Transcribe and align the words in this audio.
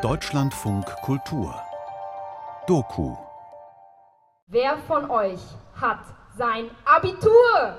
Deutschlandfunk 0.00 0.86
Kultur 1.02 1.54
Doku 2.66 3.14
Wer 4.46 4.78
von 4.86 5.10
euch 5.10 5.40
hat 5.78 5.98
sein 6.38 6.70
Abitur? 6.86 7.76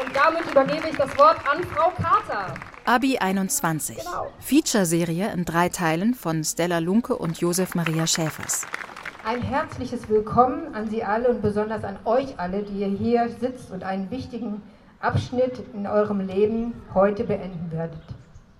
Und 0.00 0.14
damit 0.14 0.48
übergebe 0.48 0.88
ich 0.88 0.96
das 0.96 1.18
Wort 1.18 1.38
an 1.50 1.64
Frau 1.64 1.90
Carter. 1.90 2.54
Abi 2.84 3.18
21. 3.18 3.96
Genau. 3.96 4.30
Feature-Serie 4.38 5.32
in 5.32 5.44
drei 5.44 5.68
Teilen 5.70 6.14
von 6.14 6.44
Stella 6.44 6.78
Lunke 6.78 7.16
und 7.16 7.40
Josef 7.40 7.74
Maria 7.74 8.06
Schäfers. 8.06 8.64
Ein 9.24 9.42
herzliches 9.42 10.08
Willkommen 10.08 10.72
an 10.72 10.88
Sie 10.88 11.02
alle 11.02 11.30
und 11.30 11.42
besonders 11.42 11.82
an 11.82 11.98
euch 12.04 12.38
alle, 12.38 12.62
die 12.62 12.78
ihr 12.78 12.88
hier 12.88 13.28
sitzt 13.28 13.72
und 13.72 13.82
einen 13.82 14.10
wichtigen 14.12 14.62
Abschnitt 15.00 15.62
in 15.74 15.86
eurem 15.86 16.20
Leben 16.20 16.72
heute 16.92 17.22
beenden 17.22 17.70
werdet. 17.70 18.02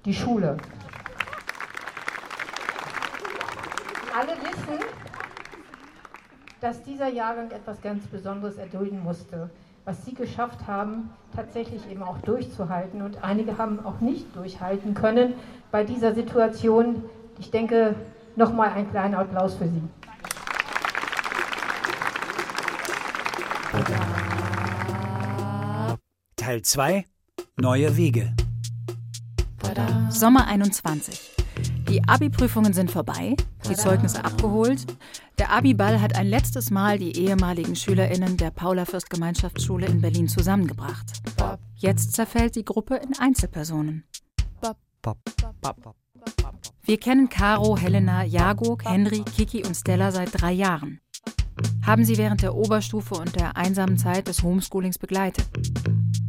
Die 0.04 0.14
Schule. 0.14 0.56
Alle 4.16 4.32
wissen, 4.42 4.84
dass 6.60 6.82
dieser 6.84 7.08
Jahrgang 7.08 7.50
etwas 7.50 7.80
ganz 7.82 8.06
Besonderes 8.06 8.56
erdulden 8.56 9.02
musste. 9.02 9.50
Was 9.84 10.04
Sie 10.04 10.14
geschafft 10.14 10.60
haben, 10.68 11.10
tatsächlich 11.34 11.90
eben 11.90 12.04
auch 12.04 12.18
durchzuhalten. 12.18 13.02
Und 13.02 13.24
einige 13.24 13.58
haben 13.58 13.84
auch 13.84 14.00
nicht 14.00 14.36
durchhalten 14.36 14.94
können 14.94 15.34
bei 15.72 15.82
dieser 15.82 16.14
Situation. 16.14 17.02
Ich 17.40 17.50
denke, 17.50 17.96
nochmal 18.36 18.70
ein 18.74 18.88
kleiner 18.90 19.18
Applaus 19.18 19.54
für 19.54 19.66
Sie. 19.66 19.82
Teil 26.48 26.62
2 26.62 27.04
Neue 27.58 27.94
Wege. 27.98 28.34
Sommer 30.08 30.46
21. 30.46 31.36
Die 31.90 32.02
Abi-Prüfungen 32.08 32.72
sind 32.72 32.90
vorbei, 32.90 33.36
die 33.68 33.74
Zeugnisse 33.74 34.24
abgeholt. 34.24 34.86
Der 35.38 35.52
Abi-Ball 35.52 36.00
hat 36.00 36.16
ein 36.16 36.26
letztes 36.26 36.70
Mal 36.70 36.98
die 36.98 37.18
ehemaligen 37.18 37.76
SchülerInnen 37.76 38.38
der 38.38 38.50
Paula-Fürst-Gemeinschaftsschule 38.50 39.84
in 39.84 40.00
Berlin 40.00 40.26
zusammengebracht. 40.26 41.20
Jetzt 41.74 42.14
zerfällt 42.14 42.56
die 42.56 42.64
Gruppe 42.64 42.96
in 42.96 43.18
Einzelpersonen. 43.18 44.04
Wir 46.82 46.98
kennen 46.98 47.28
Caro, 47.28 47.76
Helena, 47.76 48.24
Jago, 48.24 48.78
Henry, 48.82 49.22
Kiki 49.36 49.66
und 49.66 49.74
Stella 49.74 50.12
seit 50.12 50.40
drei 50.40 50.52
Jahren. 50.52 51.02
Haben 51.84 52.04
sie 52.04 52.16
während 52.16 52.42
der 52.42 52.54
Oberstufe 52.54 53.16
und 53.16 53.36
der 53.36 53.56
einsamen 53.56 53.98
Zeit 53.98 54.28
des 54.28 54.42
Homeschoolings 54.42 54.98
begleitet. 54.98 55.46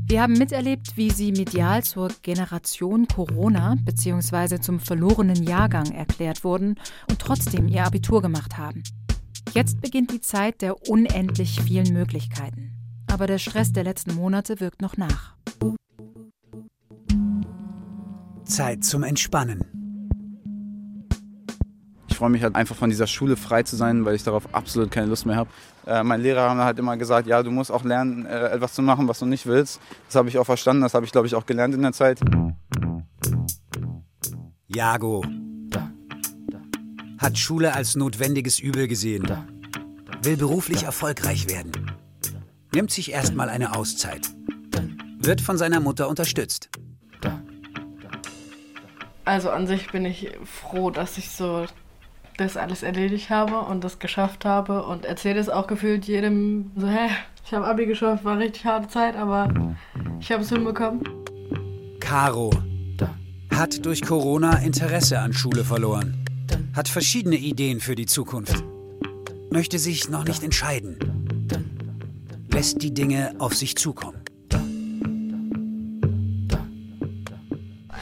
Wir 0.09 0.23
haben 0.23 0.33
miterlebt, 0.33 0.97
wie 0.97 1.11
sie 1.11 1.31
medial 1.31 1.83
zur 1.83 2.09
Generation 2.23 3.07
Corona 3.07 3.75
bzw. 3.83 4.59
zum 4.59 4.79
verlorenen 4.79 5.43
Jahrgang 5.43 5.91
erklärt 5.91 6.43
wurden 6.43 6.79
und 7.07 7.19
trotzdem 7.19 7.67
ihr 7.67 7.85
Abitur 7.85 8.19
gemacht 8.23 8.57
haben. 8.57 8.81
Jetzt 9.53 9.81
beginnt 9.81 10.11
die 10.11 10.19
Zeit 10.19 10.63
der 10.63 10.89
unendlich 10.89 11.61
vielen 11.61 11.93
Möglichkeiten. 11.93 12.71
Aber 13.05 13.27
der 13.27 13.37
Stress 13.37 13.71
der 13.71 13.83
letzten 13.83 14.15
Monate 14.15 14.59
wirkt 14.59 14.81
noch 14.81 14.97
nach. 14.97 15.35
Zeit 18.45 18.83
zum 18.83 19.03
Entspannen. 19.03 19.78
Ich 22.20 22.22
freue 22.22 22.31
mich 22.31 22.44
halt 22.44 22.56
einfach 22.56 22.75
von 22.75 22.89
dieser 22.89 23.08
Schule 23.08 23.38
frei 23.38 23.64
zu 23.64 23.78
sein, 23.78 24.03
weil 24.03 24.14
ich 24.14 24.25
darauf 24.25 24.53
absolut 24.53 24.92
keine 24.92 25.08
Lust 25.08 25.25
mehr 25.25 25.38
habe. 25.38 25.50
Äh, 25.88 26.03
meine 26.03 26.22
Lehrer 26.22 26.50
haben 26.50 26.59
halt 26.59 26.78
immer 26.78 26.98
gesagt, 26.98 27.28
ja, 27.28 27.42
du 27.44 27.50
musst 27.50 27.72
auch 27.72 27.86
lernen, 27.86 28.26
äh, 28.26 28.50
etwas 28.50 28.73
zu 28.73 28.81
machen, 28.81 29.08
was 29.08 29.20
du 29.20 29.26
nicht 29.26 29.45
willst. 29.45 29.80
Das 30.08 30.16
habe 30.16 30.28
ich 30.28 30.38
auch 30.38 30.44
verstanden, 30.44 30.81
das 30.81 30.94
habe 30.94 31.06
ich, 31.06 31.14
glaube 31.14 31.28
ich, 31.28 31.36
auch 31.36 31.45
gelernt 31.45 31.73
in 31.73 31.81
der 31.81 31.94
Zeit. 31.94 32.20
Jago. 34.67 35.23
Hat 37.20 37.38
Schule 37.38 37.73
als 37.73 37.95
notwendiges 37.95 38.59
Übel 38.59 38.89
gesehen. 38.89 39.26
Will 40.22 40.36
beruflich 40.36 40.83
erfolgreich 40.83 41.48
werden. 41.48 41.72
Nimmt 42.73 42.92
sich 42.92 43.14
erstmal 43.14 43.48
eine 43.48 43.77
Auszeit. 43.77 44.27
Wird 45.20 45.39
von 45.39 45.58
seiner 45.58 45.80
Mutter 45.80 46.10
unterstützt. 46.10 46.70
Also 49.23 49.52
an 49.52 49.67
sich 49.67 49.89
bin 49.89 50.04
ich 50.04 50.32
froh, 50.43 50.92
dass 50.92 51.17
ich 51.17 51.30
so 51.30 51.66
das 52.39 52.58
alles 52.58 52.83
erledigt 52.83 53.30
habe 53.30 53.60
und 53.60 53.83
das 53.83 54.00
geschafft 54.00 54.45
habe 54.45 54.83
und 54.83 55.05
erzähle 55.05 55.39
es 55.39 55.50
auch 55.50 55.67
gefühlt 55.67 56.05
jedem 56.05 56.72
so, 56.76 56.88
hä, 56.88 57.10
ich 57.45 57.54
habe 57.54 57.66
Abi 57.66 57.86
geschafft, 57.86 58.23
war 58.23 58.38
richtig 58.38 58.66
harte 58.66 58.88
Zeit, 58.88 59.16
aber 59.16 59.76
ich 60.20 60.32
habe 60.32 60.44
es 60.44 60.49
hinbekommen. 60.49 61.02
Caro. 61.99 62.52
Hat 63.54 63.86
durch 63.86 64.02
Corona 64.02 64.60
Interesse 64.60 65.20
an 65.20 65.33
Schule 65.33 65.66
verloren. 65.66 66.23
Hat 66.73 66.88
verschiedene 66.88 67.36
Ideen 67.36 67.80
für 67.80 67.95
die 67.95 68.05
Zukunft. 68.05 68.64
Möchte 69.52 69.80
sich 69.80 70.10
noch 70.10 70.23
nicht 70.23 70.44
entscheiden. 70.44 70.98
Lässt 72.54 72.82
die 72.82 72.94
Dinge 72.94 73.36
auf 73.39 73.55
sich 73.55 73.76
zukommen. 73.76 74.18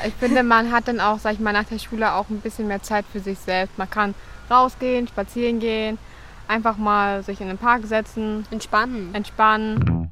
Ich 0.05 0.13
finde, 0.13 0.43
man 0.43 0.71
hat 0.71 0.87
dann 0.87 0.99
auch, 0.99 1.19
sag 1.19 1.33
ich 1.33 1.39
mal, 1.39 1.53
nach 1.53 1.65
der 1.65 1.79
Schule 1.79 2.13
auch 2.13 2.29
ein 2.29 2.39
bisschen 2.39 2.67
mehr 2.67 2.81
Zeit 2.81 3.05
für 3.11 3.19
sich 3.19 3.39
selbst. 3.39 3.77
Man 3.77 3.89
kann 3.89 4.13
rausgehen, 4.49 5.07
spazieren 5.07 5.59
gehen, 5.59 5.97
einfach 6.47 6.77
mal 6.77 7.23
sich 7.23 7.41
in 7.41 7.47
den 7.47 7.57
Park 7.57 7.85
setzen, 7.85 8.45
Entspannen. 8.51 9.13
entspannen. 9.13 10.11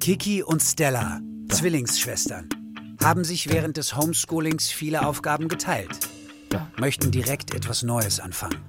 Kiki 0.00 0.42
und 0.42 0.62
Stella, 0.62 1.20
Zwillingsschwestern, 1.48 2.48
haben 3.02 3.24
sich 3.24 3.52
während 3.52 3.76
des 3.76 3.96
Homeschoolings 3.96 4.68
viele 4.68 5.06
Aufgaben 5.06 5.48
geteilt. 5.48 5.98
Möchten 6.78 7.10
direkt 7.10 7.54
etwas 7.54 7.82
Neues 7.82 8.20
anfangen. 8.20 8.60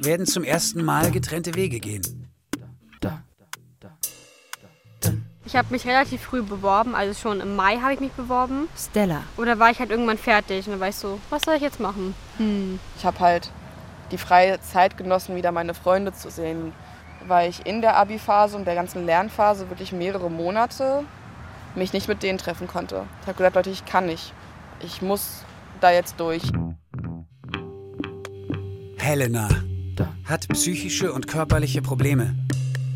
Werden 0.00 0.26
zum 0.26 0.42
ersten 0.42 0.84
Mal 0.84 1.10
getrennte 1.12 1.54
Wege 1.54 1.78
gehen. 1.78 2.21
Ich 5.44 5.56
habe 5.56 5.68
mich 5.70 5.86
relativ 5.86 6.22
früh 6.22 6.42
beworben, 6.42 6.94
also 6.94 7.18
schon 7.18 7.40
im 7.40 7.56
Mai 7.56 7.78
habe 7.78 7.94
ich 7.94 8.00
mich 8.00 8.12
beworben. 8.12 8.68
Stella. 8.76 9.22
Oder 9.36 9.58
war 9.58 9.70
ich 9.70 9.80
halt 9.80 9.90
irgendwann 9.90 10.18
fertig 10.18 10.66
und 10.66 10.72
dann 10.72 10.80
war 10.80 10.88
ich 10.88 10.96
so, 10.96 11.18
was 11.30 11.42
soll 11.42 11.56
ich 11.56 11.62
jetzt 11.62 11.80
machen? 11.80 12.14
Hm. 12.38 12.78
Ich 12.96 13.04
habe 13.04 13.18
halt 13.18 13.50
die 14.12 14.18
freie 14.18 14.60
Zeit 14.60 14.96
genossen, 14.96 15.34
wieder 15.34 15.50
meine 15.50 15.74
Freunde 15.74 16.12
zu 16.12 16.30
sehen, 16.30 16.72
weil 17.26 17.50
ich 17.50 17.66
in 17.66 17.80
der 17.80 17.96
Abi-Phase 17.96 18.56
und 18.56 18.66
der 18.66 18.76
ganzen 18.76 19.04
Lernphase 19.04 19.68
wirklich 19.68 19.92
mehrere 19.92 20.30
Monate 20.30 21.04
mich 21.74 21.92
nicht 21.92 22.06
mit 22.06 22.22
denen 22.22 22.38
treffen 22.38 22.68
konnte. 22.68 23.04
Ich 23.22 23.26
habe 23.26 23.36
gesagt, 23.36 23.56
Leute, 23.56 23.70
ich 23.70 23.84
kann 23.84 24.06
nicht. 24.06 24.32
Ich 24.80 25.02
muss 25.02 25.44
da 25.80 25.90
jetzt 25.90 26.20
durch. 26.20 26.42
Helena 28.96 29.48
hat 30.24 30.48
psychische 30.48 31.12
und 31.12 31.26
körperliche 31.26 31.82
Probleme. 31.82 32.36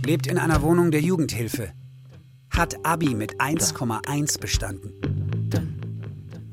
Lebt 0.04 0.26
in 0.28 0.38
einer 0.38 0.62
Wohnung 0.62 0.90
der 0.90 1.00
Jugendhilfe. 1.00 1.72
Hat 2.56 2.74
Abi 2.86 3.14
mit 3.14 3.38
1,1 3.38 4.40
bestanden. 4.40 4.90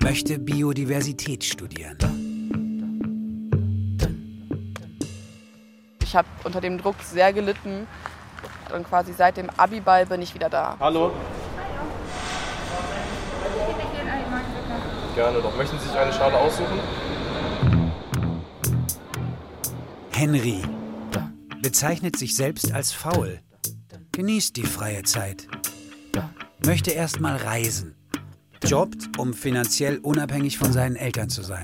Möchte 0.03 0.37
Biodiversität 0.37 1.45
studieren. 1.45 1.97
Ich 6.01 6.13
habe 6.13 6.27
unter 6.43 6.59
dem 6.59 6.77
Druck 6.77 6.97
sehr 7.01 7.31
gelitten 7.31 7.87
und 8.75 8.83
quasi 8.83 9.13
seit 9.13 9.37
dem 9.37 9.49
Abi-Ball 9.55 10.05
bin 10.05 10.21
ich 10.21 10.35
wieder 10.35 10.49
da. 10.49 10.75
Hallo. 10.77 11.13
Gerne 15.15 15.41
doch. 15.41 15.55
Möchten 15.55 15.79
Sie 15.79 15.87
sich 15.87 15.97
eine 15.97 16.11
Schale 16.11 16.37
aussuchen? 16.37 16.79
Henry 20.11 20.63
bezeichnet 21.61 22.17
sich 22.17 22.35
selbst 22.35 22.73
als 22.73 22.91
faul. 22.91 23.39
Genießt 24.11 24.57
die 24.57 24.65
freie 24.65 25.03
Zeit. 25.03 25.47
Möchte 26.65 26.91
erst 26.91 27.19
mal 27.19 27.35
reisen. 27.35 27.95
Jobbt, 28.63 29.17
um 29.17 29.33
finanziell 29.33 29.97
unabhängig 29.97 30.57
von 30.57 30.71
seinen 30.71 30.95
Eltern 30.95 31.29
zu 31.29 31.41
sein. 31.41 31.63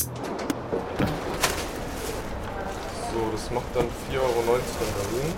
So, 3.11 3.29
das 3.31 3.49
macht 3.51 3.67
dann 3.73 3.85
4,90 3.85 4.19
Euro 4.19 4.55
in 4.55 5.13
Berlin. 5.13 5.33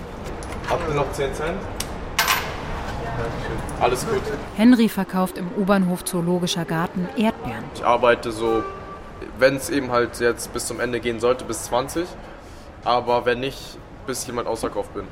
Habt 0.68 0.88
ihr 0.88 0.94
noch 0.94 1.12
10 1.12 1.34
Cent? 1.34 1.58
Dankeschön. 3.16 3.56
Alles 3.80 4.06
gut. 4.06 4.22
Henry 4.56 4.88
verkauft 4.88 5.38
im 5.38 5.48
U-Bahnhof 5.56 6.04
Zoologischer 6.04 6.64
Garten 6.64 7.08
Erdbeeren. 7.16 7.64
Ich 7.74 7.84
arbeite 7.84 8.32
so, 8.32 8.64
wenn 9.38 9.56
es 9.56 9.70
eben 9.70 9.90
halt 9.90 10.18
jetzt 10.20 10.52
bis 10.52 10.66
zum 10.66 10.80
Ende 10.80 11.00
gehen 11.00 11.20
sollte, 11.20 11.44
bis 11.44 11.64
20. 11.64 12.06
Aber 12.84 13.24
wenn 13.26 13.40
nicht, 13.40 13.78
bis 14.06 14.26
jemand 14.26 14.48
ausverkauft 14.48 14.94
bin. 14.94 15.04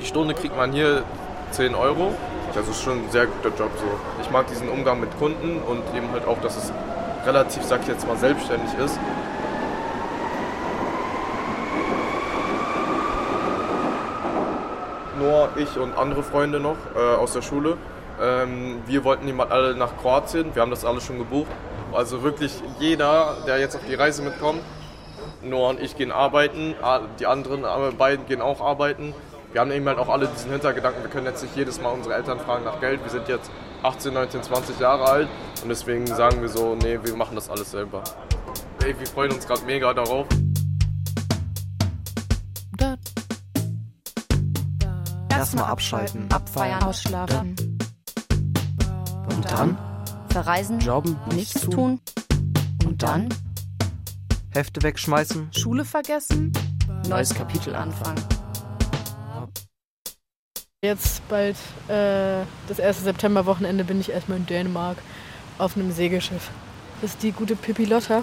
Die 0.00 0.06
Stunde 0.06 0.34
kriegt 0.34 0.56
man 0.56 0.72
hier 0.72 1.02
10 1.50 1.74
Euro. 1.74 2.14
Das 2.58 2.66
ist 2.66 2.82
schon 2.82 3.04
ein 3.04 3.10
sehr 3.12 3.26
guter 3.26 3.56
Job 3.56 3.70
so. 3.76 3.84
Ich 4.20 4.30
mag 4.32 4.48
diesen 4.48 4.68
Umgang 4.68 4.98
mit 4.98 5.16
Kunden 5.16 5.62
und 5.62 5.80
eben 5.94 6.10
halt 6.10 6.26
auch, 6.26 6.40
dass 6.40 6.56
es 6.56 6.72
relativ, 7.24 7.62
sag 7.62 7.82
ich 7.82 7.86
jetzt 7.86 8.04
mal, 8.04 8.16
selbstständig 8.16 8.74
ist. 8.84 8.98
Nur 15.20 15.50
ich 15.54 15.78
und 15.78 15.96
andere 15.96 16.24
Freunde 16.24 16.58
noch 16.58 16.76
äh, 16.96 16.98
aus 16.98 17.34
der 17.34 17.42
Schule. 17.42 17.76
Ähm, 18.20 18.82
wir 18.86 19.04
wollten 19.04 19.26
niemand 19.26 19.52
alle 19.52 19.76
nach 19.76 19.96
Kroatien, 19.96 20.52
wir 20.52 20.62
haben 20.62 20.72
das 20.72 20.84
alles 20.84 21.04
schon 21.04 21.18
gebucht. 21.18 21.46
Also 21.92 22.24
wirklich 22.24 22.60
jeder, 22.80 23.36
der 23.46 23.58
jetzt 23.60 23.76
auf 23.76 23.82
die 23.88 23.94
Reise 23.94 24.22
mitkommt, 24.22 24.62
Noah 25.42 25.70
und 25.70 25.80
ich 25.80 25.96
gehen 25.96 26.10
arbeiten, 26.10 26.74
die 27.20 27.26
anderen 27.26 27.64
beiden 27.96 28.26
gehen 28.26 28.42
auch 28.42 28.60
arbeiten. 28.60 29.14
Wir 29.52 29.62
haben 29.62 29.70
eben 29.70 29.86
halt 29.88 29.98
auch 29.98 30.08
alle 30.08 30.28
diesen 30.28 30.50
Hintergedanken, 30.50 31.02
wir 31.02 31.10
können 31.10 31.26
jetzt 31.26 31.42
nicht 31.42 31.56
jedes 31.56 31.80
Mal 31.80 31.90
unsere 31.90 32.14
Eltern 32.14 32.38
fragen 32.38 32.64
nach 32.64 32.80
Geld. 32.80 33.02
Wir 33.02 33.10
sind 33.10 33.28
jetzt 33.28 33.50
18, 33.82 34.12
19, 34.12 34.42
20 34.42 34.78
Jahre 34.78 35.04
alt 35.04 35.28
und 35.62 35.70
deswegen 35.70 36.06
sagen 36.06 36.42
wir 36.42 36.48
so, 36.48 36.74
nee, 36.74 36.98
wir 37.02 37.16
machen 37.16 37.34
das 37.34 37.48
alles 37.48 37.70
selber. 37.70 38.04
Ey, 38.84 38.98
wir 38.98 39.06
freuen 39.06 39.32
uns 39.32 39.46
gerade 39.46 39.62
mega 39.62 39.94
darauf. 39.94 40.26
Erstmal 45.30 45.64
abschalten, 45.64 46.30
abfeiern, 46.30 46.82
ausschlafen. 46.82 47.56
Und 49.30 49.50
dann? 49.50 49.78
Verreisen, 50.28 50.78
jobben, 50.80 51.16
nichts 51.32 51.62
tun. 51.62 52.00
Und 52.84 53.02
dann? 53.02 53.28
Hefte 54.50 54.82
wegschmeißen, 54.82 55.50
Schule 55.52 55.84
vergessen, 55.84 56.52
neues 57.08 57.34
Kapitel 57.34 57.74
anfangen. 57.74 58.37
Jetzt 60.84 61.28
bald 61.28 61.56
äh, 61.88 62.44
das 62.68 62.78
erste 62.78 63.02
Septemberwochenende 63.02 63.82
bin 63.82 64.00
ich 64.00 64.12
erstmal 64.12 64.38
in 64.38 64.46
Dänemark 64.46 64.96
auf 65.58 65.76
einem 65.76 65.90
Segelschiff. 65.90 66.50
Das 67.00 67.10
ist 67.10 67.22
die 67.24 67.32
gute 67.32 67.56
Pipilotta, 67.56 68.22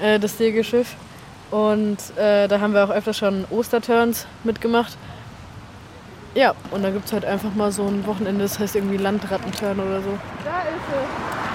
äh, 0.00 0.18
das 0.18 0.36
Segelschiff. 0.36 0.96
Und 1.52 1.98
äh, 2.16 2.48
da 2.48 2.58
haben 2.58 2.74
wir 2.74 2.82
auch 2.82 2.90
öfter 2.90 3.14
schon 3.14 3.44
Osterturns 3.50 4.26
mitgemacht. 4.42 4.98
Ja, 6.34 6.56
und 6.72 6.82
da 6.82 6.90
gibt 6.90 7.06
es 7.06 7.12
halt 7.12 7.24
einfach 7.24 7.54
mal 7.54 7.70
so 7.70 7.86
ein 7.86 8.04
Wochenende, 8.04 8.42
das 8.42 8.58
heißt 8.58 8.74
irgendwie 8.74 8.96
Landrattenturn 8.96 9.78
oder 9.78 10.02
so. 10.02 10.18
Da 10.44 10.62
ist 10.62 10.70
sie. 10.90 11.45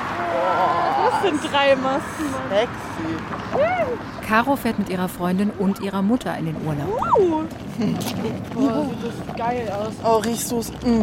Das 1.11 1.23
sind 1.23 1.51
drei 1.51 1.75
Masten. 1.75 2.25
Sexy. 2.49 4.01
Caro 4.25 4.55
fährt 4.55 4.79
mit 4.79 4.89
ihrer 4.89 5.09
Freundin 5.09 5.49
und 5.49 5.81
ihrer 5.81 6.01
Mutter 6.01 6.37
in 6.37 6.45
den 6.45 6.55
Urlaub. 6.65 7.01
Uh. 7.19 7.43
Boah, 8.53 8.85
sieht 8.85 9.27
das 9.27 9.35
geil 9.35 9.69
aus. 9.69 9.93
Oh, 10.05 10.17
riechst 10.19 10.51
du's? 10.51 10.71
Mm. 10.85 11.01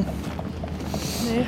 Nee. 1.24 1.46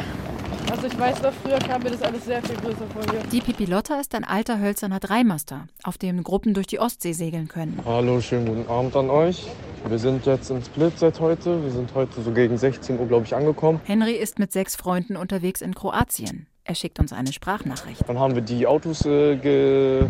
Also 0.71 0.87
ich 0.87 0.99
weiß 0.99 1.23
noch, 1.23 1.33
früher 1.43 1.59
kam 1.59 1.83
mir 1.83 1.91
das 1.91 2.03
alles 2.03 2.25
sehr 2.27 2.43
viel 2.43 2.57
größer 2.57 2.87
vor 2.93 3.03
hier. 3.11 3.23
Die 3.33 3.41
Pipilotta 3.41 3.99
ist 3.99 4.15
ein 4.15 4.25
alter 4.25 4.61
hölzerner 4.61 5.01
Dreimaster, 5.01 5.67
auf 5.83 5.97
dem 5.97 6.23
Gruppen 6.23 6.55
durch 6.55 6.67
die 6.67 6.79
Ostsee 6.79 7.13
segeln 7.13 7.49
können. 7.49 7.81
Hallo, 7.85 8.21
schönen 8.21 8.47
guten 8.47 8.71
Abend 8.71 8.95
an 8.95 9.09
euch. 9.09 9.47
Wir 9.89 9.99
sind 9.99 10.27
jetzt 10.27 10.51
in 10.51 10.63
Split 10.63 10.99
seit 10.99 11.19
heute. 11.19 11.63
Wir 11.63 11.71
sind 11.71 11.95
heute 11.95 12.21
so 12.21 12.31
gegen 12.31 12.59
16 12.59 13.01
Uhr, 13.01 13.07
glaube 13.07 13.25
ich, 13.25 13.35
angekommen. 13.35 13.81
Henry 13.85 14.13
ist 14.13 14.39
mit 14.39 14.53
sechs 14.53 14.77
Freunden 14.77 15.17
unterwegs 15.17 15.63
in 15.63 15.75
Kroatien. 15.75 16.47
Er 16.71 16.77
schickt 16.77 17.01
uns 17.01 17.13
eine 17.13 17.33
Sprachnachricht. 17.33 18.09
Dann 18.09 18.21
haben 18.21 18.37
wir 18.37 18.43
die 18.43 18.65
Autos 18.65 19.05
äh, 19.05 19.35
ge 19.35 20.05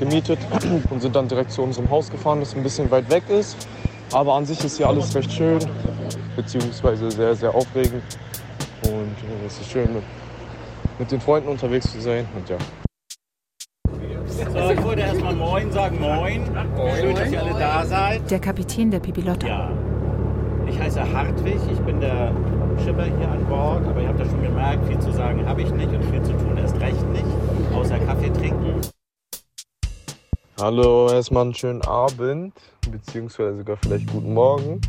gemietet 0.00 0.40
und 0.90 1.00
sind 1.00 1.14
dann 1.14 1.28
direkt 1.28 1.52
zu 1.52 1.62
unserem 1.62 1.88
Haus 1.90 2.10
gefahren, 2.10 2.40
das 2.40 2.56
ein 2.56 2.64
bisschen 2.64 2.90
weit 2.90 3.08
weg 3.08 3.22
ist. 3.28 3.68
Aber 4.12 4.34
an 4.34 4.44
sich 4.44 4.64
ist 4.64 4.78
hier 4.78 4.88
alles 4.88 5.14
recht 5.14 5.30
schön, 5.30 5.60
beziehungsweise 6.34 7.08
sehr, 7.08 7.36
sehr 7.36 7.54
aufregend. 7.54 8.02
Und 8.82 8.90
äh, 8.92 9.46
es 9.46 9.60
ist 9.60 9.70
schön, 9.70 9.94
mit, 9.94 10.02
mit 10.98 11.12
den 11.12 11.20
Freunden 11.20 11.48
unterwegs 11.48 11.92
zu 11.92 12.00
sein. 12.00 12.26
Und 12.34 12.48
ja. 12.48 12.56
So, 14.26 14.70
ich 14.72 14.82
wollte 14.82 15.02
erstmal 15.02 15.36
Moin 15.36 15.70
sagen. 15.70 16.00
Moin. 16.00 16.52
Moin. 16.74 16.96
Schön, 16.96 17.14
dass 17.14 17.30
ihr 17.30 17.40
alle 17.40 17.56
da 17.60 17.86
seid. 17.86 18.28
Der 18.28 18.40
Kapitän 18.40 18.90
der 18.90 18.98
Pipilotta. 18.98 19.46
Ja. 19.46 19.70
Ich 20.68 20.80
heiße 20.80 21.00
Hartwig, 21.12 21.60
ich 21.70 21.78
bin 21.80 22.00
der 22.00 22.32
Schipper 22.82 23.04
hier 23.04 23.30
an 23.30 23.44
Bord, 23.46 23.86
aber 23.86 24.00
ihr 24.00 24.08
habt 24.08 24.18
ja 24.18 24.24
schon 24.24 24.42
gemerkt, 24.42 24.86
viel 24.86 24.98
zu 24.98 25.12
sagen 25.12 25.46
habe 25.46 25.62
ich 25.62 25.70
nicht 25.70 25.88
und 25.88 26.04
viel 26.04 26.22
zu 26.22 26.32
tun 26.32 26.56
erst 26.56 26.78
recht 26.80 27.08
nicht, 27.12 27.24
außer 27.74 27.98
Kaffee 28.00 28.30
trinken. 28.30 28.80
Hallo, 30.60 31.08
erstmal 31.10 31.44
einen 31.44 31.54
schönen 31.54 31.82
Abend, 31.82 32.54
beziehungsweise 32.90 33.58
sogar 33.58 33.76
vielleicht 33.76 34.10
guten 34.10 34.34
Morgen. 34.34 34.80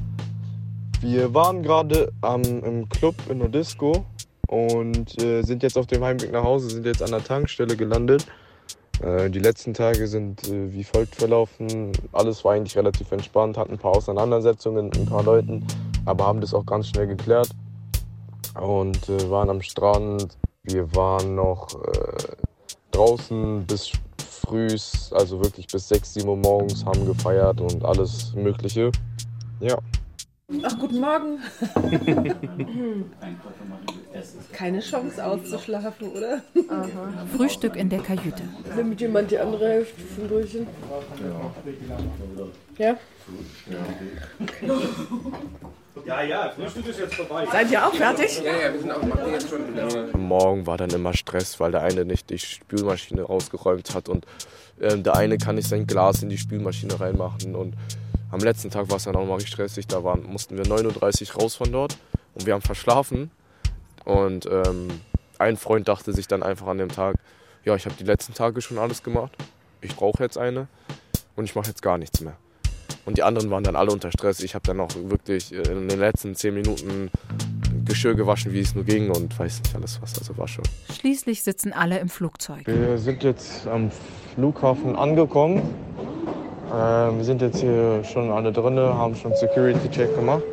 Wir 1.02 1.34
waren 1.34 1.64
gerade 1.64 2.12
im 2.24 2.90
Club 2.90 3.16
in 3.30 3.40
der 3.40 3.50
Disco 3.50 4.06
und 4.48 5.22
äh, 5.22 5.42
sind 5.42 5.64
jetzt 5.64 5.78
auf 5.78 5.88
dem 5.88 6.04
Heimweg 6.04 6.31
nach 6.31 6.44
Hause, 6.44 6.70
sind 6.70 6.86
jetzt 6.86 7.04
an 7.04 7.12
der 7.12 7.24
Tankstelle 7.24 7.76
gelandet. 7.76 8.26
Äh, 9.02 9.30
die 9.30 9.40
letzten 9.40 9.74
Tage 9.74 10.08
sind 10.08 10.48
äh, 10.48 10.72
wie 10.72 10.84
folgt 10.84 11.16
verlaufen. 11.16 11.92
Alles 12.14 12.44
war 12.44 12.54
eigentlich 12.54 12.78
relativ 12.78 13.12
entspannt, 13.12 13.58
hatten 13.58 13.74
ein 13.74 13.80
paar 13.80 13.96
Auseinandersetzungen 13.96 14.86
mit 14.86 14.98
ein 14.98 15.06
paar 15.06 15.24
Leuten, 15.24 15.66
aber 16.06 16.26
haben 16.26 16.42
das 16.42 16.54
auch 16.54 16.66
ganz 16.66 16.88
schnell 16.88 17.08
geklärt 17.08 17.50
und 18.62 19.10
äh, 19.10 19.30
waren 19.30 19.50
am 19.50 19.62
Strand. 19.62 20.38
Wir 20.63 20.94
waren 20.96 21.36
noch 21.36 21.68
äh, 21.84 22.36
draußen 22.92 23.66
bis 23.66 23.92
frühs, 24.18 25.12
also 25.13 25.42
wirklich 25.42 25.68
bis 25.68 25.88
6, 25.90 26.16
7 26.16 26.30
Uhr 26.30 26.38
morgens, 26.38 26.86
haben 26.86 27.06
gefeiert 27.06 27.62
und 27.62 27.84
alles 27.84 28.34
Mögliche. 28.36 28.92
Ja. 29.60 29.78
Ach, 30.63 30.78
guten 30.78 31.00
Morgen. 31.00 31.40
Keine 34.52 34.80
Chance 34.80 35.25
auszuschlafen, 35.25 36.10
oder? 36.10 36.42
Aha. 36.69 37.25
Frühstück 37.36 37.75
in 37.75 37.90
der 37.90 38.00
Kajüte. 38.00 38.44
Nimmt 38.75 39.02
jemand 39.02 39.31
die 39.31 39.40
andere 39.40 39.68
Hälfte 39.68 40.02
von 40.02 40.28
Brötchen? 40.28 40.68
Ja. 42.78 42.86
Ja? 42.86 42.98
Okay. 44.40 44.72
Ja, 46.03 46.21
ja, 46.21 46.50
Frühstück 46.50 46.88
ist 46.88 47.00
jetzt 47.00 47.15
vorbei. 47.15 47.47
Seid 47.51 47.71
ihr 47.71 47.86
auch 47.86 47.94
fertig? 47.94 48.42
Ja, 48.44 48.56
ja, 48.56 48.74
wir 48.74 48.80
sind 48.80 48.92
auch, 48.92 49.01
machen 49.01 49.31
jetzt 49.31 49.50
schon 49.50 49.68
wieder. 49.68 50.18
Morgen 50.18 50.68
war 50.68 50.77
dann 50.77 50.89
immer 50.89 51.13
Stress, 51.13 51.59
weil 51.59 51.71
der 51.71 51.81
eine 51.81 52.06
nicht 52.06 52.30
die 52.30 52.39
Spülmaschine 52.39 53.24
rausgeräumt 53.24 53.95
hat 53.95 54.09
und 54.09 54.25
äh, 54.80 54.97
der 54.97 55.15
eine 55.15 55.38
kann 55.38 55.56
nicht 55.56 55.69
sein 55.69 55.88
Glas 55.88 56.21
in 56.21 56.30
die 56.30 56.38
Spülmaschine 56.38 57.00
reinmachen 57.00 57.56
und 57.56 57.75
am 58.31 58.39
letzten 58.39 58.69
Tag 58.69 58.89
war 58.89 58.97
es 58.97 59.06
dann 59.06 59.15
auch 59.15 59.25
mal 59.25 59.36
richtig 59.36 59.53
stressig. 59.53 59.88
Da 59.88 60.03
waren, 60.03 60.24
mussten 60.24 60.57
wir 60.57 60.65
9.30 60.65 61.36
Uhr 61.36 61.42
raus 61.42 61.56
von 61.56 61.71
dort 61.71 61.97
und 62.33 62.45
wir 62.45 62.53
haben 62.53 62.62
verschlafen. 62.62 63.31
Und 64.03 64.45
ähm, 64.47 64.89
ein 65.38 65.57
Freund 65.57 65.88
dachte 65.88 66.12
sich 66.12 66.27
dann 66.27 66.44
einfach 66.44 66.68
an 66.68 66.77
dem 66.77 66.89
Tag, 66.89 67.15
ja, 67.63 67.75
ich 67.75 67.86
habe 67.86 67.95
die 67.97 68.03
letzten 68.03 68.33
Tage 68.33 68.62
schon 68.62 68.77
alles 68.77 69.03
gemacht. 69.03 69.31
Ich 69.81 69.95
brauche 69.95 70.21
jetzt 70.21 70.38
eine 70.38 70.68
und 71.36 71.45
ich 71.45 71.56
mache 71.56 71.68
jetzt 71.68 71.81
gar 71.81 71.97
nichts 71.97 72.21
mehr. 72.21 72.36
Und 73.06 73.18
die 73.18 73.24
anderen 73.24 73.50
waren 73.52 73.64
dann 73.64 73.76
alle 73.76 73.92
unter 73.92 74.12
Stress. 74.12 74.40
Ich 74.42 74.56
habe 74.56 74.66
dann 74.66 74.80
auch 74.80 74.90
wirklich 75.08 75.54
in 75.54 75.88
den 75.88 76.00
letzten 76.00 76.36
zehn 76.36 76.54
Minuten 76.54 77.10
Geschirr 77.86 78.16
gewaschen, 78.16 78.52
wie 78.52 78.62
es 78.62 78.74
nur 78.74 78.84
ging 78.84 79.12
und 79.12 79.38
weiß 79.38 79.62
nicht 79.64 79.76
alles 79.76 80.02
was. 80.02 80.18
Also 80.18 80.38
war 80.38 80.48
schon. 80.48 80.64
Schließlich 80.92 81.44
sitzen 81.44 81.72
alle 81.72 82.00
im 82.00 82.09
Flugzeug. 82.09 82.66
Wir 82.66 82.98
sind 82.98 83.24
jetzt 83.24 83.68
am 83.68 83.92
Flughafen 84.33 84.95
angekommen. 84.95 85.62
Äh, 86.69 86.74
wir 86.74 87.24
sind 87.24 87.42
jetzt 87.42 87.59
hier 87.59 88.04
schon 88.04 88.31
alle 88.31 88.52
drin, 88.52 88.78
haben 88.80 89.16
schon 89.16 89.36
Security-Check 89.36 90.16
gemacht. 90.16 90.44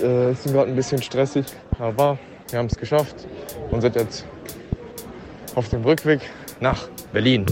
Äh, 0.00 0.32
ist 0.32 0.44
gerade 0.44 0.70
ein 0.70 0.76
bisschen 0.76 1.02
stressig, 1.02 1.46
aber 1.80 2.16
wir 2.50 2.60
haben 2.60 2.66
es 2.66 2.76
geschafft 2.76 3.26
und 3.70 3.80
sind 3.80 3.96
jetzt 3.96 4.24
auf 5.56 5.68
dem 5.68 5.82
Rückweg 5.82 6.20
nach 6.60 6.88
Berlin. 7.12 7.44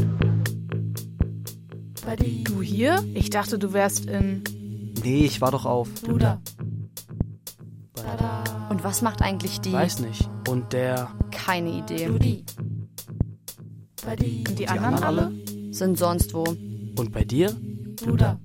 Du 2.17 2.63
hier? 2.63 3.05
Ich 3.15 3.31
dachte, 3.31 3.59
du 3.59 3.73
wärst 3.73 4.07
in. 4.07 4.43
Nee, 5.03 5.25
ich 5.25 5.41
war 5.41 5.51
doch 5.51 5.65
auf. 5.65 5.89
Luda. 6.07 6.41
Und 8.71 8.85
was 8.85 9.03
macht 9.03 9.23
eigentlich 9.23 9.61
die? 9.61 9.73
Weiß 9.73 10.01
nicht. 10.01 10.29
Und 10.49 10.73
der. 10.73 11.11
Keine 11.31 11.71
Idee. 11.71 12.09
Und 12.09 12.23
die, 12.23 12.45
Die 14.55 14.69
anderen, 14.69 14.95
anderen 14.95 15.05
alle? 15.05 15.33
Sind 15.73 15.99
sonst 15.99 16.35
wo. 16.35 16.45
Und 16.45 17.13
bei 17.13 17.25
dir? 17.25 17.55
Luda. 18.05 18.39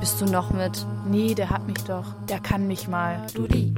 Bist 0.00 0.20
du 0.20 0.24
noch 0.26 0.52
mit? 0.52 0.86
Nee, 1.06 1.34
der 1.34 1.50
hat 1.50 1.66
mich 1.66 1.78
doch. 1.78 2.04
Der 2.28 2.40
kann 2.40 2.66
mich 2.66 2.88
mal. 2.88 3.26
Ludi. 3.34 3.74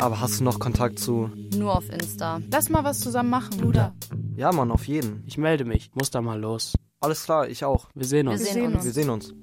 Aber 0.00 0.20
hast 0.20 0.40
du 0.40 0.44
noch 0.44 0.58
Kontakt 0.58 0.98
zu. 0.98 1.30
Nur 1.54 1.76
auf 1.76 1.90
Insta. 1.90 2.40
Lass 2.50 2.70
mal 2.70 2.84
was 2.84 3.00
zusammen 3.00 3.30
machen. 3.30 3.58
Luda. 3.60 3.92
Ja, 4.40 4.52
Mann, 4.52 4.70
auf 4.70 4.88
jeden. 4.88 5.22
Ich 5.26 5.36
melde 5.36 5.66
mich. 5.66 5.90
Muss 5.92 6.10
da 6.10 6.22
mal 6.22 6.40
los. 6.40 6.72
Alles 7.00 7.24
klar, 7.24 7.46
ich 7.46 7.62
auch. 7.62 7.90
Wir 7.94 8.06
sehen 8.06 8.24
Wir 8.24 8.32
uns. 8.32 8.50
sehen 8.50 8.74
uns. 8.74 8.84
Wir 8.86 8.90
sehen 8.90 9.10
uns. 9.10 9.34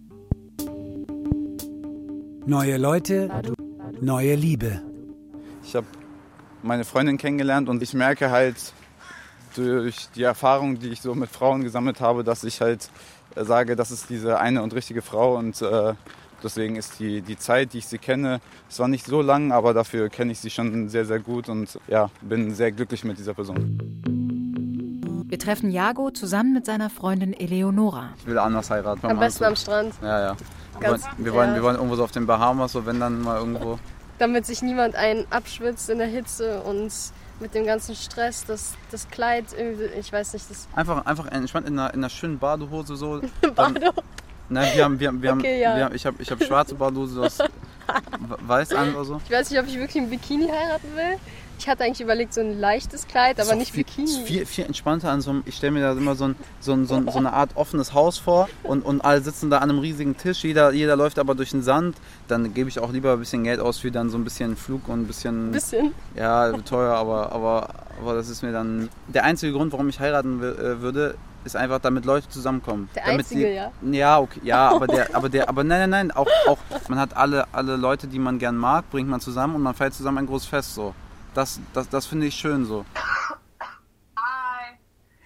Neue 2.47 2.77
Leute, 2.77 3.29
neue 4.01 4.33
Liebe. 4.33 4.81
Ich 5.63 5.75
habe 5.75 5.85
meine 6.63 6.83
Freundin 6.83 7.19
kennengelernt 7.19 7.69
und 7.69 7.83
ich 7.83 7.93
merke 7.93 8.31
halt 8.31 8.55
durch 9.55 10.09
die 10.15 10.23
Erfahrung, 10.23 10.79
die 10.79 10.89
ich 10.89 11.01
so 11.01 11.13
mit 11.13 11.29
Frauen 11.29 11.61
gesammelt 11.61 12.01
habe, 12.01 12.23
dass 12.23 12.43
ich 12.43 12.59
halt 12.61 12.89
äh, 13.35 13.45
sage, 13.45 13.75
das 13.75 13.91
ist 13.91 14.09
diese 14.09 14.39
eine 14.39 14.63
und 14.63 14.73
richtige 14.73 15.03
Frau 15.03 15.37
und 15.37 15.61
äh, 15.61 15.93
deswegen 16.41 16.75
ist 16.75 16.99
die, 16.99 17.21
die 17.21 17.37
Zeit, 17.37 17.73
die 17.73 17.77
ich 17.77 17.85
sie 17.85 17.99
kenne, 17.99 18.41
es 18.67 18.79
war 18.79 18.87
nicht 18.87 19.05
so 19.05 19.21
lang, 19.21 19.51
aber 19.51 19.75
dafür 19.75 20.09
kenne 20.09 20.31
ich 20.31 20.39
sie 20.39 20.49
schon 20.49 20.89
sehr, 20.89 21.05
sehr 21.05 21.19
gut 21.19 21.49
und 21.49 21.79
ja, 21.87 22.09
bin 22.21 22.55
sehr 22.55 22.71
glücklich 22.71 23.03
mit 23.03 23.19
dieser 23.19 23.35
Person. 23.35 24.26
Wir 25.29 25.37
treffen 25.39 25.71
Jago 25.71 26.09
zusammen 26.11 26.53
mit 26.53 26.65
seiner 26.65 26.89
Freundin 26.89 27.33
Eleonora. 27.33 28.11
Ich 28.17 28.25
will 28.27 28.37
anders 28.37 28.69
heiraten. 28.69 29.05
Am 29.07 29.19
besten 29.19 29.43
am 29.43 29.55
Strand. 29.57 29.93
Ja, 30.01 30.19
ja. 30.21 30.35
Wir 30.79 30.89
wollen, 30.89 31.01
Ganz- 31.01 31.05
wir, 31.17 31.33
wollen, 31.33 31.49
ja. 31.49 31.55
wir 31.55 31.63
wollen 31.63 31.75
irgendwo 31.75 31.95
so 31.95 32.03
auf 32.05 32.11
den 32.11 32.25
Bahamas, 32.25 32.71
so 32.71 32.85
wenn 32.85 32.99
dann 32.99 33.21
mal 33.21 33.37
irgendwo. 33.39 33.77
damit 34.19 34.45
sich 34.45 34.61
niemand 34.61 34.95
einen 34.95 35.25
abschwitzt 35.29 35.89
in 35.89 35.97
der 35.97 36.07
Hitze 36.07 36.61
und 36.61 36.91
mit 37.41 37.53
dem 37.53 37.65
ganzen 37.65 37.93
Stress, 37.95 38.45
dass 38.45 38.73
das 38.89 39.09
Kleid 39.09 39.45
irgendwie, 39.57 39.85
ich 39.99 40.11
weiß 40.13 40.33
nicht, 40.33 40.49
das 40.49 40.67
Einfach, 40.75 41.05
einfach 41.05 41.27
entspannt 41.27 41.67
in 41.67 41.77
einer, 41.77 41.93
in 41.93 41.99
einer 41.99 42.09
schönen 42.09 42.39
Badehose 42.39 42.95
so. 42.95 43.21
Bado. 43.55 43.91
Nein, 44.49 44.71
wir 44.75 44.83
haben, 44.85 44.99
wir 44.99 45.07
haben, 45.09 45.21
wir 45.21 45.31
haben, 45.31 45.39
Okay, 45.41 45.61
ja. 45.61 45.75
wir 45.75 45.85
haben 45.85 45.95
ich 45.95 46.05
habe 46.05 46.15
ich 46.21 46.31
hab 46.31 46.41
schwarze 46.41 46.75
Badehose, 46.75 47.15
du 47.15 47.23
hast 47.23 47.43
weiß 48.47 48.73
an 48.73 48.95
oder 48.95 49.05
so. 49.05 49.21
Ich 49.25 49.31
weiß 49.31 49.49
nicht, 49.49 49.59
ob 49.59 49.67
ich 49.67 49.75
wirklich 49.77 50.03
ein 50.03 50.09
Bikini 50.09 50.47
heiraten 50.47 50.95
will. 50.95 51.17
Ich 51.59 51.67
hatte 51.67 51.83
eigentlich 51.83 52.01
überlegt, 52.01 52.33
so 52.33 52.41
ein 52.41 52.59
leichtes 52.59 53.07
Kleid, 53.07 53.39
aber 53.39 53.55
nicht 53.55 53.71
viel, 53.71 53.83
Bikini. 53.83 54.25
Viel, 54.25 54.45
viel 54.45 54.65
entspannter 54.65 55.09
an 55.09 55.21
so 55.21 55.31
einem, 55.31 55.43
ich 55.45 55.55
stelle 55.55 55.71
mir 55.71 55.81
da 55.81 55.91
immer 55.93 56.15
so, 56.15 56.25
ein, 56.25 56.35
so, 56.59 56.73
ein, 56.73 56.85
so, 56.85 56.95
ein, 56.95 57.09
so 57.09 57.17
eine 57.17 57.33
Art 57.33 57.51
offenes 57.55 57.93
Haus 57.93 58.19
vor 58.19 58.47
und, 58.63 58.85
und 58.85 59.01
alle 59.01 59.21
sitzen 59.21 59.49
da 59.49 59.57
an 59.57 59.69
einem 59.69 59.79
riesigen 59.79 60.15
Tisch, 60.17 60.43
jeder, 60.43 60.71
jeder 60.71 60.95
läuft 60.95 61.17
aber 61.17 61.33
durch 61.33 61.51
den 61.51 61.63
Sand. 61.63 61.97
Dann 62.27 62.53
gebe 62.53 62.69
ich 62.69 62.79
auch 62.79 62.91
lieber 62.91 63.13
ein 63.13 63.19
bisschen 63.19 63.43
Geld 63.43 63.59
aus 63.59 63.79
für 63.79 63.89
dann 63.89 64.09
so 64.09 64.17
ein 64.17 64.23
bisschen 64.23 64.55
Flug 64.55 64.87
und 64.87 65.01
ein 65.01 65.07
bisschen. 65.07 65.51
Bisschen? 65.51 65.93
Ja, 66.15 66.51
teuer, 66.59 66.93
aber, 66.93 67.31
aber, 67.31 67.69
aber 67.99 68.13
das 68.13 68.29
ist 68.29 68.43
mir 68.43 68.51
dann. 68.51 68.89
Der 69.07 69.23
einzige 69.23 69.53
Grund, 69.53 69.71
warum 69.71 69.89
ich 69.89 69.99
heiraten 69.99 70.43
äh, 70.43 70.81
würde, 70.81 71.15
ist 71.47 71.55
einfach, 71.55 71.79
damit 71.79 72.05
Leute 72.05 72.29
zusammenkommen. 72.29 72.89
Der 72.95 73.05
damit 73.05 73.19
einzige, 73.19 73.53
ja? 73.53 73.71
Ja, 73.81 74.19
okay, 74.19 74.39
ja, 74.43 74.69
aber 74.75 74.87
der, 74.87 75.15
aber 75.15 75.29
der, 75.29 75.49
aber 75.49 75.63
nein, 75.63 75.89
nein, 75.89 76.07
nein, 76.07 76.11
auch, 76.11 76.27
auch, 76.47 76.59
man 76.89 76.99
hat 76.99 77.15
alle, 77.17 77.47
alle 77.53 77.75
Leute, 77.75 78.07
die 78.07 78.19
man 78.19 78.37
gern 78.37 78.57
mag, 78.57 78.89
bringt 78.91 79.09
man 79.09 79.19
zusammen 79.19 79.55
und 79.55 79.63
man 79.63 79.73
feiert 79.73 79.93
zusammen 79.93 80.19
ein 80.19 80.27
großes 80.27 80.47
Fest 80.47 80.75
so. 80.75 80.93
Das, 81.33 81.59
das, 81.73 81.89
das 81.89 82.05
finde 82.05 82.27
ich 82.27 82.35
schön 82.35 82.65
so. 82.65 82.85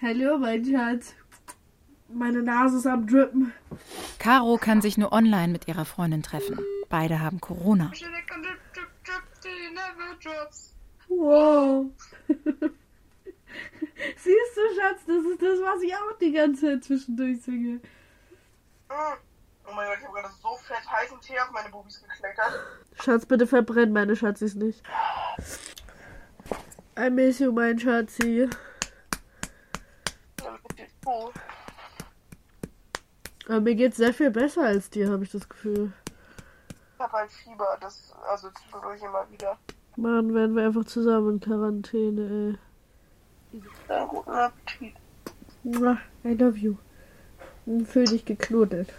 Hallo, 0.00 0.38
mein 0.38 0.64
Schatz. 0.64 1.14
Meine 2.08 2.42
Nase 2.42 2.78
ist 2.78 2.86
am 2.86 3.06
Drippen. 3.06 3.52
Caro 4.18 4.58
kann 4.58 4.82
sich 4.82 4.98
nur 4.98 5.12
online 5.12 5.52
mit 5.52 5.68
ihrer 5.68 5.84
Freundin 5.84 6.22
treffen. 6.22 6.58
Beide 6.88 7.20
haben 7.20 7.40
Corona. 7.40 7.90
Wow. 11.08 11.86
Siehst 14.16 14.56
du, 14.56 14.80
Schatz, 14.80 15.04
das 15.06 15.24
ist 15.24 15.42
das, 15.42 15.60
was 15.60 15.82
ich 15.82 15.94
auch 15.94 16.18
die 16.20 16.32
ganze 16.32 16.66
Zeit 16.66 16.84
zwischendurch 16.84 17.42
singe. 17.42 17.80
Oh 18.90 19.74
mein 19.74 19.88
Gott, 19.88 19.98
ich 20.00 20.06
habe 20.06 20.20
gerade 20.20 20.34
so 20.42 20.56
fett 20.56 20.90
heißen 20.90 21.20
Tee 21.20 21.38
auf 21.38 21.50
meine 21.52 21.70
Bubis 21.70 22.02
gekleckert. 22.02 22.60
Schatz, 23.00 23.26
bitte 23.26 23.46
verbrenn 23.46 23.92
meine 23.92 24.16
Schatzis 24.16 24.54
nicht. 24.54 24.82
I 26.98 27.10
miss 27.10 27.38
you, 27.38 27.52
mein 27.52 27.78
Schatzi. 27.78 28.48
Aber 33.46 33.60
mir 33.60 33.74
geht's 33.74 33.96
sehr 33.96 34.14
viel 34.14 34.30
besser 34.30 34.62
als 34.62 34.90
dir, 34.90 35.10
habe 35.10 35.24
ich 35.24 35.30
das 35.30 35.48
Gefühl. 35.48 35.92
Ich 36.94 37.00
habe 37.00 37.12
halt 37.12 37.30
Fieber, 37.32 37.76
das 37.80 38.14
also 38.28 38.50
zwischendurch 38.50 39.02
immer 39.02 39.28
wieder. 39.30 39.58
Mann, 39.96 40.34
werden 40.34 40.54
wir 40.56 40.64
einfach 40.64 40.84
zusammen 40.84 41.34
in 41.34 41.40
Quarantäne, 41.40 42.58
Dann 43.88 44.08
guten 44.08 44.30
Appetit. 44.30 44.94
I 46.24 46.34
love 46.34 46.58
you. 46.58 46.76
Fühl 47.84 48.04
dich 48.04 48.24
geknuddelt. 48.24 48.92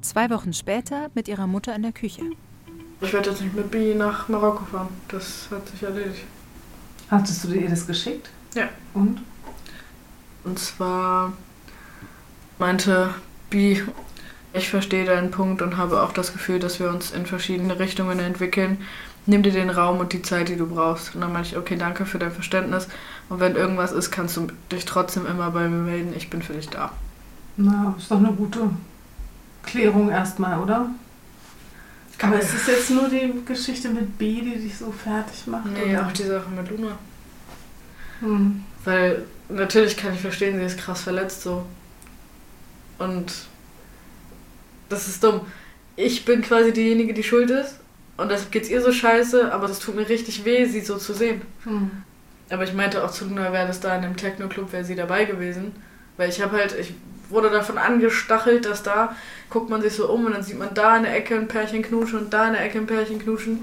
Zwei 0.00 0.30
Wochen 0.30 0.52
später 0.52 1.10
mit 1.14 1.28
ihrer 1.28 1.46
Mutter 1.46 1.74
in 1.74 1.82
der 1.82 1.92
Küche. 1.92 2.22
Ich 3.00 3.12
werde 3.12 3.30
jetzt 3.30 3.40
nicht 3.42 3.54
mit 3.54 3.70
Bi 3.70 3.94
nach 3.94 4.28
Marokko 4.28 4.64
fahren. 4.64 4.88
Das 5.08 5.48
hat 5.50 5.68
sich 5.68 5.82
erledigt. 5.82 6.24
Hattest 7.10 7.44
du 7.44 7.48
dir 7.48 7.68
das 7.68 7.86
geschickt? 7.86 8.30
Ja. 8.54 8.68
Und? 8.94 9.22
Und 10.44 10.58
zwar 10.58 11.32
meinte 12.58 13.14
Bi, 13.48 13.82
ich 14.52 14.68
verstehe 14.68 15.04
deinen 15.04 15.30
Punkt 15.30 15.62
und 15.62 15.76
habe 15.76 16.02
auch 16.02 16.12
das 16.12 16.32
Gefühl, 16.32 16.58
dass 16.58 16.80
wir 16.80 16.88
uns 16.88 17.10
in 17.10 17.26
verschiedene 17.26 17.78
Richtungen 17.78 18.18
entwickeln. 18.18 18.84
Nimm 19.26 19.42
dir 19.42 19.52
den 19.52 19.70
Raum 19.70 19.98
und 19.98 20.12
die 20.12 20.22
Zeit, 20.22 20.48
die 20.48 20.56
du 20.56 20.66
brauchst. 20.66 21.14
Und 21.14 21.20
dann 21.20 21.32
meinte 21.32 21.50
ich, 21.50 21.56
okay, 21.56 21.76
danke 21.76 22.06
für 22.06 22.18
dein 22.18 22.32
Verständnis. 22.32 22.88
Und 23.28 23.40
wenn 23.40 23.54
irgendwas 23.54 23.92
ist, 23.92 24.10
kannst 24.10 24.36
du 24.36 24.48
dich 24.72 24.84
trotzdem 24.84 25.26
immer 25.26 25.50
bei 25.50 25.68
mir 25.68 25.82
melden. 25.82 26.14
Ich 26.16 26.30
bin 26.30 26.42
für 26.42 26.54
dich 26.54 26.68
da. 26.68 26.92
Na, 27.56 27.94
ist 27.98 28.10
doch 28.10 28.18
eine 28.18 28.32
gute 28.32 28.70
Klärung 29.62 30.10
erstmal, 30.10 30.58
oder? 30.58 30.90
Aber 32.22 32.38
ist 32.38 32.52
es 32.52 32.66
jetzt 32.66 32.90
nur 32.90 33.08
die 33.08 33.32
Geschichte 33.46 33.88
mit 33.88 34.18
B, 34.18 34.40
die 34.42 34.56
dich 34.56 34.76
so 34.76 34.92
fertig 34.92 35.46
macht? 35.46 35.66
Nee, 35.66 35.94
oder? 35.94 36.06
auch 36.06 36.12
die 36.12 36.24
Sache 36.24 36.50
mit 36.50 36.70
Luna. 36.70 36.98
Hm. 38.20 38.62
Weil 38.84 39.24
natürlich 39.48 39.96
kann 39.96 40.14
ich 40.14 40.20
verstehen, 40.20 40.58
sie 40.58 40.64
ist 40.64 40.78
krass 40.78 41.02
verletzt 41.02 41.42
so. 41.42 41.64
Und 42.98 43.32
das 44.88 45.08
ist 45.08 45.24
dumm. 45.24 45.42
Ich 45.96 46.24
bin 46.24 46.42
quasi 46.42 46.72
diejenige, 46.72 47.14
die 47.14 47.22
schuld 47.22 47.50
ist. 47.50 47.80
Und 48.20 48.30
deshalb 48.30 48.52
geht's 48.52 48.68
ihr 48.68 48.82
so 48.82 48.92
scheiße, 48.92 49.50
aber 49.50 49.64
es 49.70 49.78
tut 49.78 49.96
mir 49.96 50.06
richtig 50.06 50.44
weh, 50.44 50.66
sie 50.66 50.82
so 50.82 50.98
zu 50.98 51.14
sehen. 51.14 51.40
Hm. 51.64 51.90
Aber 52.50 52.64
ich 52.64 52.74
meinte 52.74 53.02
auch 53.02 53.10
zu 53.10 53.24
Luna, 53.24 53.50
wäre 53.50 53.66
das 53.66 53.80
da 53.80 53.96
in 53.96 54.02
dem 54.02 54.16
Techno-Club, 54.16 54.72
wäre 54.72 54.84
sie 54.84 54.94
dabei 54.94 55.24
gewesen. 55.24 55.72
Weil 56.18 56.28
ich 56.28 56.42
habe 56.42 56.58
halt, 56.58 56.76
ich 56.78 56.92
wurde 57.30 57.48
davon 57.48 57.78
angestachelt, 57.78 58.66
dass 58.66 58.82
da 58.82 59.16
guckt 59.48 59.70
man 59.70 59.80
sich 59.80 59.94
so 59.94 60.10
um 60.10 60.26
und 60.26 60.32
dann 60.32 60.42
sieht 60.42 60.58
man 60.58 60.74
da 60.74 60.98
in 60.98 61.04
der 61.04 61.16
Ecke 61.16 61.34
ein 61.34 61.48
Pärchen 61.48 61.82
knuschen 61.82 62.18
und 62.18 62.34
da 62.34 62.48
in 62.48 62.52
der 62.52 62.62
Ecke 62.64 62.78
ein 62.78 62.86
Pärchen 62.86 63.20
knuschen. 63.20 63.60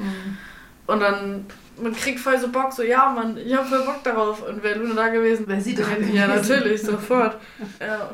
Und 0.87 1.01
dann, 1.01 1.45
man 1.79 1.93
kriegt 1.95 2.19
voll 2.19 2.39
so 2.39 2.47
Bock, 2.47 2.73
so, 2.73 2.81
ja, 2.81 3.11
Mann, 3.11 3.37
ich 3.37 3.53
habe 3.55 3.67
voll 3.67 3.85
Bock 3.85 4.03
darauf. 4.03 4.41
Und 4.47 4.63
wäre 4.63 4.79
Luna 4.79 4.95
da 4.95 5.09
gewesen, 5.09 5.47
wäre 5.47 5.61
sie 5.61 5.75
da 5.75 5.83
Ja, 5.83 5.95
gewesen. 5.97 6.27
natürlich, 6.55 6.81
sofort. 6.81 7.37
Ja. 7.79 8.09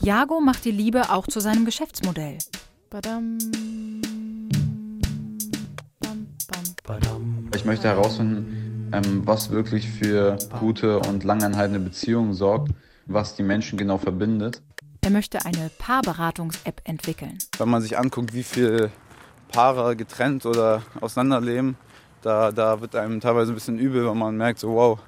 Jago 0.00 0.40
macht 0.40 0.64
die 0.64 0.70
Liebe 0.72 1.10
auch 1.10 1.26
zu 1.28 1.40
seinem 1.40 1.64
Geschäftsmodell. 1.64 2.38
Badam. 2.90 3.38
Ich 7.54 7.64
möchte 7.64 7.88
herausfinden, 7.88 8.90
ähm, 8.92 9.22
was 9.24 9.50
wirklich 9.50 9.88
für 9.88 10.38
gute 10.60 11.00
und 11.00 11.24
langanhaltende 11.24 11.80
Beziehungen 11.80 12.32
sorgt, 12.34 12.72
was 13.06 13.34
die 13.34 13.42
Menschen 13.42 13.76
genau 13.76 13.98
verbindet. 13.98 14.62
Er 15.02 15.10
möchte 15.10 15.44
eine 15.44 15.70
Paarberatungs-App 15.78 16.82
entwickeln. 16.84 17.38
Wenn 17.58 17.68
man 17.68 17.82
sich 17.82 17.98
anguckt, 17.98 18.32
wie 18.34 18.42
viele 18.42 18.90
Paare 19.50 19.96
getrennt 19.96 20.46
oder 20.46 20.82
auseinanderleben, 21.00 21.76
da, 22.22 22.52
da 22.52 22.80
wird 22.80 22.94
einem 22.94 23.20
teilweise 23.20 23.52
ein 23.52 23.54
bisschen 23.54 23.78
übel, 23.78 24.08
wenn 24.08 24.18
man 24.18 24.36
merkt, 24.36 24.58
so 24.60 24.74
wow, 24.74 24.98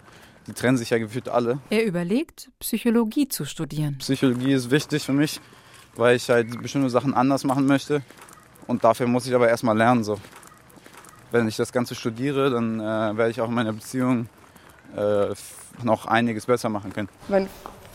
die 0.47 0.53
trennen 0.53 0.79
sich 0.79 0.91
ja 0.91 0.99
gefühlt 0.99 1.29
alle. 1.29 1.59
Er 1.71 1.85
überlegt, 1.85 2.51
Psychologie 2.59 3.29
zu 3.29 3.45
studieren. 3.45 3.99
Psychologie 3.99 4.53
ist 4.53 4.71
wichtig 4.71 5.05
für 5.05 5.13
mich, 5.13 5.41
weil 5.99 6.17
ich 6.17 6.31
halt 6.31 6.63
bestimmte 6.63 6.89
Sachen 6.89 7.13
anders 7.13 7.45
machen 7.45 7.67
möchte. 7.67 8.03
Und 8.67 8.85
dafür 8.85 9.07
muss 9.07 9.27
ich 9.27 9.35
aber 9.35 9.49
erstmal 9.49 9.77
lernen. 9.77 10.05
So. 10.05 10.19
Wenn 11.31 11.49
ich 11.49 11.57
das 11.57 11.73
Ganze 11.73 11.95
studiere, 11.95 12.51
dann 12.51 12.81
äh, 12.81 13.17
werde 13.17 13.31
ich 13.31 13.41
auch 13.41 13.49
in 13.49 13.55
meiner 13.55 13.73
Beziehung 13.73 14.29
äh, 14.97 15.35
noch 15.83 16.07
einiges 16.07 16.47
besser 16.47 16.69
machen 16.69 16.93
können. 16.93 17.09
Mein 17.29 17.49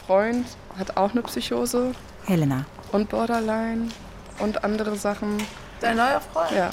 Freund 0.06 0.46
hat 0.78 0.98
auch 0.98 1.12
eine 1.12 1.22
Psychose 1.24 1.94
Helena. 2.26 2.66
und 2.92 3.10
Borderline 3.10 3.88
und 4.40 4.64
andere 4.64 4.96
Sachen. 4.96 5.38
Dein 5.80 5.98
neuer 5.98 6.22
Freund? 6.22 6.52
Ja. 6.52 6.72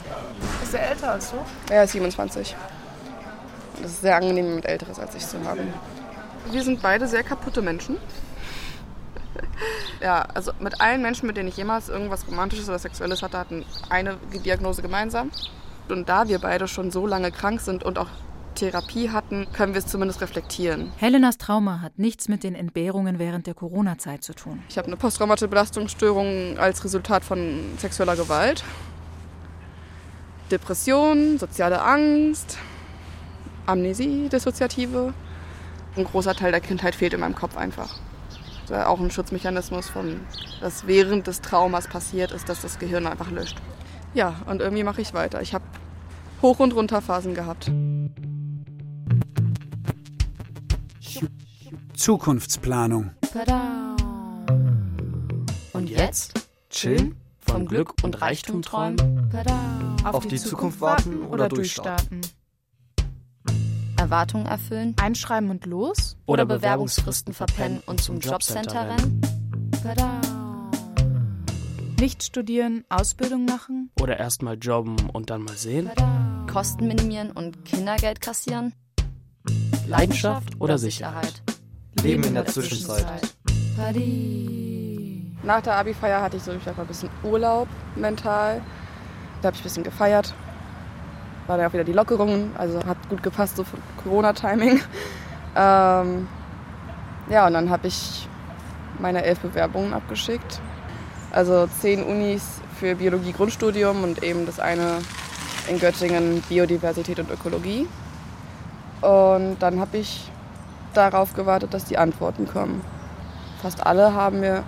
Ist 0.62 0.74
er 0.74 0.90
älter 0.90 1.12
als 1.12 1.30
du? 1.30 1.36
Er 1.72 1.84
ist 1.84 1.92
27. 1.92 2.56
Und 3.76 3.84
es 3.84 3.92
ist 3.92 4.00
sehr 4.02 4.16
angenehm, 4.16 4.56
mit 4.56 4.66
Älteres 4.66 4.98
als 4.98 5.14
ich 5.14 5.26
zu 5.26 5.42
haben. 5.44 5.72
Wir 6.50 6.62
sind 6.64 6.82
beide 6.82 7.06
sehr 7.06 7.22
kaputte 7.22 7.62
Menschen. 7.62 7.96
Ja, 10.00 10.22
also 10.34 10.52
mit 10.60 10.80
allen 10.80 11.02
Menschen, 11.02 11.26
mit 11.26 11.36
denen 11.36 11.48
ich 11.48 11.56
jemals 11.56 11.88
irgendwas 11.88 12.26
Romantisches 12.26 12.68
oder 12.68 12.78
Sexuelles 12.78 13.22
hatte, 13.22 13.38
hatten 13.38 13.64
eine 13.88 14.16
Diagnose 14.44 14.82
gemeinsam. 14.82 15.30
Und 15.88 16.08
da 16.08 16.28
wir 16.28 16.38
beide 16.38 16.68
schon 16.68 16.90
so 16.90 17.06
lange 17.06 17.32
krank 17.32 17.60
sind 17.60 17.82
und 17.82 17.98
auch 17.98 18.08
Therapie 18.54 19.10
hatten, 19.10 19.46
können 19.52 19.74
wir 19.74 19.78
es 19.78 19.86
zumindest 19.86 20.20
reflektieren. 20.20 20.92
Helenas 20.96 21.38
Trauma 21.38 21.80
hat 21.80 21.98
nichts 21.98 22.28
mit 22.28 22.44
den 22.44 22.54
Entbehrungen 22.54 23.18
während 23.18 23.46
der 23.46 23.54
Corona-Zeit 23.54 24.22
zu 24.22 24.34
tun. 24.34 24.62
Ich 24.68 24.76
habe 24.76 24.86
eine 24.86 24.96
posttraumatische 24.96 25.48
Belastungsstörung 25.48 26.58
als 26.58 26.84
Resultat 26.84 27.24
von 27.24 27.60
sexueller 27.78 28.16
Gewalt. 28.16 28.64
Depression, 30.50 31.38
soziale 31.38 31.80
Angst, 31.80 32.58
Amnesie, 33.66 34.28
Dissoziative. 34.28 35.14
Ein 35.96 36.04
großer 36.04 36.34
Teil 36.34 36.50
der 36.50 36.60
Kindheit 36.60 36.94
fehlt 36.94 37.14
in 37.14 37.20
meinem 37.20 37.34
Kopf 37.34 37.56
einfach. 37.56 37.98
Das 38.70 38.78
war 38.78 38.88
auch 38.88 39.00
ein 39.00 39.10
Schutzmechanismus, 39.10 39.88
von, 39.88 40.20
das 40.60 40.86
während 40.86 41.26
des 41.26 41.40
Traumas 41.40 41.88
passiert 41.88 42.30
ist, 42.30 42.48
dass 42.48 42.62
das 42.62 42.78
Gehirn 42.78 43.04
einfach 43.08 43.28
löscht. 43.32 43.58
Ja, 44.14 44.36
und 44.46 44.60
irgendwie 44.60 44.84
mache 44.84 45.00
ich 45.00 45.12
weiter. 45.12 45.42
Ich 45.42 45.54
habe 45.54 45.64
Hoch- 46.40 46.60
und 46.60 46.72
Runterphasen 46.72 47.34
gehabt. 47.34 47.68
Zukunftsplanung. 51.96 53.10
Und 55.72 55.90
jetzt? 55.90 56.48
Chillen, 56.70 57.16
Vom 57.40 57.66
Glück 57.66 57.94
und 58.04 58.22
Reichtum 58.22 58.62
träumen? 58.62 59.32
Auf 60.04 60.28
die 60.28 60.38
Zukunft 60.38 60.80
warten 60.80 61.22
oder 61.24 61.48
durchstarten? 61.48 62.20
Erwartungen 64.10 64.46
erfüllen? 64.46 64.96
Einschreiben 65.00 65.50
und 65.50 65.66
los? 65.66 66.16
Oder 66.26 66.44
Bewerbungsfristen 66.44 67.32
verpennen 67.32 67.80
und 67.86 68.02
zum 68.02 68.18
Jobcenter 68.18 68.88
rennen? 68.88 69.20
Nicht 72.00 72.24
studieren, 72.24 72.84
Ausbildung 72.88 73.44
machen? 73.44 73.92
Oder 74.00 74.18
erstmal 74.18 74.58
jobben 74.58 74.96
und 75.12 75.30
dann 75.30 75.44
mal 75.44 75.56
sehen? 75.56 75.88
Kosten 76.52 76.88
minimieren 76.88 77.30
und 77.30 77.64
Kindergeld 77.64 78.20
kassieren? 78.20 78.74
Leidenschaft 79.86 80.60
oder 80.60 80.76
Sicherheit? 80.76 81.40
Leben 82.02 82.24
in 82.24 82.34
der 82.34 82.46
Zwischenzeit. 82.46 83.06
Nach 85.44 85.60
der 85.62 85.76
Abi-Feier 85.76 86.20
hatte 86.20 86.36
ich 86.36 86.42
so 86.42 86.50
ich 86.50 86.66
ein 86.66 86.86
bisschen 86.88 87.10
Urlaub 87.22 87.68
mental. 87.94 88.60
Da 89.40 89.46
habe 89.46 89.54
ich 89.54 89.60
ein 89.60 89.64
bisschen 89.64 89.84
gefeiert. 89.84 90.34
War 91.46 91.56
dann 91.56 91.66
auch 91.66 91.72
wieder 91.72 91.84
die 91.84 91.92
Lockerungen, 91.92 92.52
also 92.56 92.78
hat 92.84 92.96
gut 93.08 93.22
gepasst 93.22 93.56
so 93.56 93.64
Corona-Timing. 94.04 94.80
Ähm, 95.56 96.28
ja, 97.28 97.46
und 97.46 97.54
dann 97.54 97.70
habe 97.70 97.88
ich 97.88 98.28
meine 99.00 99.24
elf 99.24 99.40
Bewerbungen 99.40 99.94
abgeschickt. 99.94 100.60
Also 101.32 101.66
zehn 101.80 102.02
Unis 102.02 102.60
für 102.78 102.94
Biologie 102.96 103.32
Grundstudium 103.32 104.04
und 104.04 104.22
eben 104.22 104.46
das 104.46 104.60
eine 104.60 104.98
in 105.68 105.78
Göttingen 105.78 106.42
Biodiversität 106.48 107.18
und 107.18 107.30
Ökologie. 107.30 107.88
Und 109.00 109.56
dann 109.60 109.80
habe 109.80 109.98
ich 109.98 110.30
darauf 110.94 111.34
gewartet, 111.34 111.72
dass 111.72 111.84
die 111.84 111.98
Antworten 111.98 112.46
kommen. 112.46 112.82
Fast 113.62 113.86
alle 113.86 114.14
haben 114.14 114.40
mir 114.40 114.64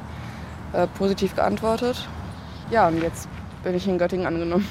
äh, 0.73 0.87
positiv 0.87 1.35
geantwortet. 1.35 2.09
Ja, 2.71 2.89
und 2.89 3.03
jetzt 3.03 3.29
bin 3.63 3.75
ich 3.75 3.89
in 3.89 3.99
Göttingen 3.99 4.27
angenommen. 4.27 4.69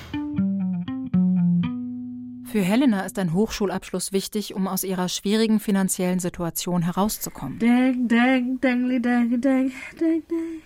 Für 2.52 2.62
Helena 2.62 3.06
ist 3.06 3.18
ein 3.18 3.32
Hochschulabschluss 3.32 4.12
wichtig, 4.12 4.56
um 4.56 4.68
aus 4.68 4.84
ihrer 4.84 5.08
schwierigen 5.08 5.62
finanziellen 5.62 6.20
Situation 6.20 6.82
herauszukommen. 6.82 7.60
Dang, 7.60 8.10
dang, 8.10 8.60
dangly, 8.60 9.02
dang, 9.02 9.40
dang, 9.40 9.72
dang, 9.98 10.24
dang. 10.28 10.62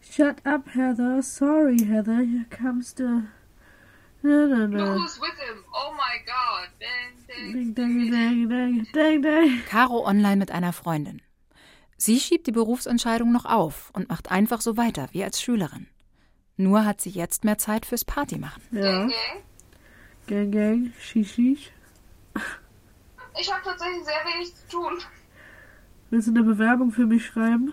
Shut 0.00 0.36
up, 0.46 0.62
Heather. 0.74 1.22
Sorry, 1.22 1.76
Heather. 1.78 2.20
Here 2.20 2.46
comes 2.48 2.94
the. 2.94 3.24
No, 4.22 4.46
no, 4.46 4.66
no. 4.66 4.94
Look 4.94 5.02
who's 5.02 5.20
with 5.20 5.38
him. 5.38 5.64
Oh 5.74 5.92
my 5.92 6.16
god. 6.24 6.70
Dang, 6.80 7.74
dang, 7.74 7.74
dang, 7.74 8.10
dang, 8.10 8.48
dang, 8.48 8.86
dang, 8.94 9.22
dang. 9.22 9.64
Caro 9.68 10.02
online 10.06 10.36
mit 10.36 10.50
einer 10.50 10.72
Freundin. 10.72 11.20
Sie 11.98 12.18
schiebt 12.18 12.46
die 12.46 12.52
Berufsentscheidung 12.52 13.32
noch 13.32 13.44
auf 13.44 13.90
und 13.92 14.08
macht 14.08 14.30
einfach 14.30 14.62
so 14.62 14.78
weiter 14.78 15.08
wie 15.12 15.24
als 15.24 15.42
Schülerin. 15.42 15.88
Nur 16.56 16.86
hat 16.86 17.02
sie 17.02 17.10
jetzt 17.10 17.44
mehr 17.44 17.58
Zeit 17.58 17.84
fürs 17.84 18.06
Partymachen. 18.06 18.62
Ja. 18.72 19.08
Gang, 20.26 20.50
gang, 20.50 20.92
shish, 20.98 21.34
shish. 21.34 21.70
Ich 23.38 23.52
habe 23.52 23.62
tatsächlich 23.62 24.04
sehr 24.04 24.14
wenig 24.24 24.52
zu 24.54 24.68
tun. 24.68 24.92
Willst 26.10 26.26
du 26.26 26.32
eine 26.32 26.42
Bewerbung 26.42 26.90
für 26.90 27.06
mich 27.06 27.26
schreiben? 27.26 27.72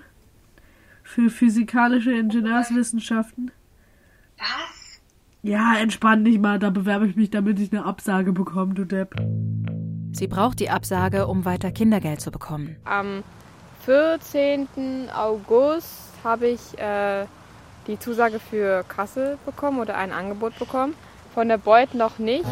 Für 1.01 1.31
physikalische 1.31 2.11
Ingenieurswissenschaften? 2.11 3.51
Was? 4.37 5.01
Ja, 5.41 5.77
entspann 5.77 6.23
dich 6.23 6.39
mal, 6.39 6.59
da 6.59 6.69
bewerbe 6.69 7.07
ich 7.07 7.15
mich, 7.15 7.31
damit 7.31 7.59
ich 7.59 7.71
eine 7.71 7.85
Absage 7.85 8.33
bekomme, 8.33 8.75
du 8.75 8.85
Depp. 8.85 9.15
Sie 10.11 10.27
braucht 10.27 10.59
die 10.59 10.69
Absage, 10.69 11.25
um 11.27 11.45
weiter 11.45 11.71
Kindergeld 11.71 12.21
zu 12.21 12.29
bekommen. 12.29 12.75
Am 12.85 13.23
14. 13.85 15.09
August 15.13 16.13
habe 16.23 16.47
ich 16.47 16.77
äh, 16.77 17.25
die 17.87 17.97
Zusage 17.97 18.39
für 18.39 18.83
Kassel 18.87 19.39
bekommen 19.43 19.79
oder 19.79 19.97
ein 19.97 20.11
Angebot 20.11 20.57
bekommen. 20.59 20.93
Von 21.33 21.49
der 21.49 21.57
Beut 21.57 21.95
noch 21.95 22.19
nicht. 22.19 22.45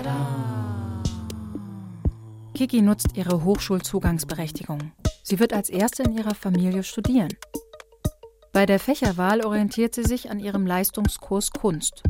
Kiki 2.56 2.82
nutzt 2.82 3.16
ihre 3.16 3.44
Hochschulzugangsberechtigung. 3.44 4.92
Sie 5.24 5.40
wird 5.40 5.54
als 5.54 5.70
erste 5.70 6.04
in 6.04 6.18
ihrer 6.18 6.34
Familie 6.34 6.84
studieren. 6.84 7.30
Bei 8.52 8.66
der 8.66 8.80
Fächerwahl 8.80 9.46
orientiert 9.46 9.96
sie 9.96 10.04
sich 10.04 10.30
an 10.32 10.40
ihrem 10.40 10.66
Leistungskurs 10.66 11.52
Kunst. 11.52 12.04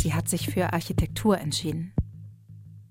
Sie 0.00 0.14
hat 0.14 0.28
sich 0.28 0.48
für 0.48 0.72
Architektur 0.72 1.38
entschieden. 1.38 1.92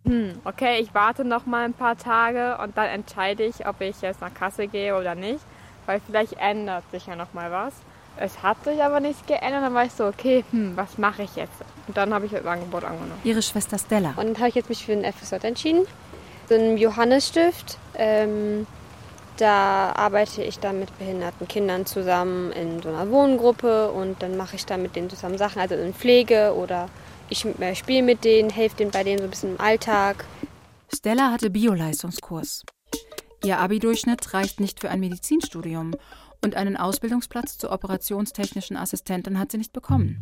Hm, 0.06 0.34
okay, 0.44 0.82
ich 0.82 0.94
warte 0.94 1.24
noch 1.24 1.46
mal 1.46 1.64
ein 1.66 1.74
paar 1.74 1.98
Tage 1.98 2.58
und 2.62 2.78
dann 2.78 2.88
entscheide 2.88 3.44
ich, 3.44 3.66
ob 3.66 3.80
ich 3.80 4.02
jetzt 4.02 4.20
nach 4.20 4.34
Kassel 4.34 4.68
gehe 4.68 4.98
oder 5.00 5.16
nicht, 5.16 5.44
weil 5.86 6.02
vielleicht 6.02 6.34
ändert 6.34 6.84
sich 6.92 7.08
ja 7.08 7.16
noch 7.16 7.34
mal 7.34 7.50
was. 7.50 7.74
Es 8.18 8.44
hat 8.44 8.64
sich 8.64 8.82
aber 8.84 9.00
nichts 9.00 9.26
geändert, 9.26 9.64
dann 9.64 9.74
war 9.74 9.86
ich 9.86 9.92
so, 9.92 10.06
okay, 10.06 10.44
hm, 10.52 10.78
was 10.78 10.98
mache 10.98 11.24
ich 11.24 11.36
jetzt? 11.36 11.54
Und 11.88 11.98
dann 11.98 12.14
habe 12.14 12.26
ich 12.26 12.32
das 12.32 12.46
Angebot 12.46 12.84
angenommen. 12.84 13.20
Ihre 13.24 13.42
Schwester 13.42 13.78
Stella. 13.78 14.10
Und 14.10 14.28
dann 14.28 14.38
habe 14.38 14.50
ich 14.50 14.56
jetzt 14.56 14.70
mich 14.70 14.86
für 14.86 14.96
den 14.96 15.12
FSJ 15.12 15.36
entschieden. 15.46 15.86
So 16.48 16.56
ein 16.56 16.78
Johannesstift. 16.78 17.78
Ähm, 17.96 18.68
da 19.38 19.94
arbeite 19.96 20.44
ich 20.44 20.60
dann 20.60 20.80
mit 20.80 20.96
behinderten 21.00 21.48
Kindern 21.48 21.86
zusammen 21.86 22.52
in 22.52 22.82
so 22.82 22.90
einer 22.90 23.10
Wohngruppe 23.10 23.92
und 23.92 24.22
dann 24.22 24.38
mache 24.38 24.56
ich 24.56 24.66
da 24.66 24.78
mit 24.78 24.96
denen 24.96 25.10
zusammen 25.10 25.40
Sachen, 25.40 25.60
also 25.60 25.74
in 25.74 25.94
Pflege 25.94 26.54
oder 26.56 26.88
ich 27.30 27.46
äh, 27.46 27.76
spiele 27.76 28.04
mit 28.04 28.24
denen, 28.24 28.52
helfe 28.52 28.76
denen 28.78 28.92
bei 28.92 29.04
denen 29.04 29.20
so 29.20 29.24
ein 29.24 29.30
bisschen 29.32 29.56
im 29.56 29.62
Alltag. 29.62 30.26
Stella 30.94 31.32
hatte 31.32 31.50
Bio-Leistungskurs. 31.50 32.64
Ihr 33.44 33.60
Abi-Durchschnitt 33.60 34.34
reicht 34.34 34.60
nicht 34.60 34.80
für 34.80 34.90
ein 34.90 35.00
Medizinstudium 35.00 35.96
und 36.44 36.56
einen 36.56 36.78
Ausbildungsplatz 36.78 37.58
zur 37.58 37.72
operationstechnischen 37.72 38.78
Assistentin 38.78 39.40
hat 39.40 39.52
sie 39.52 39.58
nicht 39.58 39.74
bekommen. 39.74 40.18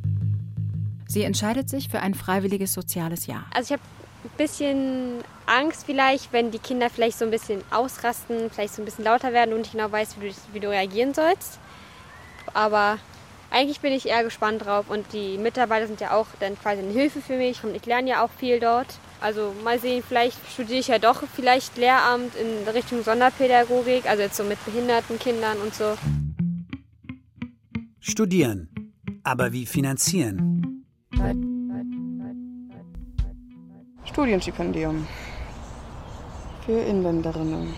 Sie 1.08 1.24
entscheidet 1.24 1.70
sich 1.70 1.90
für 1.90 2.00
ein 2.00 2.14
freiwilliges 2.14 2.74
soziales 2.74 3.28
Jahr. 3.28 3.46
Also 3.54 3.74
ich 3.74 3.80
habe 3.80 3.90
ein 4.24 4.38
bisschen 4.38 5.24
Angst 5.46 5.86
vielleicht, 5.86 6.32
wenn 6.32 6.52
die 6.52 6.60
Kinder 6.60 6.90
vielleicht 6.90 7.18
so 7.18 7.26
ein 7.26 7.32
bisschen 7.32 7.62
ausrasten, 7.72 8.50
vielleicht 8.50 8.76
so 8.76 8.82
ein 8.82 8.86
bisschen 8.86 9.04
lauter 9.04 9.34
werden 9.34 9.54
und 9.54 9.62
nicht 9.62 9.74
genau 9.74 9.92
weißt, 9.92 10.22
wie 10.22 10.30
du, 10.30 10.36
wie 10.54 10.60
du 10.60 10.70
reagieren 10.70 11.14
sollst. 11.14 11.60
Aber 12.54 12.98
eigentlich 13.50 13.82
bin 13.82 13.92
ich 13.92 14.08
eher 14.08 14.24
gespannt 14.24 14.66
drauf 14.66 14.86
und 14.90 15.12
die 15.12 15.38
Mitarbeiter 15.38 15.88
sind 15.88 16.00
ja 16.00 16.14
auch 16.14 16.28
dann 16.40 16.58
quasi 16.58 16.82
eine 16.82 16.92
Hilfe 16.92 17.22
für 17.22 17.36
mich 17.36 17.64
und 17.64 17.76
ich 17.76 17.86
lerne 17.86 18.10
ja 18.10 18.24
auch 18.24 18.32
viel 18.40 18.60
dort. 18.60 18.88
Also 19.22 19.54
mal 19.64 19.80
sehen, 19.80 20.04
vielleicht 20.06 20.40
studiere 20.52 20.80
ich 20.80 20.88
ja 20.88 20.98
doch 20.98 21.22
vielleicht 21.36 21.78
Lehramt 21.78 22.34
in 22.36 22.68
Richtung 22.68 23.04
Sonderpädagogik, 23.04 24.10
also 24.10 24.24
jetzt 24.24 24.36
so 24.36 24.44
mit 24.44 24.64
behinderten 24.66 25.20
Kindern 25.20 25.60
und 25.60 25.76
so. 25.76 25.96
Studieren. 28.00 28.68
Aber 29.24 29.54
wie 29.54 29.68
finanzieren? 29.68 30.84
Studienstipendium 34.06 35.08
für 36.66 36.80
Inländerinnen. 36.82 37.76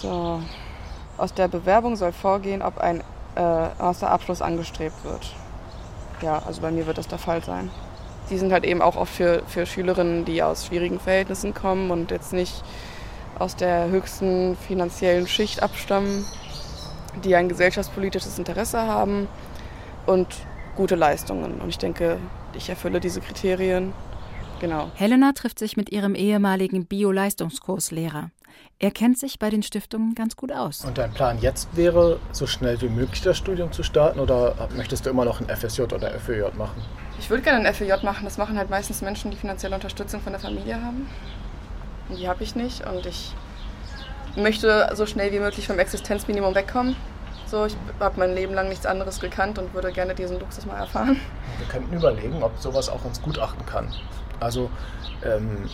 So. 0.00 0.42
Aus 1.16 1.32
der 1.32 1.46
Bewerbung 1.46 1.94
soll 1.94 2.10
vorgehen, 2.10 2.62
ob 2.62 2.78
ein 2.78 3.00
äh, 3.36 3.68
Masterabschluss 3.78 4.42
angestrebt 4.42 5.04
wird. 5.04 5.32
Ja, 6.20 6.42
also 6.44 6.60
bei 6.60 6.72
mir 6.72 6.84
wird 6.88 6.98
das 6.98 7.06
der 7.06 7.18
Fall 7.18 7.42
sein. 7.44 7.70
Die 8.30 8.38
sind 8.38 8.52
halt 8.52 8.64
eben 8.64 8.80
auch 8.80 8.96
oft 8.96 9.14
für, 9.14 9.42
für 9.46 9.66
Schülerinnen, 9.66 10.24
die 10.24 10.42
aus 10.42 10.66
schwierigen 10.66 10.98
Verhältnissen 10.98 11.54
kommen 11.54 11.90
und 11.90 12.10
jetzt 12.10 12.32
nicht 12.32 12.62
aus 13.38 13.56
der 13.56 13.88
höchsten 13.88 14.56
finanziellen 14.56 15.26
Schicht 15.26 15.62
abstammen, 15.62 16.24
die 17.24 17.34
ein 17.34 17.48
gesellschaftspolitisches 17.48 18.38
Interesse 18.38 18.80
haben 18.80 19.28
und 20.06 20.28
gute 20.76 20.94
Leistungen. 20.94 21.60
Und 21.60 21.68
ich 21.68 21.78
denke, 21.78 22.18
ich 22.54 22.68
erfülle 22.68 23.00
diese 23.00 23.20
Kriterien. 23.20 23.92
Genau. 24.60 24.90
Helena 24.94 25.32
trifft 25.32 25.58
sich 25.58 25.76
mit 25.76 25.90
ihrem 25.90 26.14
ehemaligen 26.14 26.86
Bio-Leistungskurslehrer. 26.86 28.30
Er 28.78 28.90
kennt 28.90 29.18
sich 29.18 29.38
bei 29.38 29.50
den 29.50 29.62
Stiftungen 29.62 30.14
ganz 30.14 30.36
gut 30.36 30.52
aus. 30.52 30.84
Und 30.84 30.98
dein 30.98 31.12
Plan 31.12 31.38
jetzt 31.40 31.76
wäre, 31.76 32.20
so 32.32 32.46
schnell 32.46 32.80
wie 32.80 32.88
möglich 32.88 33.22
das 33.22 33.36
Studium 33.36 33.72
zu 33.72 33.82
starten 33.82 34.20
oder 34.20 34.68
möchtest 34.76 35.06
du 35.06 35.10
immer 35.10 35.24
noch 35.24 35.40
ein 35.40 35.48
FSJ 35.48 35.82
oder 35.82 36.10
FÖJ 36.18 36.56
machen? 36.56 36.82
Ich 37.18 37.30
würde 37.30 37.42
gerne 37.42 37.66
ein 37.66 37.74
FÖJ 37.74 38.02
machen. 38.02 38.24
Das 38.24 38.38
machen 38.38 38.58
halt 38.58 38.70
meistens 38.70 39.02
Menschen, 39.02 39.30
die 39.30 39.36
finanzielle 39.36 39.74
Unterstützung 39.74 40.20
von 40.20 40.32
der 40.32 40.40
Familie 40.40 40.82
haben. 40.82 41.08
Und 42.08 42.18
die 42.18 42.28
habe 42.28 42.42
ich 42.42 42.54
nicht. 42.54 42.86
Und 42.86 43.06
ich 43.06 43.32
möchte 44.36 44.90
so 44.94 45.06
schnell 45.06 45.32
wie 45.32 45.38
möglich 45.38 45.66
vom 45.66 45.78
Existenzminimum 45.78 46.54
wegkommen. 46.54 46.96
So, 47.46 47.66
ich 47.66 47.76
habe 48.00 48.18
mein 48.18 48.34
Leben 48.34 48.54
lang 48.54 48.68
nichts 48.68 48.86
anderes 48.86 49.20
gekannt 49.20 49.58
und 49.58 49.74
würde 49.74 49.92
gerne 49.92 50.14
diesen 50.14 50.40
Luxus 50.40 50.66
mal 50.66 50.78
erfahren. 50.78 51.20
Wir 51.58 51.68
könnten 51.68 51.94
überlegen, 51.94 52.42
ob 52.42 52.58
sowas 52.58 52.88
auch 52.88 53.04
ins 53.04 53.22
Gutachten 53.22 53.64
kann. 53.66 53.94
Also 54.40 54.70
ähm, 55.24 55.68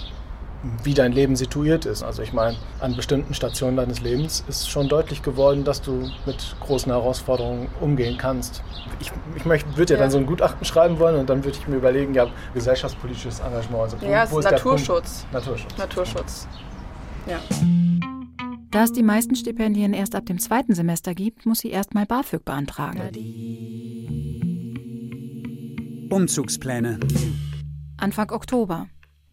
wie 0.82 0.94
dein 0.94 1.12
Leben 1.12 1.36
situiert 1.36 1.86
ist. 1.86 2.02
Also 2.02 2.22
ich 2.22 2.32
meine, 2.32 2.56
an 2.80 2.94
bestimmten 2.94 3.32
Stationen 3.34 3.76
deines 3.76 4.00
Lebens 4.00 4.44
ist 4.48 4.68
schon 4.68 4.88
deutlich 4.88 5.22
geworden, 5.22 5.64
dass 5.64 5.80
du 5.80 6.10
mit 6.26 6.56
großen 6.60 6.92
Herausforderungen 6.92 7.68
umgehen 7.80 8.18
kannst. 8.18 8.62
Ich, 9.00 9.10
ich 9.36 9.44
möchte, 9.44 9.76
würde 9.76 9.94
ja, 9.94 10.00
dann 10.00 10.10
so 10.10 10.18
ein 10.18 10.26
Gutachten 10.26 10.64
schreiben 10.64 10.98
wollen 10.98 11.16
und 11.16 11.30
dann 11.30 11.44
würde 11.44 11.56
ich 11.58 11.66
mir 11.66 11.76
überlegen, 11.76 12.14
ja, 12.14 12.26
gesellschaftspolitisches 12.52 13.40
Engagement. 13.40 13.82
Also 13.82 13.96
ja, 14.06 14.24
es 14.24 14.30
wo 14.30 14.38
ist 14.40 14.50
Naturschutz. 14.50 15.24
Naturschutz. 15.32 15.78
Naturschutz. 15.78 16.48
Ja. 17.26 17.38
Da 18.70 18.84
es 18.84 18.92
die 18.92 19.02
meisten 19.02 19.34
Stipendien 19.34 19.94
erst 19.94 20.14
ab 20.14 20.26
dem 20.26 20.38
zweiten 20.38 20.74
Semester 20.74 21.14
gibt, 21.14 21.46
muss 21.46 21.60
sie 21.60 21.70
erstmal 21.70 22.06
BAföG 22.06 22.44
beantragen. 22.44 23.00
Umzugspläne. 26.10 27.00
Anfang 27.96 28.30
Oktober. 28.30 28.86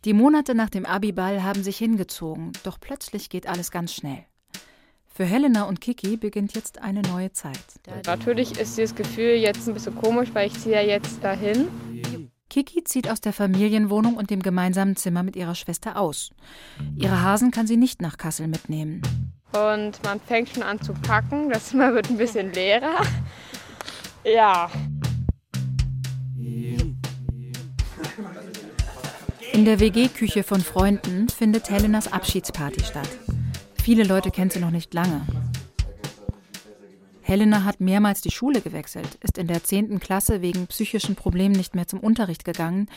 Die 0.08 0.14
Monate 0.14 0.56
nach 0.56 0.70
dem 0.70 0.86
Abiball 0.86 1.44
haben 1.44 1.64
sich 1.64 1.78
hingezogen, 1.78 2.54
doch 2.64 2.80
plötzlich 2.80 3.30
geht 3.30 3.46
alles 3.46 3.72
ganz 3.72 3.94
schnell. 3.94 4.24
Für 5.06 5.26
Helena 5.26 5.64
und 5.64 5.82
Kiki 5.82 6.16
beginnt 6.16 6.56
jetzt 6.56 6.82
eine 6.82 7.02
neue 7.02 7.34
Zeit. 7.34 7.60
Natürlich 8.06 8.58
ist 8.58 8.78
dieses 8.78 8.96
Gefühl 8.96 9.34
jetzt 9.34 9.68
ein 9.68 9.74
bisschen 9.74 9.96
komisch, 9.96 10.30
weil 10.32 10.48
ich 10.48 10.58
ziehe 10.58 10.76
ja 10.76 10.82
jetzt 10.82 11.22
dahin. 11.22 11.68
Kiki 12.50 12.86
zieht 12.86 13.10
aus 13.10 13.20
der 13.20 13.34
Familienwohnung 13.34 14.16
und 14.16 14.30
dem 14.30 14.42
gemeinsamen 14.42 14.96
Zimmer 14.96 15.24
mit 15.24 15.36
ihrer 15.36 15.56
Schwester 15.56 16.00
aus. 16.00 16.32
Ihre 16.96 17.22
Hasen 17.22 17.52
kann 17.52 17.68
sie 17.68 17.76
nicht 17.76 18.02
nach 18.02 18.16
Kassel 18.16 18.48
mitnehmen. 18.48 19.02
Und 19.52 20.02
man 20.06 20.22
fängt 20.22 20.48
schon 20.48 20.64
an 20.64 20.82
zu 20.82 20.94
packen. 20.94 21.50
Das 21.50 21.66
Zimmer 21.66 21.94
wird 21.94 22.10
ein 22.10 22.18
bisschen 22.18 22.54
leerer. 22.54 23.02
Ja. 24.24 24.72
In 29.58 29.66
der 29.66 29.80
WG-Küche 29.80 30.44
von 30.44 30.62
Freunden 30.62 31.30
findet 31.30 31.72
Helenas 31.72 32.14
Abschiedsparty 32.14 32.84
statt. 32.84 33.10
Viele 33.82 34.04
Leute 34.04 34.30
kennt 34.30 34.54
sie 34.54 34.60
noch 34.60 34.70
nicht 34.70 34.94
lange. 34.94 35.26
Helena 37.24 37.64
hat 37.64 37.82
mehrmals 37.82 38.22
die 38.22 38.30
Schule 38.30 38.62
gewechselt, 38.62 39.18
ist 39.24 39.40
in 39.40 39.48
der 39.48 39.64
10. 39.64 40.00
Klasse 40.00 40.44
wegen 40.44 40.68
psychischen 40.68 41.16
Problemen 41.16 41.56
nicht 41.56 41.74
mehr 41.74 41.88
zum 41.88 42.02
Unterricht 42.02 42.46
gegangen, 42.46 42.88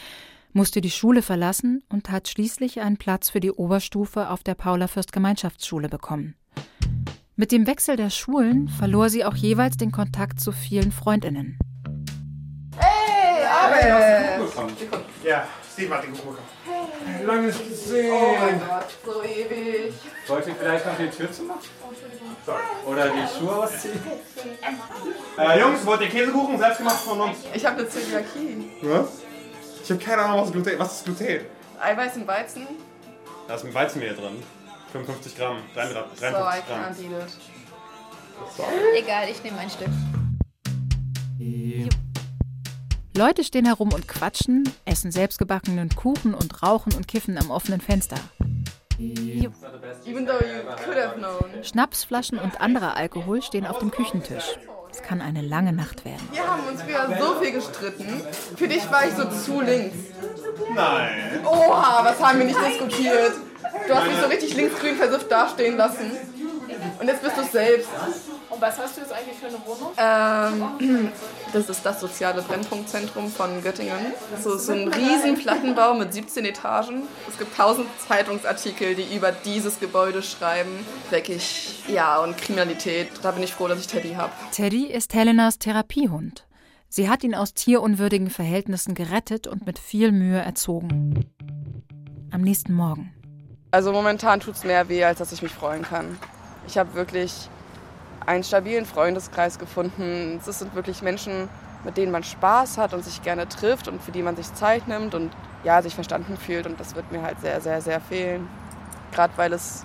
musste 0.52 0.82
die 0.82 0.90
Schule 0.90 1.22
verlassen 1.22 1.82
und 1.88 2.10
hat 2.10 2.28
schließlich 2.28 2.82
einen 2.82 2.98
Platz 2.98 3.30
für 3.30 3.40
die 3.40 3.52
Oberstufe 3.52 4.28
auf 4.28 4.42
der 4.42 4.54
Paula-Fürst-Gemeinschaftsschule 4.54 5.88
bekommen. 5.88 6.34
Mit 7.36 7.52
dem 7.52 7.66
Wechsel 7.66 7.96
der 7.96 8.10
Schulen 8.10 8.68
verlor 8.68 9.08
sie 9.08 9.24
auch 9.24 9.34
jeweils 9.34 9.78
den 9.78 9.92
Kontakt 9.92 10.40
zu 10.40 10.52
vielen 10.52 10.92
Freundinnen. 10.92 11.58
Hey, 12.76 13.46
Abel! 13.46 14.46
Ja, 15.24 15.48
Steve 15.72 15.94
hat 15.94 16.02
den 16.04 16.12
Kuchen 16.12 16.30
bekommen. 16.30 16.88
Hey. 17.06 17.24
Langes 17.24 17.58
gesehen. 17.58 18.12
Oh 18.12 18.34
mein 18.38 18.60
Gott, 18.60 18.86
so 19.04 19.22
ewig. 19.22 19.94
Wollt 20.26 20.46
ihr 20.46 20.54
vielleicht 20.56 20.86
noch 20.86 20.96
die 20.96 21.08
Tür 21.10 21.32
zumachen? 21.32 21.60
Oder 22.86 23.08
die 23.10 23.38
Schuhe 23.38 23.56
ausziehen? 23.56 24.00
Äh, 25.38 25.58
Jungs, 25.60 25.86
wollt 25.86 26.00
ihr 26.02 26.08
Käsekuchen? 26.08 26.58
Selbstgemacht 26.58 27.00
von 27.00 27.20
uns. 27.20 27.38
Ich 27.54 27.64
habe 27.64 27.78
eine 27.78 27.88
Zöliakie. 27.88 28.70
Was? 28.82 29.08
Ich 29.82 29.90
habe 29.90 30.00
keine 30.02 30.22
Ahnung, 30.22 30.42
was 30.42 30.52
Gluten 30.52 30.78
Was 30.78 30.96
ist 30.96 31.04
Gluten? 31.04 31.46
Eiweiß 31.80 32.16
in 32.16 32.26
Weizen. 32.26 32.66
Da 33.48 33.54
ist 33.54 33.64
ein 33.64 33.72
Weizenmehl 33.72 34.14
drin. 34.14 34.42
55 34.92 35.36
Gramm. 35.36 35.58
53 35.74 36.18
So, 36.20 36.26
I 36.26 36.30
Gramm. 36.30 36.52
can't 36.68 37.00
eat 37.00 37.10
it. 37.10 39.02
Egal, 39.04 39.28
ich 39.30 39.42
nehme 39.42 39.58
ein 39.58 39.70
Stück. 39.70 39.88
Leute 43.20 43.44
stehen 43.44 43.66
herum 43.66 43.92
und 43.92 44.08
quatschen, 44.08 44.64
essen 44.86 45.12
selbstgebackenen 45.12 45.90
Kuchen 45.94 46.32
und 46.32 46.62
rauchen 46.62 46.94
und 46.94 47.06
kiffen 47.06 47.36
am 47.36 47.50
offenen 47.50 47.82
Fenster. 47.82 48.16
Schnapsflaschen 51.62 52.38
und 52.38 52.62
anderer 52.62 52.96
Alkohol 52.96 53.42
stehen 53.42 53.66
auf 53.66 53.78
dem 53.78 53.90
Küchentisch. 53.90 54.56
Es 54.90 55.02
kann 55.02 55.20
eine 55.20 55.42
lange 55.42 55.74
Nacht 55.74 56.06
werden. 56.06 56.26
Wir 56.32 56.46
haben 56.50 56.66
uns 56.66 56.80
früher 56.80 57.18
so 57.20 57.40
viel 57.40 57.52
gestritten. 57.52 58.22
Für 58.56 58.68
dich 58.68 58.90
war 58.90 59.06
ich 59.06 59.12
so 59.12 59.26
zu 59.28 59.60
links. 59.60 59.98
Nein. 60.74 61.44
Oha, 61.44 62.02
was 62.02 62.22
haben 62.22 62.38
wir 62.38 62.46
nicht 62.46 62.58
diskutiert? 62.66 63.32
Du 63.86 63.94
hast 63.94 64.06
mich 64.06 64.16
so 64.16 64.28
richtig 64.28 64.54
linksgrün 64.56 64.96
versifft 64.96 65.30
dastehen 65.30 65.76
lassen. 65.76 66.10
Und 66.98 67.06
jetzt 67.06 67.22
bist 67.22 67.36
du 67.36 67.42
es 67.42 67.52
selbst. 67.52 67.90
Und 68.48 68.60
was 68.60 68.78
hast 68.78 68.96
du 68.96 69.02
jetzt 69.02 69.12
eigentlich 69.12 69.38
für 69.38 69.46
eine 69.46 69.58
Wohnung? 69.64 69.92
Ähm, 69.96 71.12
das 71.52 71.68
ist 71.68 71.84
das 71.84 72.00
soziale 72.00 72.42
Brennpunktzentrum 72.42 73.30
von 73.30 73.62
Göttingen. 73.62 73.98
So, 74.42 74.56
so 74.56 74.72
ein 74.72 74.88
riesen 74.88 75.36
Plattenbau 75.36 75.94
mit 75.94 76.12
17 76.12 76.44
Etagen. 76.44 77.02
Es 77.28 77.38
gibt 77.38 77.56
tausend 77.56 77.88
Zeitungsartikel, 78.06 78.94
die 78.94 79.14
über 79.14 79.32
dieses 79.32 79.80
Gebäude 79.80 80.22
schreiben. 80.22 80.70
Dreckig, 81.10 81.84
ja, 81.88 82.18
und 82.18 82.36
Kriminalität. 82.36 83.08
Da 83.22 83.32
bin 83.32 83.42
ich 83.42 83.52
froh, 83.52 83.68
dass 83.68 83.80
ich 83.80 83.86
Teddy 83.86 84.14
habe. 84.14 84.32
Teddy 84.52 84.86
ist 84.86 85.14
Helenas 85.14 85.58
Therapiehund. 85.58 86.46
Sie 86.88 87.08
hat 87.08 87.22
ihn 87.22 87.34
aus 87.34 87.54
tierunwürdigen 87.54 88.30
Verhältnissen 88.30 88.94
gerettet 88.94 89.46
und 89.46 89.66
mit 89.66 89.78
viel 89.78 90.10
Mühe 90.12 90.40
erzogen. 90.40 91.30
Am 92.32 92.40
nächsten 92.40 92.74
Morgen. 92.74 93.12
Also 93.70 93.92
momentan 93.92 94.40
tut 94.40 94.54
es 94.54 94.64
mehr 94.64 94.88
weh, 94.88 95.04
als 95.04 95.18
dass 95.18 95.30
ich 95.30 95.42
mich 95.42 95.52
freuen 95.52 95.82
kann. 95.82 96.18
Ich 96.66 96.76
habe 96.76 96.94
wirklich 96.94 97.48
einen 98.26 98.44
stabilen 98.44 98.86
Freundeskreis 98.86 99.58
gefunden. 99.58 100.40
Es 100.44 100.58
sind 100.58 100.74
wirklich 100.74 101.02
Menschen, 101.02 101.48
mit 101.84 101.96
denen 101.96 102.12
man 102.12 102.22
Spaß 102.22 102.78
hat 102.78 102.94
und 102.94 103.04
sich 103.04 103.22
gerne 103.22 103.48
trifft 103.48 103.88
und 103.88 104.02
für 104.02 104.12
die 104.12 104.22
man 104.22 104.36
sich 104.36 104.52
Zeit 104.54 104.88
nimmt 104.88 105.14
und 105.14 105.32
ja, 105.64 105.82
sich 105.82 105.94
verstanden 105.94 106.36
fühlt. 106.36 106.66
Und 106.66 106.78
das 106.78 106.94
wird 106.94 107.10
mir 107.12 107.22
halt 107.22 107.40
sehr, 107.40 107.60
sehr, 107.60 107.80
sehr 107.80 108.00
fehlen. 108.00 108.48
Gerade 109.12 109.32
weil 109.36 109.52
es 109.52 109.84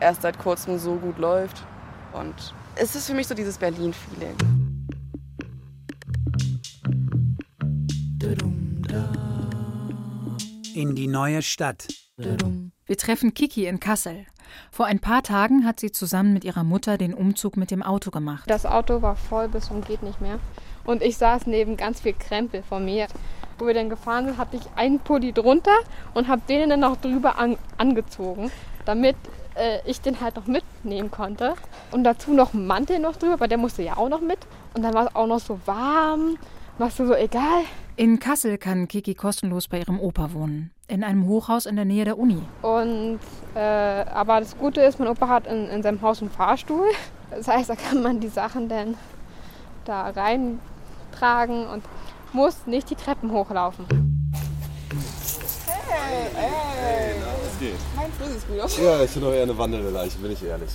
erst 0.00 0.22
seit 0.22 0.38
kurzem 0.38 0.78
so 0.78 0.96
gut 0.96 1.18
läuft. 1.18 1.64
Und 2.12 2.54
es 2.76 2.94
ist 2.96 3.06
für 3.06 3.14
mich 3.14 3.26
so 3.26 3.34
dieses 3.34 3.58
Berlin-Feeling. 3.58 4.36
In 10.74 10.94
die 10.94 11.06
neue 11.06 11.40
Stadt. 11.42 11.88
Wir 12.16 12.96
treffen 12.96 13.34
Kiki 13.34 13.66
in 13.66 13.80
Kassel. 13.80 14.26
Vor 14.70 14.86
ein 14.86 15.00
paar 15.00 15.22
Tagen 15.22 15.64
hat 15.64 15.80
sie 15.80 15.92
zusammen 15.92 16.32
mit 16.32 16.44
ihrer 16.44 16.64
Mutter 16.64 16.98
den 16.98 17.14
Umzug 17.14 17.56
mit 17.56 17.70
dem 17.70 17.82
Auto 17.82 18.10
gemacht. 18.10 18.44
Das 18.48 18.66
Auto 18.66 19.02
war 19.02 19.16
voll 19.16 19.48
bis 19.48 19.66
zum 19.66 19.82
geht 19.82 20.02
nicht 20.02 20.20
mehr. 20.20 20.38
Und 20.84 21.02
ich 21.02 21.16
saß 21.16 21.46
neben 21.46 21.76
ganz 21.76 22.00
viel 22.00 22.14
Krempel 22.14 22.62
von 22.62 22.84
mir. 22.84 23.06
Wo 23.58 23.66
wir 23.66 23.74
dann 23.74 23.88
gefahren 23.88 24.26
sind, 24.26 24.38
hatte 24.38 24.56
ich 24.56 24.62
einen 24.76 25.00
Pulli 25.00 25.32
drunter 25.32 25.76
und 26.14 26.28
habe 26.28 26.42
den 26.48 26.68
dann 26.68 26.80
noch 26.80 26.96
drüber 26.96 27.38
an, 27.38 27.56
angezogen, 27.78 28.50
damit 28.84 29.16
äh, 29.54 29.78
ich 29.86 30.00
den 30.00 30.20
halt 30.20 30.36
noch 30.36 30.46
mitnehmen 30.46 31.10
konnte. 31.10 31.54
Und 31.90 32.04
dazu 32.04 32.32
noch 32.32 32.52
einen 32.52 32.66
Mantel 32.66 32.98
noch 32.98 33.16
drüber, 33.16 33.40
weil 33.40 33.48
der 33.48 33.58
musste 33.58 33.82
ja 33.82 33.96
auch 33.96 34.08
noch 34.08 34.20
mit. 34.20 34.38
Und 34.74 34.82
dann 34.82 34.92
war 34.92 35.06
es 35.06 35.14
auch 35.14 35.26
noch 35.26 35.40
so 35.40 35.58
warm. 35.64 36.36
Machst 36.78 36.98
du 36.98 37.06
so 37.06 37.14
egal. 37.14 37.64
In 37.96 38.20
Kassel 38.20 38.58
kann 38.58 38.86
Kiki 38.86 39.14
kostenlos 39.14 39.68
bei 39.68 39.78
ihrem 39.78 39.98
Opa 39.98 40.34
wohnen. 40.34 40.70
In 40.88 41.02
einem 41.02 41.26
Hochhaus 41.26 41.64
in 41.64 41.76
der 41.76 41.86
Nähe 41.86 42.04
der 42.04 42.18
Uni. 42.18 42.42
Und 42.60 43.18
äh, 43.54 43.60
aber 43.60 44.40
das 44.40 44.58
Gute 44.58 44.82
ist, 44.82 44.98
mein 44.98 45.08
Opa 45.08 45.26
hat 45.28 45.46
in, 45.46 45.68
in 45.70 45.82
seinem 45.82 46.02
Haus 46.02 46.20
einen 46.20 46.30
Fahrstuhl. 46.30 46.86
Das 47.30 47.48
heißt, 47.48 47.70
da 47.70 47.76
kann 47.76 48.02
man 48.02 48.20
die 48.20 48.28
Sachen 48.28 48.68
dann 48.68 48.94
da 49.86 50.10
reintragen 50.10 51.66
und 51.66 51.82
muss 52.34 52.66
nicht 52.66 52.90
die 52.90 52.94
Treppen 52.94 53.30
hochlaufen. 53.30 53.86
Hey, 55.88 56.26
ey. 56.36 57.14
Was 57.42 57.58
geht? 57.58 57.74
Mein 57.96 58.12
Fuß 58.12 58.36
ist 58.36 58.48
gut 58.48 58.60
aus. 58.60 58.78
Ja, 58.78 59.02
ich 59.02 59.10
bin 59.12 59.22
doch 59.22 59.32
eher 59.32 59.44
eine 59.44 59.56
wandelnde 59.56 59.90
Leiche, 59.90 60.18
bin 60.18 60.32
ich 60.32 60.44
ehrlich. 60.44 60.70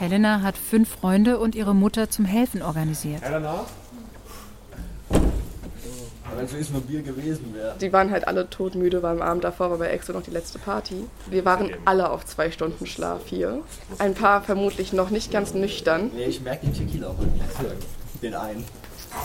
Helena 0.00 0.42
hat 0.42 0.58
fünf 0.58 0.88
Freunde 0.88 1.38
und 1.38 1.54
ihre 1.54 1.76
Mutter 1.76 2.10
zum 2.10 2.24
Helfen 2.24 2.62
organisiert. 2.62 3.22
Helena? 3.22 3.64
Wenn 6.34 6.60
es 6.60 6.70
nur 6.70 6.80
Bier 6.80 7.02
gewesen 7.02 7.54
wäre. 7.54 7.74
Die 7.80 7.92
waren 7.92 8.10
halt 8.10 8.26
alle 8.26 8.50
todmüde, 8.50 9.02
weil 9.02 9.12
am 9.12 9.22
Abend 9.22 9.44
davor 9.44 9.70
war 9.70 9.78
bei 9.78 9.88
Exo 9.88 10.12
noch 10.12 10.22
die 10.22 10.30
letzte 10.30 10.58
Party. 10.58 11.04
Wir 11.30 11.44
waren 11.44 11.70
alle 11.84 12.10
auf 12.10 12.26
zwei 12.26 12.50
Stunden 12.50 12.86
Schlaf 12.86 13.22
hier. 13.26 13.60
Ein 13.98 14.14
paar 14.14 14.42
vermutlich 14.42 14.92
noch 14.92 15.10
nicht 15.10 15.30
ganz 15.30 15.54
nüchtern. 15.54 16.10
Nee, 16.14 16.24
ich 16.24 16.40
merke 16.40 16.66
den 16.66 16.74
Tequila 16.74 17.08
auch 17.08 17.18
nicht. 17.18 17.44
Den 18.22 18.34
einen. 18.34 18.64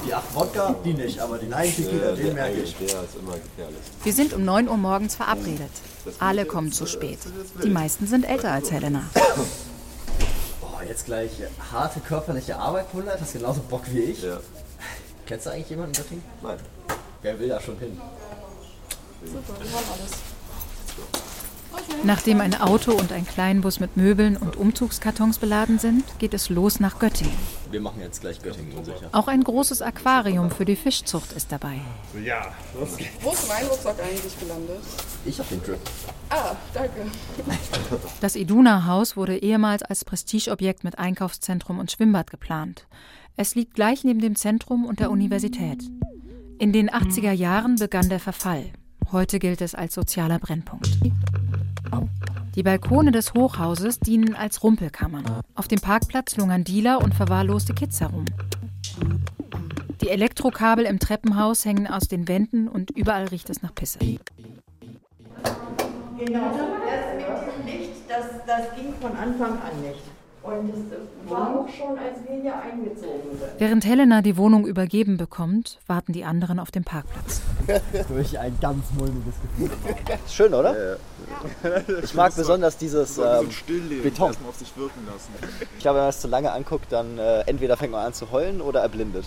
Die 0.05 0.13
8 0.13 0.35
Wodka, 0.35 0.75
die 0.83 0.93
nicht, 0.93 1.19
aber 1.19 1.37
den 1.37 1.53
einen 1.53 1.73
Tequila, 1.73 2.11
den 2.11 2.33
merke 2.33 2.59
ich. 2.59 2.75
Der 2.75 2.87
ist 2.87 3.15
immer 3.19 3.33
gefährlich. 3.33 3.77
Wir 4.03 4.13
sind 4.13 4.33
um 4.33 4.45
9 4.45 4.67
Uhr 4.67 4.77
morgens 4.77 5.15
verabredet. 5.15 5.71
Alle 6.19 6.45
kommen 6.45 6.71
zu 6.71 6.85
spät. 6.85 7.19
Die 7.63 7.69
meisten 7.69 8.05
sind 8.05 8.29
älter 8.29 8.51
als 8.51 8.71
Helena. 8.71 9.03
Boah, 10.61 10.81
jetzt 10.87 11.05
gleich 11.05 11.31
harte 11.71 11.99
körperliche 12.01 12.57
Arbeit, 12.57 12.87
100, 12.93 13.19
hast 13.21 13.33
genauso 13.33 13.61
Bock 13.61 13.83
wie 13.91 14.01
ich. 14.01 14.23
Ja. 14.23 14.39
Kennst 15.27 15.45
du 15.45 15.49
eigentlich 15.49 15.69
jemanden 15.69 15.91
in 15.91 16.01
Göttingen? 16.01 16.23
Nein. 16.41 16.57
Wer 17.21 17.39
will 17.39 17.49
da 17.49 17.59
schon 17.59 17.77
hin? 17.79 17.99
Super, 19.25 19.59
wir 19.59 19.71
haben 19.71 19.85
alles. 19.99 20.11
Nachdem 22.03 22.41
ein 22.41 22.59
Auto 22.59 22.93
und 22.93 23.11
ein 23.11 23.25
Kleinbus 23.25 23.79
mit 23.79 23.97
Möbeln 23.97 24.37
und 24.37 24.55
Umzugskartons 24.55 25.37
beladen 25.39 25.79
sind, 25.79 26.05
geht 26.19 26.33
es 26.33 26.49
los 26.49 26.79
nach 26.79 26.99
Göttingen. 26.99 27.37
Wir 27.69 27.81
machen 27.81 27.99
jetzt 28.01 28.21
gleich 28.21 28.41
Göttingen 28.41 28.77
unsicher. 28.77 29.09
Auch 29.11 29.27
ein 29.27 29.43
großes 29.43 29.81
Aquarium 29.81 30.49
für 30.49 30.63
die 30.63 30.77
Fischzucht 30.77 31.33
ist 31.33 31.51
dabei. 31.51 31.81
Ja, 32.23 32.53
los 32.79 32.95
geht's. 32.95 33.11
Wo 33.21 33.31
ist 33.31 33.47
mein 33.49 33.65
Rucksack 33.65 33.97
eigentlich 34.01 34.39
gelandet? 34.39 34.79
Ich 35.25 35.39
hab 35.39 35.49
den 35.49 35.61
Drip. 35.61 35.79
Ah, 36.29 36.55
danke. 36.73 37.05
Das 38.21 38.35
Iduna-Haus 38.35 39.17
wurde 39.17 39.37
ehemals 39.37 39.83
als 39.83 40.05
Prestigeobjekt 40.05 40.83
mit 40.85 40.97
Einkaufszentrum 40.97 41.79
und 41.79 41.91
Schwimmbad 41.91 42.31
geplant. 42.31 42.87
Es 43.39 43.53
liegt 43.53 43.75
gleich 43.75 44.03
neben 44.03 44.19
dem 44.19 44.35
Zentrum 44.35 44.83
und 44.83 44.99
der 44.99 45.11
Universität. 45.11 45.83
In 46.57 46.73
den 46.73 46.89
80er 46.89 47.31
Jahren 47.31 47.75
begann 47.75 48.09
der 48.09 48.19
Verfall. 48.19 48.65
Heute 49.11 49.37
gilt 49.37 49.61
es 49.61 49.75
als 49.75 49.93
sozialer 49.93 50.39
Brennpunkt. 50.39 50.97
Die 52.55 52.63
Balkone 52.63 53.11
des 53.11 53.35
Hochhauses 53.35 53.99
dienen 53.99 54.33
als 54.33 54.63
Rumpelkammern. 54.63 55.23
Auf 55.53 55.67
dem 55.67 55.79
Parkplatz 55.79 56.35
lungern 56.35 56.63
Dealer 56.63 56.99
und 57.03 57.13
verwahrloste 57.13 57.75
Kids 57.75 58.01
herum. 58.01 58.25
Die 60.01 60.09
Elektrokabel 60.09 60.85
im 60.85 60.97
Treppenhaus 60.97 61.63
hängen 61.63 61.85
aus 61.85 62.07
den 62.07 62.27
Wänden 62.27 62.67
und 62.67 62.89
überall 62.89 63.27
riecht 63.27 63.51
es 63.51 63.61
nach 63.61 63.75
Pisse. 63.75 63.99
Genau, 63.99 64.17
das 66.17 67.13
mit 67.13 67.27
diesem 67.27 67.65
Licht, 67.67 68.09
das 68.09 68.25
das 68.47 68.75
ging 68.75 68.95
von 68.99 69.15
Anfang 69.15 69.51
an 69.61 69.81
nicht. 69.83 70.16
Und 70.47 70.69
es 70.69 71.29
war 71.29 71.59
auch 71.59 71.67
schon, 71.67 71.97
als 71.99 72.19
wir 72.25 72.41
hier 72.41 72.55
eingezogen 72.57 73.37
sind. 73.37 73.49
Während 73.57 73.85
Helena 73.85 74.21
die 74.21 74.37
Wohnung 74.37 74.65
übergeben 74.65 75.17
bekommt, 75.17 75.77
warten 75.87 76.13
die 76.13 76.23
anderen 76.23 76.59
auf 76.59 76.71
dem 76.71 76.85
Parkplatz. 76.85 77.41
Durch 78.07 78.39
ein 78.39 78.57
ganz 78.61 78.85
mulmiges 78.97 79.33
Gefühl. 79.41 79.71
Schön, 80.29 80.53
oder? 80.53 80.97
Ich 82.01 82.13
mag 82.13 82.33
besonders 82.33 82.77
dieses 82.77 83.17
ähm, 83.17 83.49
Beton. 84.01 84.31
Auf 84.47 84.55
sich 84.55 84.75
wirken 84.77 85.05
lassen. 85.05 85.33
Ich 85.75 85.81
glaube, 85.81 85.97
wenn 85.97 86.03
man 86.03 86.09
es 86.11 86.21
zu 86.21 86.29
lange 86.29 86.51
anguckt, 86.53 86.93
dann 86.93 87.17
äh, 87.17 87.41
entweder 87.41 87.75
fängt 87.75 87.91
man 87.91 88.05
an 88.05 88.13
zu 88.13 88.31
heulen 88.31 88.61
oder 88.61 88.79
erblindet. 88.81 89.25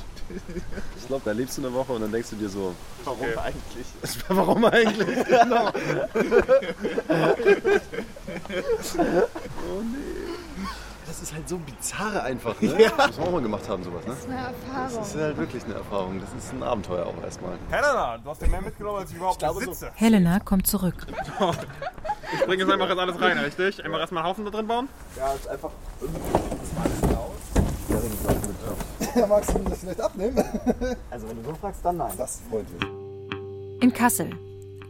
Ich 0.99 1.07
glaube, 1.07 1.23
da 1.27 1.33
lebst 1.33 1.59
du 1.59 1.63
eine 1.63 1.75
Woche 1.75 1.93
und 1.93 2.01
dann 2.01 2.13
denkst 2.13 2.31
du 2.31 2.37
dir 2.37 2.49
so, 2.49 2.75
Warum 3.05 3.27
eigentlich? 3.39 3.87
Warum 4.29 4.65
eigentlich? 4.65 5.27
Genau. 5.31 5.71
oh 9.69 9.83
nee. 9.83 10.20
Das 11.31 11.39
ist 11.39 11.43
halt 11.43 11.49
so 11.49 11.59
bizarre 11.59 12.23
einfach, 12.25 12.61
ne? 12.61 12.75
Ja. 12.83 12.91
Das 12.97 13.07
muss 13.09 13.19
man 13.19 13.29
auch 13.29 13.33
mal 13.33 13.43
gemacht 13.43 13.69
haben, 13.69 13.85
sowas, 13.85 14.05
ne? 14.05 14.11
Das 14.11 14.19
ist 14.19 14.29
eine 14.29 14.37
Erfahrung. 14.39 14.99
Das 14.99 15.15
ist 15.15 15.21
halt 15.21 15.37
wirklich 15.37 15.65
eine 15.65 15.75
Erfahrung. 15.75 16.21
Das 16.21 16.45
ist 16.45 16.53
ein 16.53 16.63
Abenteuer 16.63 17.07
auch 17.07 17.23
erstmal. 17.23 17.53
Helena, 17.71 18.19
du 18.19 18.31
hast 18.31 18.43
den 18.43 18.51
mehr 18.51 18.63
mitgenommen, 18.63 18.99
als 18.99 19.11
ich 19.11 19.17
überhaupt 19.17 19.39
besitze. 19.39 19.93
Helena 19.95 20.41
kommt 20.41 20.67
zurück. 20.67 21.07
Ich 22.33 22.47
bringe 22.47 22.63
jetzt 22.63 22.73
einfach 22.73 22.89
jetzt 22.89 22.99
alles 22.99 23.21
rein, 23.21 23.39
richtig? 23.39 23.85
Einfach 23.85 23.99
erstmal 23.99 24.23
einen 24.23 24.31
Haufen 24.31 24.45
da 24.45 24.51
drin 24.53 24.67
bauen? 24.69 24.89
Ja, 25.17 25.33
ist 25.33 25.49
einfach. 25.49 25.71
Ja, 29.17 29.27
magst 29.27 29.53
du 29.53 29.59
mir 29.59 29.71
das 29.71 29.81
vielleicht 29.81 30.01
abnehmen? 30.01 30.37
Also, 31.11 31.29
wenn 31.29 31.43
du 31.43 31.51
so 31.51 31.55
fragst, 31.57 31.85
dann 31.85 31.97
nein. 31.97 32.13
Das 32.17 32.37
ist 32.37 32.43
freundlich. 32.49 32.81
In 33.81 33.93
Kassel. 33.93 34.31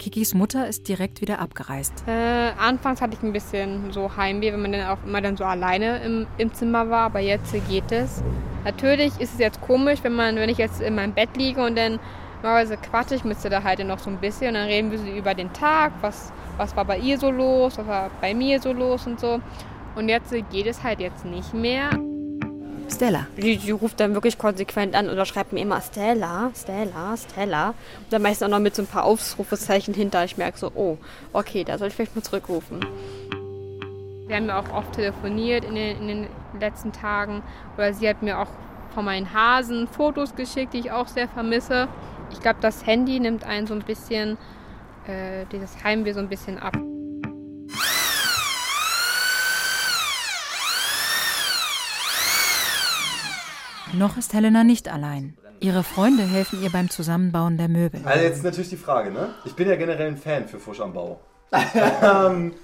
Kikis 0.01 0.33
Mutter 0.33 0.67
ist 0.67 0.89
direkt 0.89 1.21
wieder 1.21 1.41
abgereist. 1.41 1.93
Äh, 2.07 2.53
anfangs 2.59 3.03
hatte 3.03 3.15
ich 3.15 3.23
ein 3.23 3.35
bisschen 3.35 3.93
so 3.93 4.17
Heimweh, 4.17 4.51
wenn 4.51 4.63
man 4.63 4.73
dann 4.73 4.89
auch 4.89 4.97
immer 5.05 5.21
dann 5.21 5.37
so 5.37 5.45
alleine 5.45 6.03
im, 6.03 6.27
im 6.39 6.53
Zimmer 6.55 6.89
war, 6.89 7.03
aber 7.03 7.21
jetzt 7.21 7.55
geht 7.69 7.93
es. 7.93 8.23
Natürlich 8.65 9.13
ist 9.21 9.35
es 9.35 9.39
jetzt 9.39 9.61
komisch, 9.61 9.99
wenn 10.03 10.15
man, 10.15 10.37
wenn 10.37 10.49
ich 10.49 10.57
jetzt 10.57 10.81
in 10.81 10.95
meinem 10.95 11.13
Bett 11.13 11.37
liege 11.37 11.63
und 11.63 11.77
dann 11.77 12.01
normalerweise 12.43 12.79
quatsche 12.79 13.15
ich 13.15 13.25
mit 13.25 13.37
da 13.45 13.63
halt 13.63 13.87
noch 13.87 13.99
so 13.99 14.09
ein 14.09 14.17
bisschen 14.17 14.49
und 14.49 14.55
dann 14.55 14.69
reden 14.69 14.91
wir 14.91 14.99
so 14.99 15.05
über 15.05 15.35
den 15.35 15.53
Tag, 15.53 15.93
was, 16.01 16.33
was 16.57 16.75
war 16.77 16.87
bei 16.87 16.97
ihr 16.97 17.19
so 17.19 17.31
los, 17.31 17.77
was 17.77 17.87
war 17.87 18.11
bei 18.23 18.33
mir 18.33 18.59
so 18.59 18.73
los 18.73 19.07
und 19.07 19.21
so. 19.21 19.39
Und 19.97 20.09
jetzt 20.09 20.33
geht 20.51 20.67
es 20.67 20.83
halt 20.83 21.01
jetzt 21.01 21.27
nicht 21.27 21.53
mehr. 21.53 21.91
Stella. 22.91 23.27
Die, 23.37 23.57
die 23.57 23.71
ruft 23.71 24.01
dann 24.01 24.15
wirklich 24.15 24.39
konsequent 24.39 24.95
an 24.95 25.09
oder 25.09 25.25
schreibt 25.25 25.53
mir 25.53 25.61
immer 25.61 25.81
Stella, 25.81 26.51
Stella, 26.55 27.17
Stella. 27.17 27.69
Und 27.69 28.13
dann 28.13 28.23
meistens 28.23 28.47
auch 28.47 28.51
noch 28.51 28.59
mit 28.59 28.75
so 28.75 28.83
ein 28.83 28.87
paar 28.87 29.05
Ausrufezeichen 29.05 29.95
hinter. 29.95 30.25
Ich 30.25 30.37
merke 30.37 30.59
so, 30.59 30.71
oh, 30.75 30.99
okay, 31.33 31.65
da 31.65 31.79
soll 31.79 31.89
ich 31.89 31.95
vielleicht 31.95 32.15
mal 32.15 32.23
zurückrufen. 32.23 32.85
Wir 34.27 34.37
haben 34.37 34.47
ja 34.47 34.61
auch 34.61 34.73
oft 34.73 34.93
telefoniert 34.93 35.65
in 35.65 35.75
den, 35.75 36.01
in 36.01 36.09
den 36.09 36.27
letzten 36.61 36.93
Tagen. 36.93 37.43
Oder 37.77 37.95
sie 37.95 38.09
hat 38.09 38.23
mir 38.23 38.39
auch 38.39 38.49
von 38.95 39.05
meinen 39.05 39.33
Hasen 39.33 39.89
Fotos 39.89 40.35
geschickt, 40.35 40.75
die 40.75 40.79
ich 40.79 40.93
auch 40.93 41.09
sehr 41.09 41.29
vermisse. 41.29 41.89
Ich 42.33 42.41
glaube, 42.41 42.59
das 42.61 42.87
Handy 42.87 43.19
nimmt 43.21 43.45
einen 43.45 43.67
so 43.67 43.75
ein 43.75 43.83
bisschen, 43.83 44.39
äh, 45.07 45.47
dieses 45.53 45.83
Heimweh 45.83 46.13
so 46.13 46.21
ein 46.21 46.29
bisschen 46.29 46.59
ab. 46.59 46.77
Noch 53.93 54.17
ist 54.17 54.33
Helena 54.35 54.65
nicht 54.65 54.89
allein. 54.89 55.37
Ihre 55.59 55.83
Freunde 55.83 56.23
helfen 56.23 56.63
ihr 56.63 56.71
beim 56.71 56.89
Zusammenbauen 56.89 57.59
der 57.59 57.69
Möbel. 57.69 58.01
Also 58.05 58.25
jetzt 58.25 58.37
ist 58.39 58.45
natürlich 58.45 58.71
die 58.71 58.77
Frage, 58.77 59.11
ne? 59.11 59.35
Ich 59.45 59.55
bin 59.55 59.69
ja 59.69 59.77
generell 59.77 60.09
ein 60.09 60.17
Fan 60.17 60.49
für 60.49 60.59
Fusch 60.59 60.81
am 60.81 60.93
Bau. 60.93 61.21
ähm, 61.53 62.55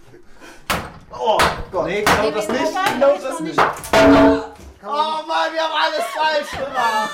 oh 1.12 1.38
Gott. 1.72 1.86
Nee, 1.86 2.04
genau 2.04 2.30
das 2.30 2.48
nicht. 2.48 2.62
Genau 2.94 3.18
das 3.20 3.40
nicht. 3.40 3.58
Oh 3.58 5.26
Mann, 5.26 5.52
wir 5.52 5.62
haben 5.62 5.74
alles 5.84 6.04
falsch 6.14 6.50
gemacht! 6.52 7.10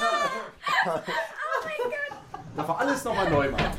Darf 2.56 2.68
man 2.68 2.76
alles 2.76 3.04
nochmal 3.04 3.30
neu 3.30 3.50
machen. 3.50 3.70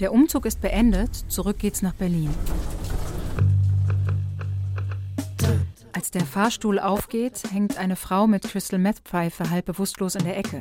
Der 0.00 0.12
Umzug 0.12 0.46
ist 0.46 0.60
beendet, 0.60 1.14
zurück 1.28 1.58
geht's 1.58 1.80
nach 1.80 1.94
Berlin. 1.94 2.34
Als 6.12 6.18
der 6.18 6.26
Fahrstuhl 6.26 6.80
aufgeht, 6.80 7.40
hängt 7.52 7.78
eine 7.78 7.94
Frau 7.94 8.26
mit 8.26 8.42
Crystal 8.42 8.80
Meth 8.80 8.98
Pfeife 9.04 9.48
halb 9.48 9.66
bewusstlos 9.66 10.16
in 10.16 10.24
der 10.24 10.36
Ecke. 10.38 10.60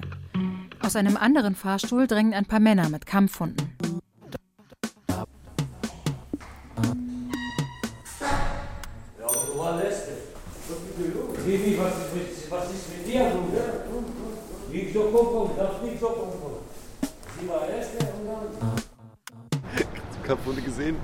Aus 0.80 0.96
einem 0.96 1.18
anderen 1.18 1.56
Fahrstuhl 1.56 2.06
drängen 2.06 2.36
ein 2.36 2.46
paar 2.46 2.60
Männer 2.60 2.88
mit 2.90 3.08
Kampfhunden. 3.08 3.76
Was 12.52 12.70
ist 12.70 12.90
mit, 12.92 13.08
dir, 13.08 13.32
Bruder? 13.32 13.86
Lieg 14.72 14.94
so 14.94 15.02
gucken, 15.06 15.58
darf 15.58 15.82
nicht 15.82 16.00
so 16.00 16.10
gucken. 16.10 16.39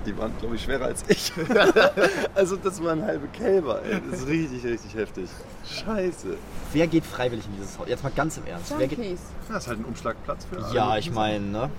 Die 0.04 0.16
waren, 0.18 0.32
glaube 0.38 0.56
ich, 0.56 0.62
schwerer 0.62 0.86
als 0.86 1.04
ich. 1.08 1.32
also 2.34 2.56
das 2.56 2.82
waren 2.82 3.02
halbe 3.02 3.28
Kälber, 3.28 3.80
ey. 3.82 4.00
Das 4.10 4.20
ist 4.20 4.26
richtig, 4.28 4.64
richtig 4.64 4.94
heftig. 4.94 5.28
Scheiße. 5.64 6.36
Wer 6.72 6.86
geht 6.86 7.04
freiwillig 7.04 7.44
in 7.46 7.52
dieses 7.56 7.78
Haus? 7.78 7.88
Jetzt 7.88 8.02
mal 8.04 8.12
ganz 8.14 8.36
im 8.36 8.46
Ernst. 8.46 8.74
Wer 8.76 8.86
geht, 8.88 8.98
Ja, 8.98 9.14
das 9.48 9.62
ist 9.62 9.68
halt 9.68 9.80
ein 9.80 9.84
Umschlagplatz 9.84 10.44
für 10.44 10.62
alle. 10.64 10.74
ja, 10.74 10.96
ich 10.98 11.10
meine, 11.10 11.44
ne? 11.44 11.70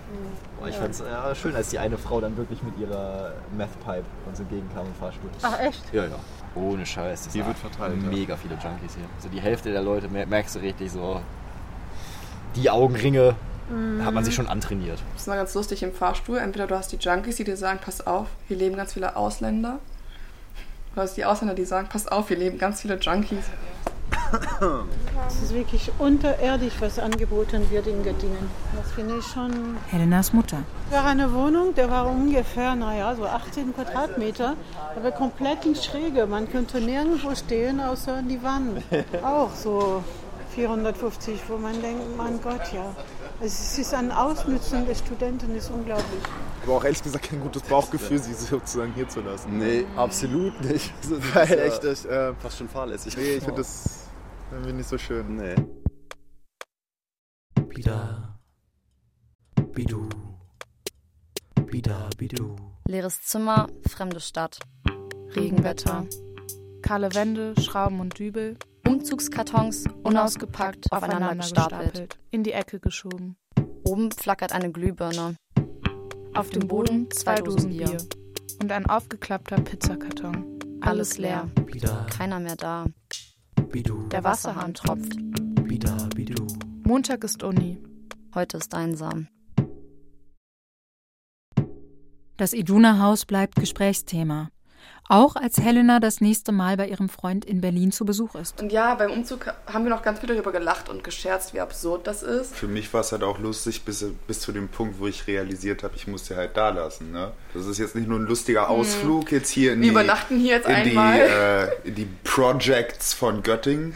Boah, 0.60 0.67
ich 0.67 0.75
Ja. 0.75 0.82
fand's 0.82 0.99
ja, 1.08 1.36
schön, 1.36 1.56
als 1.56 1.69
die 1.69 1.80
eine 1.80 1.97
Frau 1.97 2.19
dann 2.21 2.36
wirklich 2.38 2.63
mit 2.63 2.77
ihrer 2.80 3.34
Meth 3.56 3.69
Pipe 3.86 4.03
uns 4.27 4.39
entgegenkam 4.39 4.88
im 4.88 4.93
Fahrstuhl. 4.95 5.30
Ach, 5.41 5.60
echt? 5.60 5.84
Ja, 5.93 6.03
ja. 6.06 6.15
Ohne 6.56 6.86
Scheiß. 6.86 7.25
Das 7.25 7.34
Hier 7.34 7.45
wird 7.45 7.58
verteilt, 7.58 8.01
ja. 8.03 8.10
Mega 8.10 8.36
viele 8.36 8.56
Junkies 8.56 8.95
hier. 8.95 9.06
Also 9.15 9.30
die 9.30 9.39
Hälfte 9.41 9.71
der 9.71 9.82
Leute 9.82 10.08
mer- 10.10 10.25
merkst 10.25 10.56
du 10.56 10.60
richtig 10.60 10.91
so. 10.91 11.21
Die 12.56 12.69
Augenringe 12.69 13.32
Mhm. 13.32 13.56
Hat 14.03 14.13
man 14.13 14.23
sich 14.23 14.34
schon 14.34 14.47
antrainiert. 14.47 14.99
Das 15.15 15.27
war 15.27 15.36
ganz 15.36 15.53
lustig 15.53 15.84
im 15.84 15.93
Fahrstuhl. 15.93 16.38
Entweder 16.38 16.67
du 16.67 16.77
hast 16.77 16.91
die 16.91 16.97
Junkies, 16.97 17.36
die 17.36 17.43
dir 17.43 17.58
sagen, 17.58 17.80
pass 17.84 18.06
auf, 18.06 18.27
hier 18.47 18.58
leben 18.58 18.77
ganz 18.77 18.93
viele 18.93 19.15
Ausländer. 19.15 19.80
Oder 20.93 20.95
du 20.95 21.01
hast 21.01 21.17
die 21.17 21.25
Ausländer, 21.25 21.53
die 21.53 21.65
sagen, 21.65 21.89
pass 21.91 22.08
auf, 22.08 22.30
hier 22.30 22.38
leben 22.38 22.58
ganz 22.58 22.82
viele 22.82 22.97
Junkies. 22.97 23.45
Es 25.27 25.41
ist 25.41 25.53
wirklich 25.53 25.91
unterirdisch, 25.99 26.73
was 26.80 26.99
angeboten 26.99 27.69
wird 27.69 27.88
in 27.88 28.03
Göttingen. 28.03 28.49
Das 28.75 28.91
finde 28.93 29.17
ich 29.19 29.25
schon. 29.25 29.77
Helenas 29.88 30.34
Mutter. 30.34 30.60
Es 30.89 30.97
war 30.97 31.06
eine 31.06 31.34
Wohnung, 31.34 31.75
der 31.75 31.89
war 31.89 32.08
ungefähr, 32.08 32.75
naja, 32.75 33.15
so 33.15 33.25
18 33.25 33.73
Quadratmeter, 33.73 34.56
aber 34.95 35.12
komplett 35.12 35.65
in 35.65 35.75
Schräge. 35.75 36.25
Man 36.25 36.49
könnte 36.49 36.80
nirgendwo 36.80 37.36
stehen, 37.36 37.80
außer 37.80 38.15
an 38.15 38.30
die 38.30 38.41
Wand. 38.43 38.82
Auch 39.23 39.53
so 39.53 40.03
450, 40.56 41.41
wo 41.47 41.58
man 41.58 41.82
denkt, 41.82 42.17
mein 42.17 42.41
Gott, 42.41 42.73
ja. 42.73 42.95
Es 43.39 43.78
ist 43.78 43.93
ein 43.93 44.12
Ausnützen 44.12 44.88
der 44.88 44.95
Studenten, 44.95 45.56
ist 45.56 45.69
unglaublich. 45.69 46.23
Aber 46.63 46.78
auch 46.78 46.84
ehrlich 46.84 47.04
gesagt 47.04 47.30
kein 47.30 47.39
gutes 47.39 47.62
Bauchgefühl, 47.62 48.17
sie 48.17 48.34
sozusagen 48.34 48.93
hier 48.93 49.08
zu 49.08 49.21
lassen. 49.21 49.60
Nee, 49.60 49.86
absolut 49.95 50.60
nicht. 50.62 50.91
Also, 51.04 51.17
das 51.17 51.36
Weil 51.36 51.43
ist 51.43 51.50
ja 51.52 51.63
echt, 51.65 51.84
echt, 51.84 52.06
äh, 52.06 52.34
fast 52.34 52.58
schon 52.58 52.67
fahrlässig. 52.67 53.15
Nee, 53.15 53.36
ich 53.36 53.43
finde 53.43 53.62
das 53.62 54.08
irgendwie 54.52 54.73
nicht 54.73 54.89
so 54.89 54.97
schön. 54.97 55.36
Nee. 55.36 55.56
Bida. 57.67 58.39
Bidu. 59.71 60.10
Bida, 61.67 62.10
bidu. 62.17 62.56
Leeres 62.88 63.21
Zimmer, 63.21 63.67
fremde 63.88 64.19
Stadt. 64.19 64.58
Regenwetter. 65.36 66.08
Kahle 66.82 67.13
Wände, 67.13 67.54
Schrauben 67.62 68.00
und 68.00 68.17
Dübel. 68.17 68.58
Umzugskartons 68.88 69.84
unausgepackt, 70.04 70.91
aufeinander 70.91 71.36
gestapelt. 71.36 72.17
In 72.32 72.43
die 72.43 72.54
Ecke 72.54 72.80
geschoben. 72.80 73.36
Oben 73.84 74.12
flackert 74.12 74.54
eine 74.54 74.71
Glühbirne. 74.71 75.36
Auf 76.34 76.50
dem 76.52 76.67
Boden 76.69 77.12
zwei 77.12 77.36
Dosen 77.36 77.69
Bier. 77.71 77.97
Und 78.62 78.71
ein 78.71 78.86
aufgeklappter 78.86 79.58
Pizzakarton. 79.58 80.60
Alles 80.80 81.17
leer. 81.17 81.50
Keiner 82.10 82.39
mehr 82.39 82.56
da. 82.56 82.86
Bidu. 83.69 84.08
Der 84.08 84.23
Wasserhahn 84.23 84.73
tropft. 84.73 85.17
Bida, 85.63 86.08
bidu. 86.15 86.47
Montag 86.84 87.26
ist 87.26 87.43
Uni. 87.43 87.84
Heute 88.34 88.56
ist 88.56 88.73
einsam. 88.73 89.28
Das 92.38 92.54
Iduna-Haus 92.54 93.26
bleibt 93.26 93.56
Gesprächsthema. 93.56 94.50
Auch 95.09 95.37
als 95.37 95.57
Helena 95.57 96.01
das 96.01 96.19
nächste 96.19 96.51
Mal 96.51 96.75
bei 96.75 96.87
ihrem 96.89 97.07
Freund 97.07 97.45
in 97.45 97.61
Berlin 97.61 97.93
zu 97.93 98.03
Besuch 98.03 98.35
ist. 98.35 98.61
Und 98.61 98.73
ja, 98.73 98.93
beim 98.95 99.11
Umzug 99.11 99.53
haben 99.65 99.85
wir 99.85 99.89
noch 99.89 100.01
ganz 100.01 100.19
viel 100.19 100.27
darüber 100.27 100.51
gelacht 100.51 100.89
und 100.89 101.03
gescherzt, 101.03 101.53
wie 101.53 101.61
absurd 101.61 102.07
das 102.07 102.23
ist. 102.23 102.53
Für 102.53 102.67
mich 102.67 102.93
war 102.93 103.01
es 103.01 103.13
halt 103.13 103.23
auch 103.23 103.39
lustig 103.39 103.83
bis, 103.83 104.05
bis 104.27 104.41
zu 104.41 104.51
dem 104.51 104.67
Punkt, 104.67 104.99
wo 104.99 105.07
ich 105.07 105.25
realisiert 105.27 105.83
habe, 105.83 105.95
ich 105.95 106.07
muss 106.07 106.25
sie 106.25 106.35
halt 106.35 106.57
da 106.57 106.69
lassen. 106.69 107.13
Ne? 107.13 107.31
Das 107.53 107.65
ist 107.65 107.77
jetzt 107.77 107.95
nicht 107.95 108.09
nur 108.09 108.19
ein 108.19 108.25
lustiger 108.25 108.69
Ausflug 108.69 109.31
jetzt 109.31 109.49
hier 109.49 109.73
in 109.73 109.79
Wir 109.79 109.83
die, 109.85 109.91
übernachten 109.91 110.37
hier 110.39 110.55
jetzt 110.57 110.67
in 110.67 110.75
einmal. 110.75 111.17
Die, 111.17 111.85
äh, 111.85 111.87
in 111.87 111.95
die 111.95 112.07
Projects 112.25 113.13
von 113.13 113.43
Göttingen, 113.43 113.93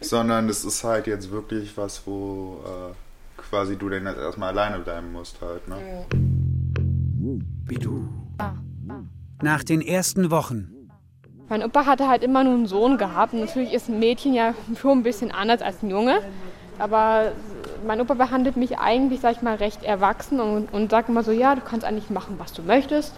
sondern 0.00 0.48
es 0.48 0.64
ist 0.64 0.84
halt 0.84 1.08
jetzt 1.08 1.32
wirklich 1.32 1.76
was, 1.76 2.02
wo 2.06 2.62
äh, 2.64 3.42
quasi 3.42 3.74
du 3.76 3.88
dann 3.88 4.06
jetzt 4.06 4.18
erstmal 4.18 4.50
alleine 4.50 4.78
bleiben 4.78 5.10
musst 5.12 5.40
halt. 5.40 5.66
Ne? 5.66 6.06
Bidu. 7.66 8.08
Nach 9.44 9.62
den 9.62 9.82
ersten 9.82 10.30
Wochen 10.30 10.70
Mein 11.50 11.62
Opa 11.62 11.84
hatte 11.84 12.08
halt 12.08 12.22
immer 12.22 12.44
nur 12.44 12.54
einen 12.54 12.66
Sohn 12.66 12.96
gehabt. 12.96 13.34
Natürlich 13.34 13.74
ist 13.74 13.90
ein 13.90 13.98
Mädchen 13.98 14.32
ja 14.32 14.54
schon 14.80 15.00
ein 15.00 15.02
bisschen 15.02 15.32
anders 15.32 15.60
als 15.60 15.82
ein 15.82 15.90
Junge. 15.90 16.20
Aber 16.78 17.32
mein 17.86 18.00
Opa 18.00 18.14
behandelt 18.14 18.56
mich 18.56 18.78
eigentlich, 18.78 19.20
sag 19.20 19.32
ich 19.32 19.42
mal, 19.42 19.56
recht 19.56 19.82
erwachsen 19.82 20.40
und, 20.40 20.72
und 20.72 20.90
sagt 20.90 21.10
immer 21.10 21.22
so, 21.22 21.30
ja, 21.30 21.54
du 21.56 21.60
kannst 21.60 21.84
eigentlich 21.84 22.08
machen, 22.08 22.36
was 22.38 22.54
du 22.54 22.62
möchtest. 22.62 23.12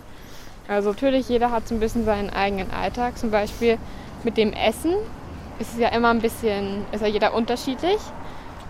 Also 0.67 0.91
natürlich, 0.91 1.29
jeder 1.29 1.53
hat 1.53 1.69
so 1.69 1.77
ein 1.77 1.81
bisschen 1.81 2.05
seinen 2.05 2.31
eigenen 2.31 2.73
Alltag. 2.73 3.17
Zum 3.19 3.31
Beispiel 3.31 3.79
mit 4.25 4.37
dem 4.37 4.53
Essen 4.53 4.95
ist 5.61 5.75
es 5.75 5.79
ja 5.79 5.91
immer 5.91 6.11
ein 6.11 6.23
bisschen, 6.23 6.85
ist 6.91 7.03
ja 7.03 7.07
jeder 7.07 7.35
unterschiedlich. 7.35 8.01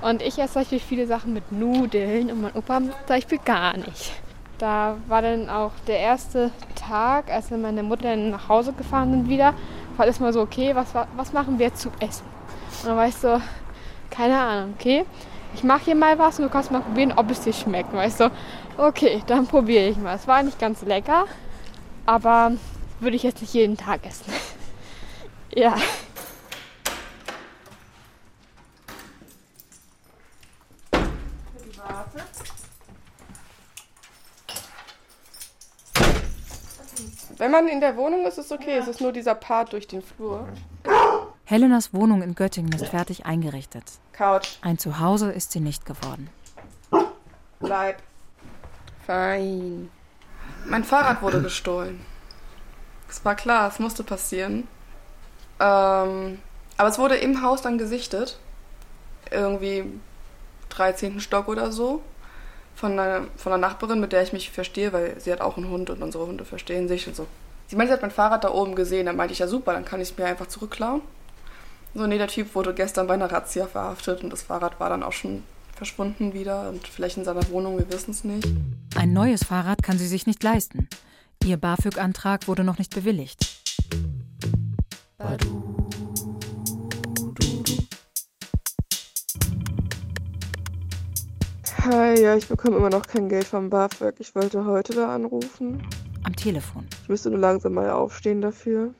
Und 0.03 0.21
ich 0.21 0.39
esse 0.39 0.53
zum 0.53 0.61
Beispiel 0.61 0.81
viele 0.81 1.07
Sachen 1.07 1.33
mit 1.33 1.53
Nudeln 1.53 2.31
und 2.31 2.43
mein 2.43 2.53
Opa 2.53 2.81
zum 2.81 2.91
Beispiel 3.09 3.39
gar 3.43 3.79
nicht. 3.79 4.13
Da 4.59 4.97
war 5.07 5.23
dann 5.23 5.51
auch 5.51 5.73
der 5.87 5.99
erste 5.99 6.51
Tag, 6.75 7.31
als 7.31 7.51
wir 7.51 7.59
meine 7.59 7.83
Mutter 7.83 8.05
dann 8.05 8.31
nach 8.31 8.49
Hause 8.49 8.73
gefahren 8.73 9.11
sind 9.11 9.29
wieder, 9.29 9.55
war 9.97 10.07
das 10.07 10.21
mal 10.21 10.33
so, 10.33 10.41
okay, 10.41 10.75
was, 10.75 10.95
was 11.17 11.33
machen 11.33 11.59
wir 11.59 11.75
zu 11.75 11.91
essen? 12.01 12.25
Und 12.83 12.89
dann 12.89 12.97
war 12.97 13.07
ich 13.07 13.17
so, 13.17 13.41
keine 14.11 14.39
Ahnung, 14.39 14.75
okay, 14.79 15.05
ich 15.55 15.65
mache 15.65 15.87
hier 15.87 15.95
mal 15.95 16.19
was 16.19 16.39
und 16.39 16.47
du 16.47 16.51
kannst 16.51 16.71
mal 16.71 16.81
probieren, 16.81 17.13
ob 17.17 17.31
es 17.31 17.41
dir 17.41 17.53
schmeckt. 17.53 17.93
Weißt 17.93 18.21
du, 18.21 18.31
okay, 18.77 19.23
dann 19.27 19.47
probiere 19.47 19.89
ich 19.89 19.97
mal. 19.97 20.15
Es 20.15 20.27
war 20.27 20.43
nicht 20.43 20.59
ganz 20.59 20.83
lecker, 20.83 21.25
aber 22.05 22.53
würde 23.01 23.17
ich 23.17 23.23
jetzt 23.23 23.41
nicht 23.41 23.55
jeden 23.55 23.77
Tag 23.77 24.07
essen. 24.07 24.33
ja. 25.55 25.75
Wenn 37.47 37.53
man 37.53 37.69
in 37.69 37.81
der 37.81 37.97
Wohnung 37.97 38.27
ist, 38.27 38.39
ist 38.39 38.47
es 38.47 38.51
okay. 38.51 38.77
Es 38.77 38.89
ist 38.89 39.01
nur 39.01 39.13
dieser 39.13 39.37
Part 39.37 39.73
durch 39.73 39.87
den 39.87 40.03
Flur. 40.03 40.49
Helenas 41.45 41.95
Wohnung 41.95 42.21
in 42.21 42.35
Göttingen 42.35 42.73
ist 42.73 42.87
fertig 42.87 43.25
eingerichtet. 43.25 43.85
Couch. 44.11 44.57
Ein 44.63 44.79
Zuhause 44.79 45.31
ist 45.31 45.53
sie 45.53 45.61
nicht 45.61 45.87
geworden. 45.87 46.29
Bleib. 47.61 48.03
Fein. 49.07 49.91
Mein 50.65 50.83
Fahrrad 50.83 51.23
wurde 51.23 51.41
gestohlen. 51.41 52.05
Es 53.09 53.25
war 53.25 53.37
klar, 53.37 53.69
es 53.69 53.79
musste 53.79 54.03
passieren. 54.03 54.67
Ähm, 55.61 56.41
aber 56.77 56.89
es 56.89 56.99
wurde 56.99 57.15
im 57.15 57.43
Haus 57.43 57.63
dann 57.63 57.79
gesichtet. 57.79 58.41
Irgendwie 59.31 59.85
13. 60.71 61.21
Stock 61.21 61.47
oder 61.47 61.71
so. 61.71 62.03
Von 62.77 62.93
einer, 62.93 63.25
von 63.37 63.53
einer 63.53 63.67
Nachbarin, 63.67 63.99
mit 63.99 64.13
der 64.13 64.23
ich 64.23 64.33
mich 64.33 64.51
verstehe, 64.51 64.93
weil 64.93 65.19
sie 65.19 65.33
hat 65.33 65.41
auch 65.41 65.57
einen 65.57 65.71
Hund 65.71 65.91
und 65.91 66.03
unsere 66.03 66.27
Hunde 66.27 66.45
verstehen 66.45 66.87
sich 66.87 67.09
und 67.09 67.17
so. 67.17 67.27
Sie 67.67 67.75
meinte, 67.75 67.91
sie 67.91 67.95
hat 67.95 68.03
mein 68.03 68.11
Fahrrad 68.13 68.45
da 68.45 68.53
oben 68.53 68.77
gesehen. 68.77 69.07
Dann 69.07 69.17
meinte 69.17 69.33
ich, 69.33 69.41
ja 69.41 69.49
super, 69.49 69.73
dann 69.73 69.85
kann 69.85 70.01
ich 70.01 70.11
es 70.11 70.19
mir 70.19 70.27
einfach 70.27 70.47
zurückklauen. 70.47 71.01
So, 71.95 72.07
nee, 72.07 72.19
der 72.19 72.29
Typ 72.29 72.55
wurde 72.55 72.75
gestern 72.75 73.07
bei 73.07 73.15
einer 73.15 73.33
Razzia 73.33 73.67
verhaftet 73.67 74.23
und 74.23 74.31
das 74.31 74.43
Fahrrad 74.43 74.79
war 74.79 74.91
dann 74.91 75.03
auch 75.03 75.15
schon 75.15 75.43
verschwunden 75.75 76.35
wieder 76.35 76.69
und 76.69 76.87
vielleicht 76.87 77.17
in 77.17 77.25
seiner 77.25 77.49
Wohnung, 77.51 77.79
wir 77.79 77.91
wissen 77.91 78.11
es 78.11 78.25
nicht. 78.25 78.47
Ein 78.97 79.13
neues 79.13 79.45
Fahrrad 79.45 79.83
kann 79.83 79.99
sie 79.99 80.07
sich 80.07 80.27
nicht 80.27 80.43
leisten. 80.43 80.89
Ihr 81.45 81.57
BAföG-Antrag 81.57 82.49
wurde 82.49 82.65
noch 82.65 82.79
nicht 82.79 82.95
bewilligt. 82.95 83.47
Hi, 91.89 92.21
ja, 92.21 92.37
ich 92.37 92.49
bekomme 92.49 92.79
immer 92.79 92.91
noch 92.91 93.07
kein 93.07 93.29
Geld 93.29 93.45
vom 93.45 93.71
BAföG. 93.71 94.17
Ich 94.19 94.35
wollte 94.35 94.65
heute 94.65 94.93
da 94.93 95.15
anrufen. 95.15 95.87
Am 96.25 96.35
Telefon. 96.35 96.85
Ich 97.03 97.09
müsste 97.09 97.31
nur 97.31 97.39
langsam 97.39 97.75
mal 97.75 97.91
aufstehen 97.91 98.41
dafür. 98.41 98.93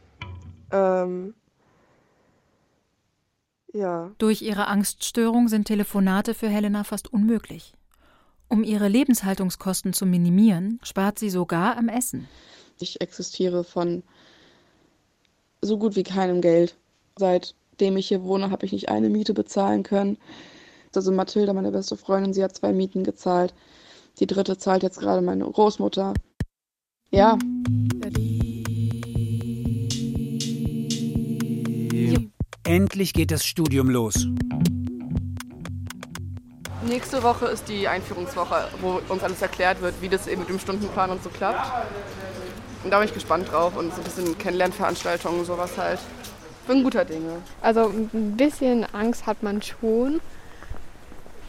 Ähm. 0.71 1.35
Ja. 3.73 4.13
Durch 4.19 4.41
ihre 4.41 4.69
Angststörung 4.69 5.49
sind 5.49 5.65
Telefonate 5.65 6.33
für 6.33 6.49
Helena 6.49 6.85
fast 6.85 7.13
unmöglich. 7.13 7.75
Um 8.49 8.63
ihre 8.63 8.87
Lebenshaltungskosten 8.87 9.93
zu 9.93 10.07
minimieren, 10.07 10.79
spart 10.85 11.19
sie 11.19 11.31
sogar 11.31 11.77
am 11.77 11.89
Essen. 11.89 12.29
Ich 12.79 13.01
existiere 13.01 13.65
von 13.65 14.05
so 15.61 15.77
gut 15.77 15.97
wie 15.97 16.05
keinem 16.05 16.41
Geld. 16.41 16.77
Seitdem 17.19 17.97
ich 17.97 18.07
hier 18.07 18.23
wohne, 18.23 18.53
habe 18.53 18.65
ich 18.65 18.71
nicht 18.71 18.91
eine 18.91 19.09
Miete 19.11 19.35
bezahlen 19.35 19.83
können. 19.83 20.19
Also 20.97 21.13
Mathilda, 21.13 21.53
meine 21.53 21.73
beste 21.73 21.97
Freundin, 21.97 22.33
sie 22.33 22.43
hat 22.43 22.57
zwei 22.57 22.73
Mieten 22.73 23.05
gezahlt. 23.05 23.53
Die 24.19 24.27
dritte 24.27 24.57
zahlt 24.57 24.83
jetzt 24.83 24.99
gerade 24.99 25.21
meine 25.21 25.45
Großmutter. 25.45 26.15
Ja. 27.11 27.37
Endlich 32.65 33.13
geht 33.13 33.31
das 33.31 33.45
Studium 33.45 33.91
los. 33.91 34.27
Nächste 36.89 37.23
Woche 37.23 37.47
ist 37.47 37.69
die 37.69 37.89
Einführungswoche, 37.89 38.69
wo 38.81 39.01
uns 39.09 39.23
alles 39.23 39.43
erklärt 39.43 39.83
wird, 39.83 39.95
wie 40.01 40.09
das 40.09 40.27
eben 40.27 40.41
mit 40.41 40.49
dem 40.49 40.59
Stundenplan 40.59 41.11
und 41.11 41.23
so 41.23 41.29
klappt. 41.29 41.71
Und 42.85 42.91
da 42.91 42.99
bin 42.99 43.09
ich 43.09 43.15
gespannt 43.15 43.51
drauf 43.51 43.77
und 43.77 43.93
so 43.93 44.01
ein 44.01 44.05
bisschen 44.05 44.39
Kennenlernveranstaltungen 44.39 45.41
und 45.41 45.47
sowas 45.47 45.77
halt. 45.77 45.99
Bin 46.67 46.83
guter 46.83 47.05
Dinge. 47.05 47.43
Also 47.61 47.89
ein 47.89 48.37
bisschen 48.37 48.85
Angst 48.95 49.27
hat 49.27 49.43
man 49.43 49.61
schon. 49.63 50.21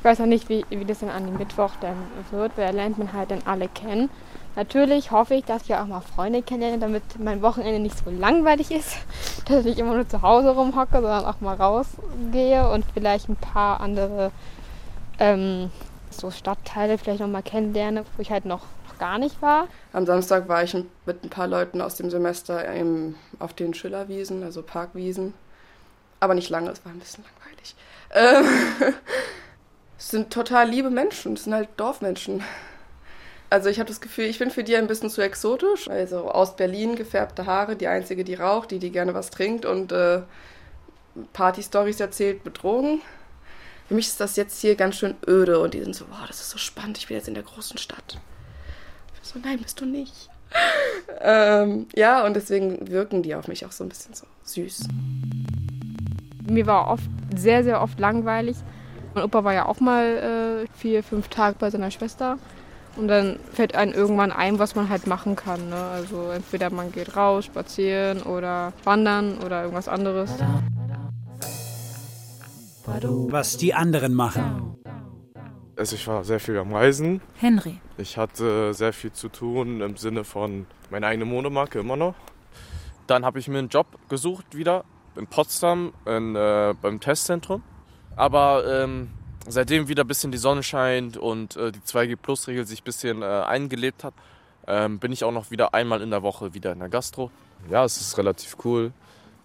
Weiß 0.08 0.22
auch 0.22 0.26
nicht, 0.26 0.48
wie, 0.48 0.64
wie 0.70 0.86
das 0.86 1.00
dann 1.00 1.10
an 1.10 1.26
dem 1.26 1.38
Mittwoch 1.38 1.72
dann 1.82 1.98
wird, 2.32 2.58
weil 2.58 2.68
da 2.68 2.72
lernt 2.72 2.98
man 2.98 3.12
halt 3.12 3.30
dann 3.30 3.42
alle 3.44 3.68
kennen. 3.68 4.10
Natürlich 4.56 5.12
hoffe 5.12 5.36
ich, 5.36 5.44
dass 5.44 5.64
ich 5.64 5.76
auch 5.76 5.86
mal 5.86 6.00
Freunde 6.00 6.42
kennenlerne, 6.42 6.80
damit 6.80 7.04
mein 7.20 7.42
Wochenende 7.42 7.82
nicht 7.82 7.98
so 7.98 8.10
langweilig 8.10 8.72
ist, 8.72 9.00
dass 9.50 9.66
ich 9.66 9.78
immer 9.78 9.96
nur 9.96 10.08
zu 10.08 10.22
Hause 10.22 10.52
rumhocke, 10.52 10.94
sondern 10.94 11.26
auch 11.26 11.42
mal 11.42 11.58
rausgehe 11.58 12.70
und 12.70 12.86
vielleicht 12.94 13.28
ein 13.28 13.36
paar 13.36 13.82
andere 13.82 14.32
ähm, 15.20 15.72
so 16.10 16.32
Stadtteile 16.32 16.98
vielleicht 16.98 17.20
noch 17.20 17.28
mal 17.28 17.44
kennenlerne, 17.44 18.06
wo 18.16 18.22
ich 18.22 18.32
halt 18.32 18.46
noch, 18.46 18.62
noch 18.88 18.98
gar 19.00 19.18
nicht 19.18 19.42
war. 19.42 19.68
Am 19.92 20.06
Samstag 20.06 20.48
war 20.48 20.64
ich 20.64 20.74
mit 21.06 21.22
ein 21.26 21.30
paar 21.30 21.48
Leuten 21.48 21.82
aus 21.82 21.96
dem 21.96 22.10
Semester 22.10 22.66
im, 22.74 23.16
auf 23.40 23.52
den 23.52 23.74
Schillerwiesen, 23.74 24.42
also 24.44 24.62
Parkwiesen. 24.62 25.34
Aber 26.22 26.34
nicht 26.34 26.50
lange, 26.50 26.70
es 26.70 26.86
war 26.86 26.94
ein 26.94 27.00
bisschen 27.00 27.26
langweilig. 27.26 27.76
Ähm, 28.14 28.94
es 29.98 30.10
sind 30.10 30.32
total 30.32 30.70
liebe 30.70 30.90
Menschen, 30.90 31.34
es 31.34 31.46
sind 31.46 31.54
halt 31.54 31.70
Dorfmenschen. 31.78 32.44
Also 33.50 33.70
ich 33.70 33.80
habe 33.80 33.88
das 33.88 34.02
Gefühl, 34.02 34.26
ich 34.26 34.40
bin 34.40 34.52
für 34.52 34.64
die 34.64 34.76
ein 34.76 34.88
bisschen 34.88 35.10
zu 35.10 35.22
exotisch. 35.22 35.90
Also 35.90 36.30
aus 36.30 36.56
Berlin 36.56 36.96
gefärbte 36.96 37.46
Haare, 37.46 37.76
die 37.76 37.88
einzige, 37.88 38.24
die 38.24 38.36
raucht, 38.36 38.72
die, 38.72 38.80
die 38.80 38.92
gerne 38.92 39.14
was 39.14 39.30
trinkt 39.30 39.66
und 39.66 39.92
äh, 39.92 40.22
Party-Stories 41.34 42.00
erzählt 42.00 42.44
mit 42.46 42.62
Drogen. 42.62 43.02
Für 43.88 43.94
mich 43.94 44.08
ist 44.08 44.20
das 44.20 44.36
jetzt 44.36 44.60
hier 44.60 44.76
ganz 44.76 44.98
schön 44.98 45.16
öde 45.26 45.60
und 45.62 45.74
die 45.74 45.82
sind 45.82 45.96
so, 45.96 46.06
wow, 46.10 46.28
das 46.28 46.42
ist 46.42 46.50
so 46.50 46.58
spannend, 46.58 46.98
ich 46.98 47.08
bin 47.08 47.16
jetzt 47.16 47.30
in 47.30 47.36
der 47.36 47.44
großen 47.44 47.78
Stadt. 47.78 48.20
Ich 49.14 49.22
bin 49.22 49.42
so, 49.42 49.48
nein, 49.48 49.60
bist 49.60 49.80
du 49.80 49.86
nicht. 49.86 50.30
ähm, 51.22 51.88
ja, 51.96 52.26
und 52.26 52.36
deswegen 52.36 52.90
wirken 52.90 53.24
die 53.24 53.34
auf 53.34 53.48
mich 53.48 53.66
auch 53.66 53.72
so 53.72 53.86
ein 53.86 53.90
bisschen 53.90 54.14
so 54.14 54.26
süß. 54.44 54.88
Mir 56.50 56.66
war 56.68 56.90
oft, 56.90 57.10
sehr, 57.36 57.64
sehr 57.64 57.82
oft 57.82 57.98
langweilig. 58.00 58.58
Mein 59.18 59.26
Opa 59.26 59.44
war 59.44 59.54
ja 59.54 59.66
auch 59.66 59.80
mal 59.80 60.68
äh, 60.68 60.78
vier, 60.78 61.02
fünf 61.02 61.28
Tage 61.30 61.56
bei 61.58 61.72
seiner 61.72 61.90
Schwester. 61.90 62.38
Und 62.98 63.08
dann 63.08 63.40
fällt 63.52 63.74
einem 63.74 63.92
irgendwann 63.92 64.32
ein, 64.32 64.60
was 64.60 64.76
man 64.76 64.90
halt 64.90 65.08
machen 65.08 65.36
kann. 65.36 65.70
Ne? 65.70 65.76
Also 65.76 66.30
entweder 66.30 66.70
man 66.70 66.92
geht 66.92 67.16
raus, 67.16 67.46
spazieren 67.46 68.22
oder 68.22 68.74
wandern 68.84 69.40
oder 69.44 69.64
irgendwas 69.64 69.88
anderes. 69.88 70.30
Was 72.86 73.58
die 73.58 73.74
anderen 73.74 74.14
machen. 74.14 74.76
Also 75.76 75.96
ich 75.96 76.08
war 76.08 76.24
sehr 76.24 76.40
viel 76.40 76.60
am 76.60 76.72
Reisen. 76.72 77.20
Henry. 77.40 77.80
Ich 77.98 78.20
hatte 78.20 78.76
sehr 78.76 78.94
viel 78.94 79.14
zu 79.14 79.30
tun 79.30 79.82
im 79.82 79.98
Sinne 79.98 80.26
von 80.26 80.68
meiner 80.92 81.08
eigenen 81.08 81.30
Modemarke 81.30 81.80
immer 81.80 81.96
noch. 81.96 82.14
Dann 83.08 83.26
habe 83.26 83.40
ich 83.40 83.48
mir 83.48 83.58
einen 83.58 83.70
Job 83.70 83.88
gesucht 84.10 84.56
wieder 84.56 84.84
in 85.16 85.26
Potsdam 85.26 85.94
in, 86.06 86.36
äh, 86.36 86.76
beim 86.80 87.00
Testzentrum. 87.00 87.64
Aber 88.18 88.66
ähm, 88.68 89.10
seitdem 89.48 89.88
wieder 89.88 90.04
ein 90.04 90.08
bisschen 90.08 90.32
die 90.32 90.38
Sonne 90.38 90.64
scheint 90.64 91.16
und 91.16 91.56
äh, 91.56 91.72
die 91.72 91.80
2G-Plus-Regel 91.80 92.66
sich 92.66 92.82
ein 92.82 92.84
bisschen 92.84 93.22
äh, 93.22 93.26
eingelebt 93.26 94.04
hat, 94.04 94.14
ähm, 94.68 95.00
bin 95.00 95.12
ich 95.12 95.24
auch 95.24 95.32
noch 95.32 95.52
wieder 95.52 95.74
einmal 95.74 96.02
in 96.02 96.10
der 96.10 96.24
Woche 96.24 96.54
wieder 96.54 96.74
in 96.74 96.80
der 96.80 96.90
Gastro. 96.90 97.32
Ja, 97.70 97.86
es 97.86 98.02
ist 98.02 98.18
relativ 98.18 98.58
cool 98.66 98.92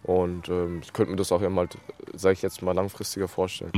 und 0.03 0.49
ähm, 0.49 0.81
ich 0.83 0.93
könnte 0.93 1.13
mir 1.13 1.17
das 1.17 1.31
auch 1.31 1.43
immer, 1.43 1.67
sage 2.15 2.33
ich 2.33 2.43
jetzt 2.43 2.63
mal, 2.63 2.73
langfristiger 2.73 3.29
vorstellen. 3.29 3.73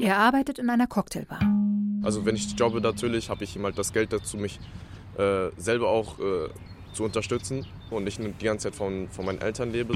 Er 0.00 0.18
arbeitet 0.18 0.58
in 0.58 0.68
einer 0.68 0.86
Cocktailbar. 0.86 1.40
Also 2.02 2.24
wenn 2.24 2.34
ich 2.34 2.52
jobbe 2.58 2.80
natürlich, 2.80 3.30
habe 3.30 3.44
ich 3.44 3.56
ihm 3.56 3.64
halt 3.64 3.78
das 3.78 3.92
Geld 3.92 4.12
dazu, 4.12 4.36
mich 4.36 4.58
äh, 5.16 5.50
selber 5.56 5.88
auch 5.88 6.18
äh, 6.18 6.48
zu 6.92 7.04
unterstützen 7.04 7.66
und 7.90 8.04
nicht 8.04 8.18
die 8.18 8.44
ganze 8.44 8.70
Zeit 8.70 8.74
von, 8.74 9.08
von 9.10 9.26
meinen 9.26 9.40
Eltern 9.40 9.70
lebe. 9.70 9.94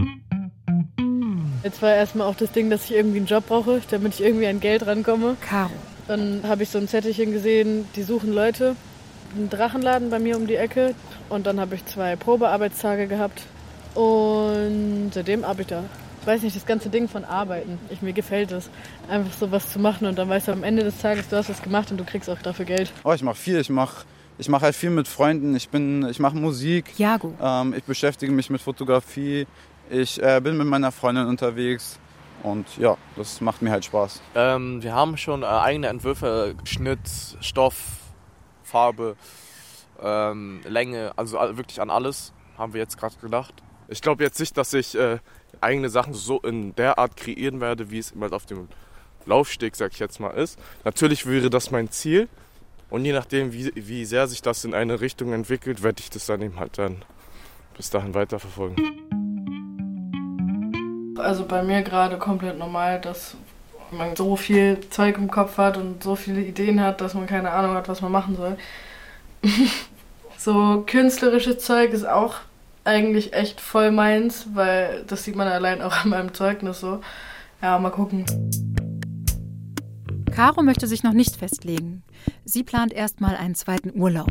Jetzt 1.65 1.81
war 1.83 1.95
erstmal 1.95 2.27
auch 2.29 2.35
das 2.37 2.53
Ding, 2.53 2.69
dass 2.71 2.85
ich 2.85 2.93
irgendwie 2.95 3.17
einen 3.17 3.27
Job 3.27 3.47
brauche, 3.49 3.81
damit 3.91 4.15
ich 4.15 4.23
irgendwie 4.23 4.47
an 4.47 4.61
Geld 4.61 4.87
rankomme. 4.87 5.37
Caro. 5.41 5.71
Dann 6.07 6.43
habe 6.47 6.62
ich 6.62 6.69
so 6.69 6.77
ein 6.79 6.87
Zettelchen 6.89 7.33
gesehen, 7.33 7.89
die 7.97 8.03
suchen 8.03 8.35
Leute. 8.35 8.77
Ein 9.35 9.49
Drachenladen 9.49 10.11
bei 10.11 10.19
mir 10.19 10.37
um 10.37 10.47
die 10.47 10.57
Ecke. 10.57 10.95
Und 11.31 11.47
dann 11.47 11.59
habe 11.59 11.75
ich 11.75 11.85
zwei 11.87 12.17
Probearbeitstage 12.17 13.07
gehabt. 13.07 13.43
Und 13.95 15.11
seitdem 15.15 15.43
arbeite 15.45 15.61
ich 15.62 15.67
da. 15.69 15.85
Ich 16.21 16.27
weiß 16.27 16.43
nicht, 16.43 16.57
das 16.57 16.67
ganze 16.67 16.89
Ding 16.91 17.09
von 17.09 17.25
Arbeiten. 17.25 17.79
Ich, 17.91 18.03
mir 18.03 18.12
gefällt 18.12 18.53
es, 18.53 18.69
einfach 19.09 19.33
so 19.39 19.51
was 19.51 19.71
zu 19.71 19.79
machen 19.79 20.07
und 20.07 20.17
dann 20.19 20.29
weißt 20.29 20.49
du 20.49 20.53
am 20.53 20.65
Ende 20.65 20.83
des 20.83 20.97
Tages, 20.99 21.29
du 21.29 21.37
hast 21.37 21.51
was 21.51 21.61
gemacht 21.62 21.91
und 21.91 21.99
du 21.99 22.05
kriegst 22.05 22.31
auch 22.31 22.39
dafür 22.41 22.65
Geld. 22.65 22.91
Oh, 23.05 23.12
ich 23.12 23.23
mache 23.23 23.37
viel. 23.37 23.59
Ich 23.61 23.69
mache 23.71 24.05
ich 24.39 24.49
mach 24.49 24.62
halt 24.62 24.75
viel 24.75 24.91
mit 24.91 25.07
Freunden. 25.07 25.55
Ich, 25.55 25.69
bin- 25.69 26.09
ich 26.11 26.19
mache 26.19 26.37
Musik. 26.37 26.99
Jago. 26.99 27.33
Ähm, 27.41 27.75
ich 27.77 27.85
beschäftige 27.85 28.33
mich 28.33 28.51
mit 28.51 28.61
Fotografie. 28.62 29.47
Ich 29.91 30.22
äh, 30.22 30.41
bin 30.43 30.57
mit 30.57 30.66
meiner 30.66 30.93
Freundin 30.93 31.26
unterwegs. 31.26 31.99
Und 32.43 32.76
ja, 32.76 32.97
das 33.16 33.41
macht 33.41 33.62
mir 33.62 33.70
halt 33.70 33.85
Spaß. 33.85 34.20
Ähm, 34.35 34.82
wir 34.82 34.95
haben 34.95 35.16
schon 35.16 35.43
äh, 35.43 35.47
eigene 35.47 35.89
Entwürfe, 35.89 36.55
Schnitt, 36.64 37.01
Stoff, 37.41 37.76
Farbe, 38.62 39.16
ähm, 40.03 40.61
Länge, 40.68 41.12
also 41.16 41.39
wirklich 41.57 41.80
an 41.80 41.91
alles 41.91 42.32
haben 42.59 42.74
wir 42.74 42.80
jetzt 42.80 42.99
gerade 42.99 43.14
gedacht. 43.20 43.55
Ich 43.89 44.01
glaube 44.01 44.24
jetzt 44.24 44.39
nicht, 44.41 44.57
dass 44.57 44.72
ich 44.74 44.95
äh, 44.95 45.18
eigene 45.61 45.89
Sachen 45.89 46.14
so 46.14 46.41
in 46.41 46.74
der 46.74 46.99
Art 46.99 47.16
kreieren 47.16 47.61
werde, 47.61 47.91
wie 47.91 47.99
es 47.99 48.12
halt 48.18 48.32
auf 48.32 48.47
dem 48.47 48.68
Laufsteg, 49.26 49.76
sag 49.76 49.93
ich 49.93 49.99
jetzt 49.99 50.20
mal, 50.20 50.30
ist. 50.30 50.59
Natürlich 50.85 51.26
wäre 51.26 51.51
das 51.51 51.70
mein 51.70 51.91
Ziel. 51.91 52.28
Und 52.91 53.05
je 53.05 53.12
nachdem, 53.12 53.53
wie, 53.53 53.72
wie 53.74 54.05
sehr 54.05 54.28
sich 54.28 54.43
das 54.43 54.64
in 54.64 54.74
eine 54.74 55.01
Richtung 55.01 55.32
entwickelt, 55.32 55.82
werde 55.82 56.01
ich 56.01 56.11
das 56.11 56.26
dann 56.26 56.43
eben 56.43 56.61
halt 56.61 56.78
dann 56.78 57.03
bis 57.76 57.91
dahin 57.91 58.14
weiterverfolgen. 58.14 59.24
Also 61.25 61.47
bei 61.47 61.62
mir 61.62 61.83
gerade 61.83 62.18
komplett 62.18 62.59
normal, 62.59 63.01
dass 63.01 63.37
man 63.91 64.14
so 64.14 64.37
viel 64.37 64.81
Zeug 64.91 65.16
im 65.16 65.31
Kopf 65.31 65.57
hat 65.57 65.77
und 65.77 66.03
so 66.03 66.16
viele 66.16 66.43
Ideen 66.43 66.81
hat, 66.81 67.01
dass 67.01 67.14
man 67.14 67.27
keine 67.27 67.51
Ahnung 67.51 67.75
hat, 67.75 67.89
was 67.89 68.03
man 68.03 68.12
machen 68.12 68.37
soll. 68.37 68.57
so 70.39 70.85
künstlerisches 70.87 71.59
Zeug 71.61 71.93
ist 71.93 72.07
auch 72.07 72.37
eigentlich 72.85 73.33
echt 73.33 73.61
voll 73.61 73.91
meins, 73.91 74.49
weil 74.53 75.05
das 75.07 75.25
sieht 75.25 75.37
man 75.37 75.49
allein 75.49 75.81
auch 75.81 76.05
an 76.05 76.11
meinem 76.11 76.35
Zeugnis 76.35 76.81
so. 76.81 77.01
Ja, 77.62 77.79
mal 77.79 77.91
gucken. 77.91 78.27
Caro 80.31 80.62
möchte 80.62 80.87
sich 80.87 81.03
noch 81.03 81.12
nicht 81.12 81.37
festlegen. 81.37 82.03
Sie 82.45 82.64
plant 82.64 82.93
erstmal 82.93 83.37
einen 83.37 83.55
zweiten 83.55 83.99
Urlaub. 83.99 84.31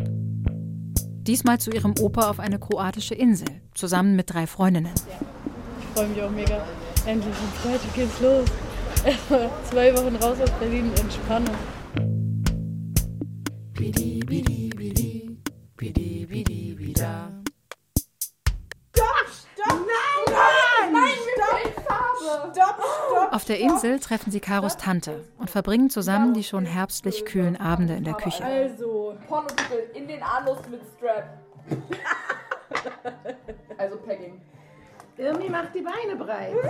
Diesmal 1.25 1.57
zu 1.59 1.71
ihrem 1.71 1.95
Opa 1.99 2.29
auf 2.29 2.39
eine 2.39 2.59
kroatische 2.59 3.15
Insel, 3.15 3.47
zusammen 3.73 4.15
mit 4.15 4.31
drei 4.33 4.45
Freundinnen. 4.45 4.93
Ich 5.79 5.85
freue 5.95 6.09
mich 6.09 6.21
auch 6.21 6.29
mega. 6.29 6.61
Endlich 7.05 7.35
am 7.35 7.51
Freitag 7.61 7.93
geht's 7.95 8.21
los. 8.21 8.45
Erstmal 9.03 9.49
zwei 9.69 9.93
Wochen 9.97 10.15
raus 10.15 10.39
aus 10.39 10.49
Berlin, 10.51 10.89
Entspannung. 10.95 11.53
Bidi, 13.73 14.21
bidi, 14.25 14.69
bidi, 14.69 15.37
bidi, 15.75 16.25
bidi, 16.25 16.73
bida. 16.75 17.29
Stopp! 18.95 19.27
Nein! 19.67 20.29
Nein! 20.29 20.93
Nein! 20.93 21.17
Stopp! 21.83 22.53
Stopp! 22.53 22.53
Stopp! 22.53 23.33
Auf 23.33 23.43
der 23.43 23.59
Insel 23.59 23.99
treffen 23.99 24.31
sie 24.31 24.39
Karos 24.39 24.77
Tante 24.77 25.25
und 25.37 25.49
verbringen 25.49 25.89
zusammen 25.89 26.33
die 26.33 26.45
schon 26.45 26.65
herbstlich 26.65 27.25
kühlen 27.25 27.57
Abende 27.57 27.95
in 27.95 28.05
der 28.05 28.13
Küche. 28.13 28.45
Also, 28.45 29.17
Pornotitel 29.27 29.89
in 29.93 30.07
den 30.07 30.23
Anus 30.23 30.59
mit 30.71 30.79
Strap. 30.95 31.37
also 33.77 33.97
Pegging. 33.97 34.39
Irmi 35.17 35.49
macht 35.49 35.75
die 35.75 35.81
Beine 35.81 36.15
breit. 36.17 36.53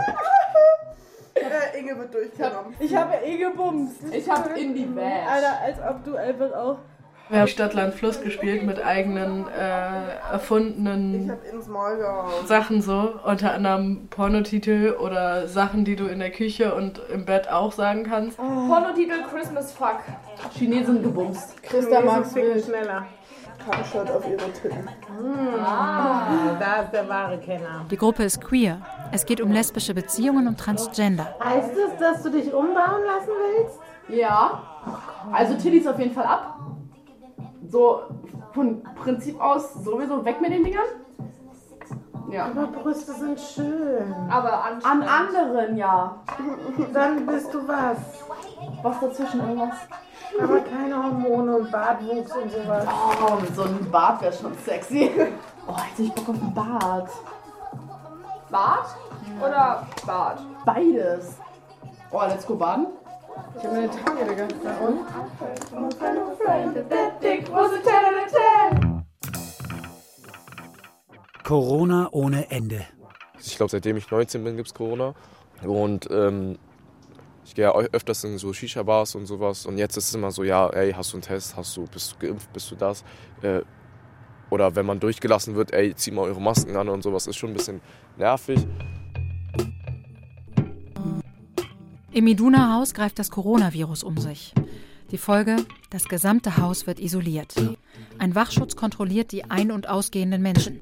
Äh, 1.35 1.79
Inge 1.79 1.97
wird 1.97 2.13
durchgenommen. 2.13 2.75
Ich 2.79 2.95
habe 2.95 3.15
eh 3.25 3.37
gebumst. 3.37 4.03
Ich 4.11 4.29
habe 4.29 4.51
in 4.51 4.75
die 4.75 4.85
Bash. 4.85 5.27
Alter, 5.27 5.61
als 5.65 5.77
ob 5.79 6.05
du 6.05 6.15
einfach 6.15 6.53
auch. 6.53 6.77
Wir 7.29 7.39
haben 7.39 7.47
Stadt, 7.47 7.73
Land, 7.73 7.95
Fluss 7.95 8.21
gespielt 8.21 8.63
mit 8.63 8.85
eigenen 8.85 9.47
äh, 9.47 10.31
erfundenen. 10.31 11.33
Sachen 12.45 12.83
so. 12.83 13.15
Unter 13.25 13.53
anderem 13.53 14.09
Pornotitel 14.09 14.95
oder 14.99 15.47
Sachen, 15.47 15.85
die 15.85 15.95
du 15.95 16.05
in 16.05 16.19
der 16.19 16.29
Küche 16.29 16.75
und 16.75 17.01
im 17.11 17.25
Bett 17.25 17.49
auch 17.49 17.71
sagen 17.71 18.03
kannst. 18.03 18.37
Pornotitel 18.37 19.23
Christmas 19.31 19.71
Fuck. 19.71 20.01
Chinesin 20.55 21.01
gebumst. 21.01 21.63
Christa 21.63 22.03
wild. 22.03 22.63
schneller. 22.63 23.07
Kampfshot 23.69 24.09
auf 24.09 24.27
ihre 24.27 24.51
Titten. 24.51 24.89
Ah, 25.63 26.55
da 26.59 26.81
ist 26.81 26.93
der 26.93 27.07
wahre 27.07 27.37
Kenner. 27.37 27.85
Die 27.89 27.97
Gruppe 27.97 28.23
ist 28.23 28.41
queer. 28.41 28.79
Es 29.11 29.25
geht 29.25 29.41
um 29.41 29.51
lesbische 29.51 29.93
Beziehungen 29.93 30.47
und 30.47 30.59
Transgender. 30.59 31.27
Heißt 31.43 31.71
es, 31.71 31.99
dass 31.99 32.23
du 32.23 32.29
dich 32.29 32.53
umbauen 32.53 33.03
lassen 33.05 33.29
willst? 33.57 33.79
Ja. 34.09 34.61
Also 35.31 35.55
Titties 35.55 35.87
auf 35.87 35.97
jeden 35.99 36.13
Fall 36.13 36.25
ab. 36.25 36.59
So 37.69 38.01
von 38.53 38.83
Prinzip 39.03 39.39
aus 39.39 39.73
sowieso 39.73 40.23
weg 40.25 40.41
mit 40.41 40.51
den 40.51 40.63
Dingern. 40.63 40.83
Ja. 42.31 42.45
Aber 42.45 42.67
Brüste 42.67 43.13
sind 43.13 43.39
schön. 43.39 44.13
Aber 44.29 44.63
an, 44.63 44.83
an 44.83 45.03
anderen 45.03 45.77
ja. 45.77 46.17
Dann 46.93 47.25
bist 47.25 47.53
du 47.53 47.67
was. 47.67 47.97
Was 48.81 48.99
dazwischen 48.99 49.39
irgendwas? 49.39 49.75
Aber 50.41 50.59
keine 50.61 51.03
Hormone 51.03 51.57
und 51.57 51.71
Bartwuchs 51.71 52.31
und 52.35 52.51
sowas. 52.51 52.87
Oh, 52.87 53.35
mit 53.39 53.55
so 53.55 53.63
einem 53.63 53.89
Bart 53.91 54.21
wäre 54.21 54.33
schon 54.33 54.53
sexy. 54.65 55.11
Oh, 55.67 55.71
jetzt 55.71 55.77
hab 55.77 55.99
ich 55.99 56.13
Bock 56.13 56.29
auf 56.29 56.41
einen 56.41 56.53
Bart. 56.53 57.09
Bart 58.49 58.87
oder 59.39 59.87
Bart? 60.05 60.41
Beides. 60.65 61.37
Oh, 62.11 62.21
let's 62.27 62.45
go 62.45 62.55
baden. 62.55 62.87
Ich 63.57 63.63
habe 63.63 63.75
meine 63.75 63.89
Tage, 63.89 64.25
Digga. 64.25 64.47
Na 64.63 64.77
und? 64.77 64.99
Corona 71.43 72.09
ohne 72.11 72.49
Ende. 72.51 72.85
Ich 73.39 73.57
glaube, 73.57 73.69
seitdem 73.69 73.97
ich 73.97 74.09
19 74.09 74.43
bin, 74.43 74.55
gibt 74.55 74.67
es 74.67 74.73
Corona. 74.73 75.13
Und 75.63 76.09
ähm, 76.11 76.57
ich 77.53 77.55
gehe 77.57 77.65
ja 77.65 77.75
öfters 77.75 78.23
in 78.23 78.39
so 78.39 78.51
Shisha-Bars 78.51 79.13
und 79.13 79.27
sowas. 79.27 79.67
Und 79.67 79.77
jetzt 79.77 79.95
ist 79.95 80.07
es 80.07 80.15
immer 80.15 80.31
so, 80.31 80.43
ja, 80.43 80.69
ey, 80.69 80.91
hast 80.91 81.13
du 81.13 81.17
einen 81.17 81.21
Test? 81.21 81.55
Hast 81.55 81.77
du, 81.77 81.85
bist 81.85 82.11
du 82.11 82.25
geimpft? 82.25 82.51
Bist 82.51 82.71
du 82.71 82.75
das? 82.75 83.03
Äh, 83.43 83.61
oder 84.49 84.75
wenn 84.75 84.87
man 84.87 84.99
durchgelassen 84.99 85.53
wird, 85.53 85.71
ey, 85.71 85.93
zieh 85.93 86.09
mal 86.09 86.23
eure 86.23 86.41
Masken 86.41 86.75
an 86.75 86.89
und 86.89 87.03
sowas. 87.03 87.27
Ist 87.27 87.35
schon 87.35 87.51
ein 87.51 87.53
bisschen 87.53 87.79
nervig. 88.17 88.65
Im 92.11 92.25
Iduna-Haus 92.25 92.95
greift 92.95 93.19
das 93.19 93.29
Coronavirus 93.29 94.01
um 94.01 94.17
sich. 94.17 94.55
Die 95.11 95.19
Folge, 95.19 95.57
das 95.91 96.05
gesamte 96.05 96.57
Haus 96.57 96.87
wird 96.87 96.99
isoliert. 96.99 97.53
Ein 98.17 98.33
Wachschutz 98.33 98.75
kontrolliert 98.75 99.31
die 99.31 99.43
ein- 99.43 99.71
und 99.71 99.87
ausgehenden 99.87 100.41
Menschen. 100.41 100.79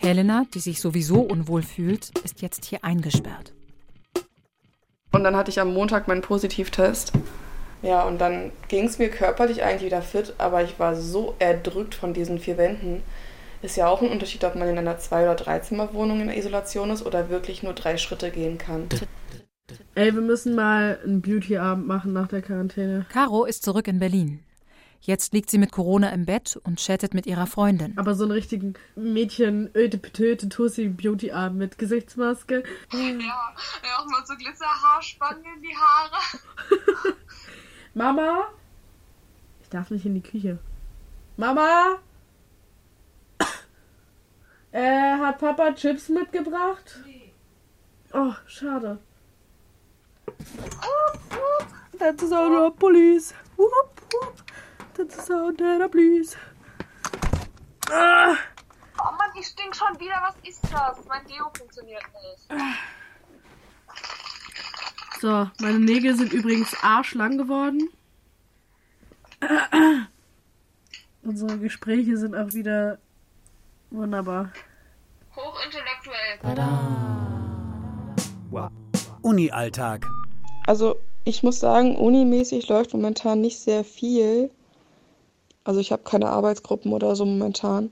Helena, 0.00 0.44
die 0.54 0.58
sich 0.58 0.80
sowieso 0.80 1.20
unwohl 1.20 1.62
fühlt, 1.62 2.10
ist 2.24 2.42
jetzt 2.42 2.64
hier 2.64 2.82
eingesperrt. 2.82 3.52
Und 5.12 5.24
dann 5.24 5.36
hatte 5.36 5.50
ich 5.50 5.60
am 5.60 5.74
Montag 5.74 6.08
meinen 6.08 6.22
Positivtest. 6.22 7.12
Ja, 7.82 8.02
und 8.02 8.20
dann 8.20 8.52
ging 8.68 8.86
es 8.86 8.98
mir 8.98 9.08
körperlich 9.08 9.62
eigentlich 9.62 9.86
wieder 9.86 10.02
fit, 10.02 10.34
aber 10.38 10.62
ich 10.62 10.78
war 10.78 10.94
so 10.94 11.34
erdrückt 11.38 11.94
von 11.94 12.12
diesen 12.12 12.38
vier 12.38 12.58
Wänden. 12.58 13.02
Ist 13.62 13.76
ja 13.76 13.88
auch 13.88 14.00
ein 14.02 14.08
Unterschied, 14.08 14.44
ob 14.44 14.54
man 14.54 14.68
in 14.68 14.78
einer 14.78 14.98
Zwei- 14.98 15.24
oder 15.24 15.34
Dreizimmerwohnung 15.34 16.20
in 16.20 16.28
der 16.28 16.36
Isolation 16.36 16.90
ist 16.90 17.04
oder 17.04 17.28
wirklich 17.28 17.62
nur 17.62 17.72
drei 17.72 17.96
Schritte 17.96 18.30
gehen 18.30 18.58
kann. 18.58 18.88
Ey, 19.94 20.14
wir 20.14 20.22
müssen 20.22 20.54
mal 20.54 20.98
einen 21.04 21.20
Beauty-Abend 21.20 21.86
machen 21.86 22.12
nach 22.12 22.28
der 22.28 22.42
Quarantäne. 22.42 23.06
Caro 23.12 23.44
ist 23.44 23.62
zurück 23.62 23.86
in 23.86 23.98
Berlin. 23.98 24.40
Jetzt 25.02 25.32
liegt 25.32 25.50
sie 25.50 25.56
mit 25.56 25.72
Corona 25.72 26.10
im 26.10 26.26
Bett 26.26 26.60
und 26.62 26.78
chattet 26.78 27.14
mit 27.14 27.26
ihrer 27.26 27.46
Freundin. 27.46 27.96
Aber 27.96 28.14
so 28.14 28.24
einen 28.24 28.32
richtigen 28.32 28.74
Mädchen, 28.96 29.70
öde, 29.74 30.00
töte, 30.00 30.50
tussi 30.50 30.88
Beauty-Abend 30.88 31.58
mit 31.58 31.78
Gesichtsmaske. 31.78 32.62
Ja, 32.92 32.98
ja, 32.98 33.98
auch 33.98 34.06
mal 34.06 34.24
so 34.26 34.34
Glitzerhaarspangen 34.36 35.42
in 35.56 35.62
die 35.62 35.74
Haare. 35.74 37.14
Mama? 37.94 38.48
Ich 39.62 39.70
darf 39.70 39.90
nicht 39.90 40.04
in 40.04 40.14
die 40.14 40.22
Küche. 40.22 40.58
Mama? 41.36 41.98
Äh, 44.72 45.18
hat 45.18 45.38
Papa 45.40 45.72
Chips 45.72 46.08
mitgebracht? 46.10 47.00
Oh, 48.12 48.32
schade. 48.46 49.00
That's 51.98 52.22
the 52.22 52.28
sound 52.28 52.54
of 52.54 52.78
police. 52.78 53.34
Whoop, 53.56 54.00
whoop. 54.12 54.49
That's 55.00 55.16
the 55.16 55.22
sound 55.22 55.62
of 55.62 55.80
the 55.80 55.88
police. 55.88 56.36
Ah. 57.90 58.36
Oh 59.00 59.12
Mann, 59.16 59.30
ich 59.34 59.46
stink 59.46 59.74
schon 59.74 59.98
wieder. 59.98 60.16
Was 60.20 60.34
ist 60.46 60.62
das? 60.64 60.98
Mein 61.08 61.24
Deo 61.26 61.50
funktioniert 61.56 62.02
nicht. 62.22 62.62
So, 65.22 65.48
meine 65.58 65.78
Nägel 65.78 66.14
sind 66.16 66.34
übrigens 66.34 66.76
arschlang 66.82 67.38
geworden. 67.38 67.88
Unsere 71.22 71.58
Gespräche 71.58 72.18
sind 72.18 72.36
auch 72.36 72.52
wieder 72.52 72.98
wunderbar. 73.90 74.52
Hochintellektuell. 75.34 76.40
Uni-Alltag. 79.22 80.06
Also 80.66 80.96
ich 81.24 81.42
muss 81.42 81.58
sagen, 81.58 81.96
unimäßig 81.96 82.68
läuft 82.68 82.92
momentan 82.92 83.40
nicht 83.40 83.60
sehr 83.60 83.82
viel. 83.82 84.50
Also 85.64 85.80
ich 85.80 85.92
habe 85.92 86.02
keine 86.02 86.28
Arbeitsgruppen 86.28 86.92
oder 86.92 87.14
so 87.16 87.24
momentan. 87.24 87.90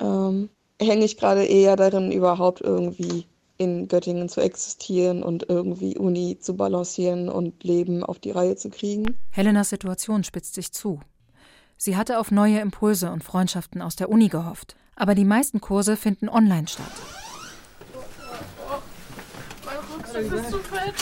Ähm, 0.00 0.48
hänge 0.80 1.04
ich 1.04 1.16
gerade 1.16 1.44
eher 1.44 1.76
darin, 1.76 2.12
überhaupt 2.12 2.60
irgendwie 2.60 3.26
in 3.58 3.88
Göttingen 3.88 4.28
zu 4.28 4.40
existieren 4.40 5.22
und 5.22 5.48
irgendwie 5.48 5.96
Uni 5.96 6.38
zu 6.38 6.56
balancieren 6.56 7.28
und 7.28 7.64
Leben 7.64 8.02
auf 8.02 8.18
die 8.18 8.30
Reihe 8.30 8.56
zu 8.56 8.68
kriegen. 8.70 9.16
Helenas 9.30 9.70
Situation 9.70 10.24
spitzt 10.24 10.54
sich 10.54 10.72
zu. 10.72 11.00
Sie 11.78 11.96
hatte 11.96 12.18
auf 12.18 12.30
neue 12.30 12.60
Impulse 12.60 13.10
und 13.10 13.24
Freundschaften 13.24 13.82
aus 13.82 13.96
der 13.96 14.10
Uni 14.10 14.28
gehofft. 14.28 14.76
Aber 14.94 15.14
die 15.14 15.24
meisten 15.24 15.60
Kurse 15.60 15.96
finden 15.96 16.28
online 16.28 16.68
statt. 16.68 16.86
Mein 19.64 19.76
Rucksack 19.92 20.32
ist 20.32 20.50
zu 20.50 20.58
fett. 20.58 20.94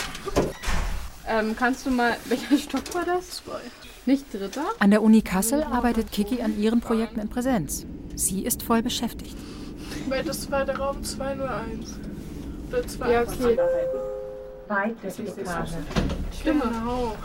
Ähm, 1.28 1.54
kannst 1.56 1.86
du 1.86 1.90
mal, 1.90 2.16
welcher 2.26 2.58
Stock 2.58 2.94
war 2.94 3.04
das? 3.04 3.30
Zwei. 3.36 3.60
Nicht 4.06 4.34
dritter? 4.34 4.64
An 4.80 4.90
der 4.90 5.02
Uni 5.02 5.22
Kassel 5.22 5.62
arbeitet 5.62 6.12
Kiki 6.12 6.42
an 6.42 6.60
ihren 6.60 6.80
Projekten 6.80 7.20
in 7.20 7.30
Präsenz. 7.30 7.86
Sie 8.14 8.44
ist 8.44 8.62
voll 8.62 8.82
beschäftigt. 8.82 9.36
Weil 10.08 10.22
das 10.22 10.50
war 10.50 10.64
der 10.66 10.78
Raum 10.78 11.02
201. 11.02 12.00
Oder 12.68 12.86
2 12.86 13.12
Ja, 13.12 13.22
okay. 13.22 13.58
Weite 14.68 15.06
Etage. 15.06 15.70
Genau. 16.44 17.16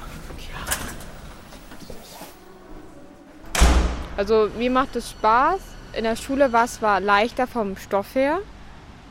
Also 4.15 4.49
mir 4.57 4.71
macht 4.71 4.95
es 4.95 5.11
Spaß. 5.11 5.59
In 5.93 6.03
der 6.03 6.15
Schule 6.15 6.53
war 6.53 6.65
es 6.65 6.75
zwar 6.75 7.01
leichter 7.01 7.47
vom 7.47 7.75
Stoff 7.75 8.15
her. 8.15 8.39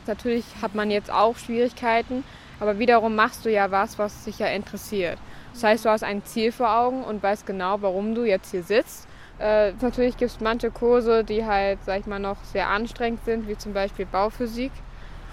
Natürlich 0.07 0.45
hat 0.61 0.73
man 0.73 0.89
jetzt 0.89 1.11
auch 1.11 1.37
Schwierigkeiten, 1.37 2.23
aber 2.59 2.79
wiederum 2.79 3.15
machst 3.15 3.45
du 3.45 3.51
ja 3.51 3.69
was, 3.69 3.99
was 3.99 4.23
dich 4.23 4.39
ja 4.39 4.47
interessiert. 4.47 5.19
Das 5.53 5.63
heißt, 5.63 5.85
du 5.85 5.89
hast 5.89 6.03
ein 6.03 6.23
Ziel 6.25 6.51
vor 6.51 6.73
Augen 6.73 7.03
und 7.03 7.21
weißt 7.21 7.45
genau, 7.45 7.81
warum 7.81 8.15
du 8.15 8.23
jetzt 8.23 8.51
hier 8.51 8.63
sitzt. 8.63 9.07
Äh, 9.39 9.71
natürlich 9.81 10.17
gibt 10.17 10.31
es 10.31 10.39
manche 10.41 10.69
Kurse, 10.69 11.23
die 11.23 11.45
halt, 11.45 11.79
sag 11.85 12.01
ich 12.01 12.05
mal, 12.05 12.19
noch 12.19 12.37
sehr 12.43 12.67
anstrengend 12.67 13.23
sind, 13.25 13.47
wie 13.47 13.57
zum 13.57 13.73
Beispiel 13.73 14.05
Bauphysik. 14.05 14.71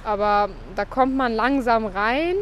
Aber 0.04 0.48
da 0.76 0.84
kommt 0.84 1.16
man 1.16 1.32
langsam 1.32 1.86
rein, 1.86 2.36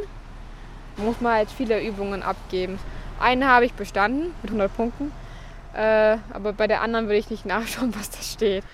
muss 0.98 1.20
man 1.20 1.34
halt 1.34 1.50
viele 1.50 1.82
Übungen 1.82 2.22
abgeben. 2.22 2.78
Eine 3.18 3.48
habe 3.48 3.64
ich 3.64 3.72
bestanden 3.72 4.34
mit 4.42 4.50
100 4.50 4.76
Punkten, 4.76 5.12
äh, 5.72 6.18
aber 6.32 6.52
bei 6.52 6.66
der 6.66 6.82
anderen 6.82 7.06
würde 7.06 7.16
ich 7.16 7.30
nicht 7.30 7.46
nachschauen, 7.46 7.94
was 7.98 8.10
da 8.10 8.20
steht. 8.20 8.64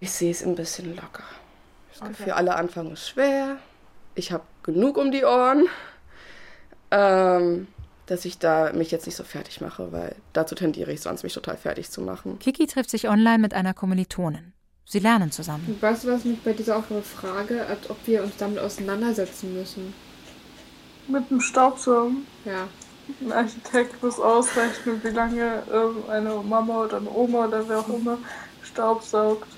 Ich 0.00 0.10
sehe 0.10 0.30
es 0.30 0.42
ein 0.42 0.54
bisschen 0.54 0.96
locker. 0.96 1.24
Okay. 2.00 2.14
Für 2.14 2.36
alle 2.36 2.56
Anfang 2.56 2.90
ist 2.92 3.08
schwer. 3.08 3.58
Ich 4.14 4.32
habe 4.32 4.44
genug 4.62 4.96
um 4.96 5.12
die 5.12 5.24
Ohren, 5.24 5.66
ähm, 6.90 7.68
dass 8.06 8.24
ich 8.24 8.38
da 8.38 8.72
mich 8.72 8.90
jetzt 8.90 9.06
nicht 9.06 9.16
so 9.16 9.24
fertig 9.24 9.60
mache, 9.60 9.92
weil 9.92 10.16
dazu 10.32 10.54
tendiere 10.54 10.92
ich 10.92 11.00
sonst, 11.00 11.22
mich 11.22 11.34
total 11.34 11.56
fertig 11.56 11.90
zu 11.90 12.00
machen. 12.00 12.38
Kiki 12.38 12.66
trifft 12.66 12.90
sich 12.90 13.08
online 13.08 13.38
mit 13.38 13.54
einer 13.54 13.74
Kommilitonin. 13.74 14.52
Sie 14.84 14.98
lernen 14.98 15.30
zusammen. 15.30 15.78
Weißt 15.80 16.04
du, 16.04 16.08
was 16.08 16.24
mich 16.24 16.40
bei 16.42 16.52
dieser 16.52 16.76
Aufgabe 16.76 17.02
frage, 17.02 17.64
als 17.66 17.88
ob 17.88 17.96
wir 18.06 18.22
uns 18.22 18.36
damit 18.36 18.58
auseinandersetzen 18.58 19.54
müssen? 19.54 19.94
Mit 21.08 21.30
dem 21.30 21.40
Staubsauger. 21.40 22.12
Ja. 22.44 22.68
Ein 23.20 23.32
Architekt 23.32 24.02
muss 24.02 24.20
ausrechnen, 24.20 25.00
wie 25.02 25.08
lange 25.08 25.62
ähm, 25.72 26.04
eine 26.08 26.34
Mama 26.34 26.84
oder 26.84 26.98
eine 26.98 27.10
Oma 27.10 27.46
oder 27.46 27.68
wer 27.68 27.80
auch 27.80 27.88
immer 27.88 28.18
staubsaugt. 28.62 29.48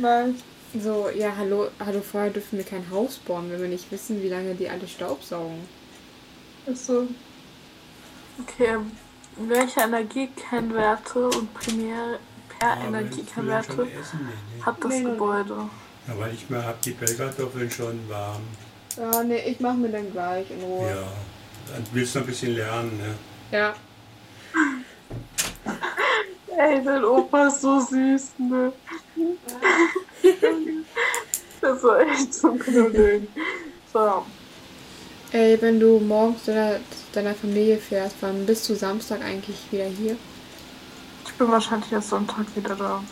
Nein. 0.00 0.36
So, 0.82 1.08
ja, 1.08 1.32
hallo, 1.36 1.68
hallo, 1.78 2.00
vorher 2.00 2.30
dürfen 2.30 2.58
wir 2.58 2.64
kein 2.64 2.90
Haus 2.90 3.16
bauen, 3.18 3.50
wenn 3.50 3.62
wir 3.62 3.68
nicht 3.68 3.90
wissen, 3.92 4.22
wie 4.22 4.28
lange 4.28 4.54
die 4.54 4.68
alle 4.68 4.86
Staubsaugen. 4.86 5.60
Ist 6.66 6.86
so. 6.86 7.06
Okay, 8.38 8.76
welche 9.36 9.80
Energiekennwerte 9.80 11.28
und 11.28 11.52
Primärenergiekennwerte 11.54 13.86
hat 14.62 14.76
das 14.82 14.90
Nee, 14.90 14.98
nee, 14.98 15.04
nee. 15.04 15.10
Gebäude? 15.10 15.68
Ja, 16.06 16.18
weil 16.18 16.34
ich 16.34 16.48
mal 16.50 16.64
hab 16.64 16.80
die 16.82 16.90
Pellkartoffeln 16.92 17.70
schon 17.70 17.98
warm. 18.08 18.42
Ja, 18.96 19.22
nee, 19.22 19.40
ich 19.46 19.60
mach 19.60 19.74
mir 19.74 19.88
dann 19.90 20.10
gleich 20.12 20.50
in 20.50 20.60
Ruhe. 20.62 20.88
Ja, 20.88 21.02
dann 21.72 21.84
willst 21.92 22.14
du 22.14 22.18
noch 22.18 22.26
ein 22.26 22.30
bisschen 22.30 22.54
lernen, 22.54 22.96
ne? 22.98 23.14
Ja. 23.50 23.74
Ey, 26.58 26.82
dein 26.82 27.04
Opa 27.04 27.48
ist 27.48 27.60
so 27.60 27.80
süß, 27.80 28.30
ne? 28.38 28.72
Das 31.60 31.82
war 31.82 32.00
echt 32.00 32.32
zum 32.32 32.58
Knuddeln. 32.58 33.28
So. 33.92 34.24
Ey, 35.32 35.60
wenn 35.60 35.78
du 35.80 35.98
morgens 35.98 36.44
deiner, 36.44 36.76
zu 36.76 37.05
deiner 37.16 37.34
Familie 37.34 37.78
fährst, 37.78 38.16
wann 38.20 38.44
bist 38.44 38.68
du 38.68 38.74
Samstag 38.74 39.22
eigentlich 39.22 39.56
wieder 39.70 39.86
hier? 39.86 40.16
Ich 41.24 41.32
bin 41.32 41.48
wahrscheinlich 41.48 41.90
erst 41.90 42.10
Sonntag 42.10 42.44
wieder 42.54 42.76
da. 42.76 43.02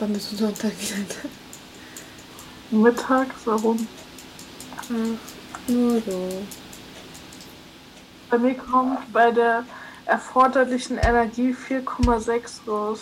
Wann 0.00 0.12
bist 0.12 0.32
du 0.32 0.36
Sonntag 0.36 0.72
wieder 0.80 0.96
da? 1.08 2.76
Mittags, 2.76 3.34
warum? 3.44 3.86
Ach, 4.76 4.90
nur 5.68 6.02
so. 6.02 6.42
Bei 8.30 8.38
mir 8.38 8.54
kommt 8.54 9.12
bei 9.12 9.30
der 9.30 9.64
erforderlichen 10.06 10.98
Energie 10.98 11.54
4,6 11.54 12.66
raus. 12.66 13.00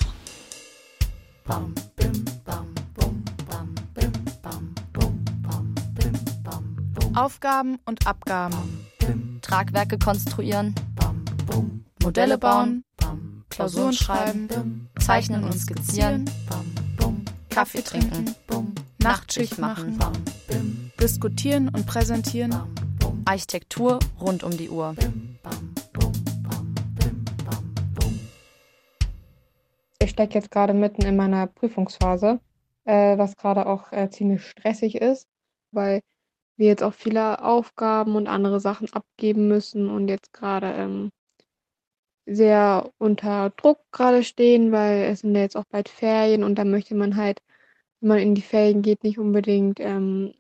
Aufgaben 7.15 7.79
und 7.87 8.07
Abgaben. 8.07 8.90
Tragwerke 9.51 9.99
konstruieren, 9.99 10.77
Modelle 12.01 12.39
bauen. 12.39 12.85
Klausuren 13.49 13.93
schreiben. 13.93 14.89
zeichnen 15.01 15.43
und 15.43 15.55
skizzieren, 15.55 16.31
Kaffee 17.49 17.83
trinken. 17.83 18.33
Nachtschicht 19.03 19.59
machen. 19.59 19.99
Diskutieren 21.01 21.69
und 21.69 21.85
präsentieren. 21.85 22.55
Architektur 23.25 23.99
rund 24.21 24.45
um 24.45 24.57
die 24.57 24.71
Uhr. 24.71 24.95
Ich 29.99 30.11
stecke 30.11 30.35
jetzt 30.35 30.53
gerade 30.53 30.75
mitten 30.75 31.03
in 31.03 31.17
meiner 31.17 31.49
Prüfungsphase, 31.49 32.39
äh, 32.85 33.19
was 33.19 33.37
gerade 33.37 33.67
auch 33.67 33.91
äh, 33.91 34.11
ziemlich 34.11 34.47
stressig 34.47 34.95
ist, 34.95 35.27
weil 35.73 36.03
wir 36.61 36.67
jetzt 36.67 36.83
auch 36.83 36.95
viele 36.95 37.43
Aufgaben 37.43 38.15
und 38.15 38.29
andere 38.29 38.61
Sachen 38.61 38.93
abgeben 38.93 39.49
müssen 39.49 39.89
und 39.89 40.09
jetzt 40.09 40.33
gerade 40.33 40.73
ähm, 40.75 41.11
sehr 42.27 42.91
unter 42.99 43.51
Druck 43.57 43.79
gerade 43.91 44.23
stehen, 44.23 44.71
weil 44.71 45.05
es 45.05 45.21
sind 45.21 45.35
ja 45.35 45.41
jetzt 45.41 45.57
auch 45.57 45.65
bald 45.71 45.89
Ferien 45.89 46.45
und 46.45 46.57
da 46.57 46.65
möchte 46.65 46.95
man 46.95 47.17
halt, 47.17 47.41
wenn 48.01 48.09
man 48.11 48.19
in 48.19 48.35
die 48.35 48.43
Ferien 48.43 48.83
geht, 48.83 49.03
nicht 49.03 49.19
unbedingt 49.19 49.81
ähm, 49.81 50.35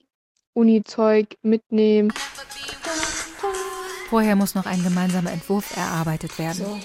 Uni-Zeug 0.52 1.38
mitnehmen. 1.42 2.12
Vorher 4.10 4.36
muss 4.36 4.54
noch 4.54 4.66
ein 4.66 4.82
gemeinsamer 4.84 5.32
Entwurf 5.32 5.74
erarbeitet 5.76 6.38
werden. 6.38 6.56
So. 6.56 6.78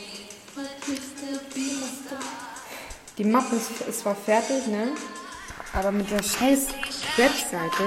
Die 3.18 3.26
Mappe 3.26 3.56
ist, 3.58 4.00
zwar 4.00 4.16
fertig, 4.16 4.68
ne? 4.68 4.90
Aber 5.74 5.92
mit 5.92 6.10
der 6.10 6.24
scheiß 6.24 6.68
Webseite 7.18 7.84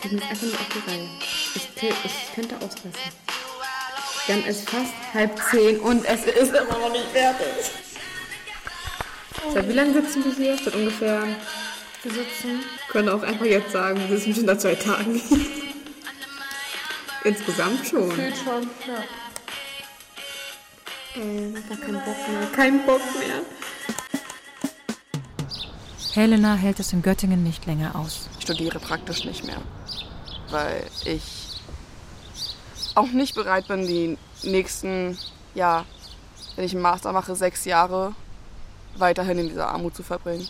kriegen 0.00 0.18
es 0.18 0.30
einfach 0.30 0.42
nicht 0.42 0.60
auf 0.60 0.68
die 0.68 0.90
Reihe. 0.90 1.08
Ich, 1.54 1.68
ich 2.04 2.34
könnte 2.34 2.56
ausrasten. 2.56 2.92
Haben 4.28 4.44
es 4.46 4.60
fast 4.62 4.92
halb 5.14 5.38
zehn 5.50 5.80
und 5.80 6.04
es 6.04 6.24
ist 6.24 6.54
immer 6.54 6.78
noch 6.78 6.92
nicht 6.92 7.06
fertig. 7.12 7.46
Seit 9.52 9.68
wie 9.68 9.72
lange 9.72 9.94
sitzen 9.94 10.24
wir 10.24 10.32
hier? 10.34 10.58
Seit 10.62 10.74
ungefähr. 10.74 11.22
Wir 12.02 12.12
sitzen. 12.12 12.62
Können 12.88 13.08
auch 13.08 13.22
einfach 13.22 13.46
jetzt 13.46 13.72
sagen, 13.72 13.98
wir 14.08 14.18
sitzen 14.18 14.34
schon 14.34 14.46
seit 14.46 14.60
zwei 14.60 14.74
Tagen. 14.74 15.20
Insgesamt 17.24 17.86
schon. 17.86 18.08
Gefühlt 18.10 18.36
schon, 18.36 18.70
ja. 18.86 19.04
Äh, 21.20 21.52
gar 21.68 21.78
keinen 21.78 22.04
Bock 22.04 22.28
mehr. 22.28 22.48
Kein 22.54 22.86
Bock 22.86 23.00
mehr. 23.18 23.42
Helena 26.14 26.54
hält 26.54 26.80
es 26.80 26.92
in 26.92 27.02
Göttingen 27.02 27.42
nicht 27.42 27.66
länger 27.66 27.96
aus. 27.96 28.28
Ich 28.38 28.44
studiere 28.44 28.78
praktisch 28.78 29.24
nicht 29.24 29.44
mehr, 29.44 29.60
weil 30.50 30.84
ich 31.04 31.60
auch 32.94 33.08
nicht 33.08 33.34
bereit 33.34 33.68
bin, 33.68 33.86
die 33.86 34.18
nächsten, 34.42 35.18
ja, 35.54 35.84
wenn 36.56 36.64
ich 36.64 36.72
einen 36.72 36.82
Master 36.82 37.12
mache, 37.12 37.34
sechs 37.34 37.64
Jahre 37.64 38.14
weiterhin 38.96 39.38
in 39.38 39.48
dieser 39.48 39.68
Armut 39.68 39.94
zu 39.94 40.02
verbringen. 40.02 40.46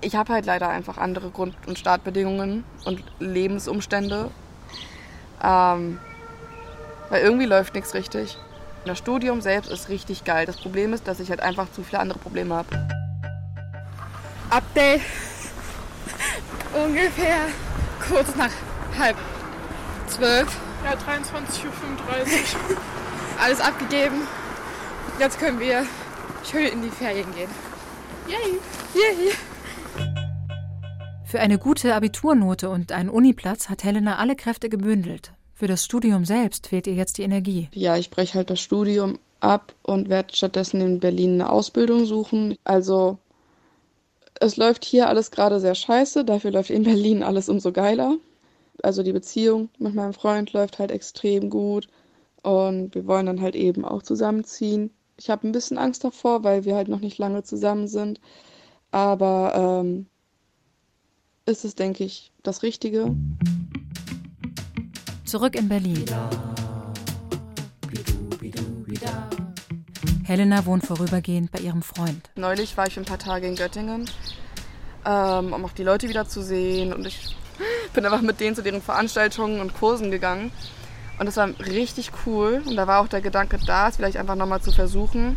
Ich 0.00 0.14
habe 0.14 0.32
halt 0.32 0.46
leider 0.46 0.68
einfach 0.68 0.96
andere 0.96 1.30
Grund- 1.30 1.56
und 1.66 1.78
Startbedingungen 1.78 2.64
und 2.84 3.02
Lebensumstände, 3.18 4.30
ähm, 5.42 5.98
weil 7.08 7.22
irgendwie 7.22 7.46
läuft 7.46 7.74
nichts 7.74 7.92
richtig. 7.94 8.38
Das 8.86 8.96
Studium 8.96 9.42
selbst 9.42 9.70
ist 9.70 9.88
richtig 9.90 10.24
geil. 10.24 10.46
Das 10.46 10.56
Problem 10.56 10.94
ist, 10.94 11.06
dass 11.06 11.20
ich 11.20 11.28
halt 11.28 11.40
einfach 11.40 11.70
zu 11.72 11.82
viele 11.82 12.00
andere 12.00 12.18
Probleme 12.18 12.54
habe. 12.54 12.88
Update. 14.48 15.02
Ungefähr 16.72 17.48
kurz 18.08 18.34
nach 18.36 18.50
halb 19.00 19.16
zwölf. 20.06 20.60
Ja, 20.84 20.92
23.35 20.92 21.64
Uhr. 22.70 22.76
Alles 23.42 23.60
abgegeben. 23.60 24.22
Jetzt 25.18 25.38
können 25.38 25.58
wir 25.58 25.86
schön 26.44 26.66
in 26.66 26.82
die 26.82 26.90
Ferien 26.90 27.26
gehen. 27.34 27.50
Yay! 28.28 28.58
Yay! 28.94 29.32
Für 31.24 31.40
eine 31.40 31.58
gute 31.58 31.94
Abiturnote 31.94 32.68
und 32.68 32.92
einen 32.92 33.08
Uniplatz 33.08 33.68
hat 33.68 33.84
Helena 33.84 34.16
alle 34.16 34.36
Kräfte 34.36 34.68
gebündelt. 34.68 35.32
Für 35.54 35.68
das 35.68 35.84
Studium 35.84 36.24
selbst 36.24 36.66
fehlt 36.66 36.86
ihr 36.86 36.94
jetzt 36.94 37.18
die 37.18 37.22
Energie. 37.22 37.68
Ja, 37.72 37.96
ich 37.96 38.10
breche 38.10 38.34
halt 38.38 38.50
das 38.50 38.60
Studium 38.60 39.18
ab 39.40 39.74
und 39.82 40.08
werde 40.08 40.34
stattdessen 40.34 40.80
in 40.80 41.00
Berlin 41.00 41.34
eine 41.34 41.50
Ausbildung 41.50 42.04
suchen. 42.04 42.56
Also 42.64 43.18
es 44.40 44.56
läuft 44.56 44.84
hier 44.84 45.08
alles 45.08 45.30
gerade 45.30 45.60
sehr 45.60 45.74
scheiße, 45.74 46.24
dafür 46.24 46.50
läuft 46.50 46.70
in 46.70 46.82
Berlin 46.82 47.22
alles 47.22 47.48
umso 47.48 47.72
geiler. 47.72 48.16
Also 48.82 49.02
die 49.02 49.12
Beziehung 49.12 49.68
mit 49.78 49.94
meinem 49.94 50.12
Freund 50.12 50.52
läuft 50.52 50.78
halt 50.78 50.90
extrem 50.90 51.50
gut 51.50 51.88
und 52.42 52.94
wir 52.94 53.06
wollen 53.06 53.26
dann 53.26 53.40
halt 53.40 53.54
eben 53.54 53.84
auch 53.84 54.02
zusammenziehen. 54.02 54.90
Ich 55.18 55.28
habe 55.28 55.46
ein 55.46 55.52
bisschen 55.52 55.78
Angst 55.78 56.02
davor, 56.04 56.44
weil 56.44 56.64
wir 56.64 56.74
halt 56.74 56.88
noch 56.88 57.00
nicht 57.00 57.18
lange 57.18 57.42
zusammen 57.42 57.88
sind. 57.88 58.20
Aber 58.90 59.82
ähm, 59.84 60.06
ist 61.46 61.64
es, 61.64 61.74
denke 61.74 62.04
ich, 62.04 62.32
das 62.42 62.62
Richtige. 62.62 63.14
Zurück 65.24 65.54
in 65.56 65.68
Berlin. 65.68 66.04
Helena 70.24 70.64
wohnt 70.64 70.86
vorübergehend 70.86 71.50
bei 71.50 71.58
ihrem 71.58 71.82
Freund. 71.82 72.30
Neulich 72.36 72.76
war 72.76 72.86
ich 72.86 72.94
für 72.94 73.00
ein 73.00 73.06
paar 73.06 73.18
Tage 73.18 73.46
in 73.46 73.56
Göttingen, 73.56 74.08
ähm, 75.04 75.52
um 75.52 75.64
auch 75.64 75.72
die 75.72 75.82
Leute 75.82 76.08
wieder 76.08 76.28
zu 76.28 76.42
sehen. 76.42 76.92
Und 76.92 77.06
ich 77.06 77.36
bin 77.92 78.04
einfach 78.04 78.22
mit 78.22 78.40
denen 78.40 78.56
zu 78.56 78.62
deren 78.62 78.82
Veranstaltungen 78.82 79.60
und 79.60 79.74
Kursen 79.74 80.10
gegangen. 80.10 80.52
Und 81.18 81.26
das 81.26 81.36
war 81.36 81.48
richtig 81.58 82.12
cool. 82.24 82.62
Und 82.66 82.76
da 82.76 82.86
war 82.86 83.00
auch 83.00 83.08
der 83.08 83.20
Gedanke 83.20 83.58
da, 83.66 83.88
es 83.88 83.96
vielleicht 83.96 84.16
einfach 84.16 84.36
nochmal 84.36 84.62
zu 84.62 84.72
versuchen. 84.72 85.36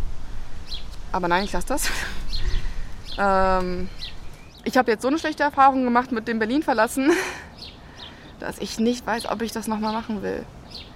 Aber 1.12 1.28
nein, 1.28 1.44
ich 1.44 1.52
lasse 1.52 1.68
das. 1.68 1.90
ähm, 3.18 3.90
ich 4.64 4.78
habe 4.78 4.92
jetzt 4.92 5.02
so 5.02 5.10
eine 5.10 5.20
schlechte 5.20 5.44
Erfahrung 5.44 5.84
gemacht 5.84 6.12
mit 6.12 6.28
dem 6.28 6.40
Berlin 6.40 6.64
verlassen, 6.64 7.12
dass 8.40 8.60
ich 8.60 8.80
nicht 8.80 9.06
weiß, 9.06 9.30
ob 9.30 9.42
ich 9.42 9.52
das 9.52 9.68
nochmal 9.68 9.94
machen 9.94 10.24
will. 10.24 10.46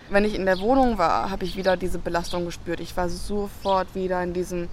Wenn 0.09 0.23
ich 0.23 0.35
in 0.35 0.45
der 0.45 0.59
Wohnung 0.59 0.97
war, 0.97 1.29
habe 1.29 1.43
ich 1.43 1.57
wieder 1.57 1.75
diese 1.75 1.99
Belastung 1.99 2.45
gespürt. 2.45 2.79
Ich 2.79 2.95
war 2.95 3.09
sofort 3.09 3.93
wieder 3.93 4.23
in 4.23 4.33
diesem, 4.33 4.69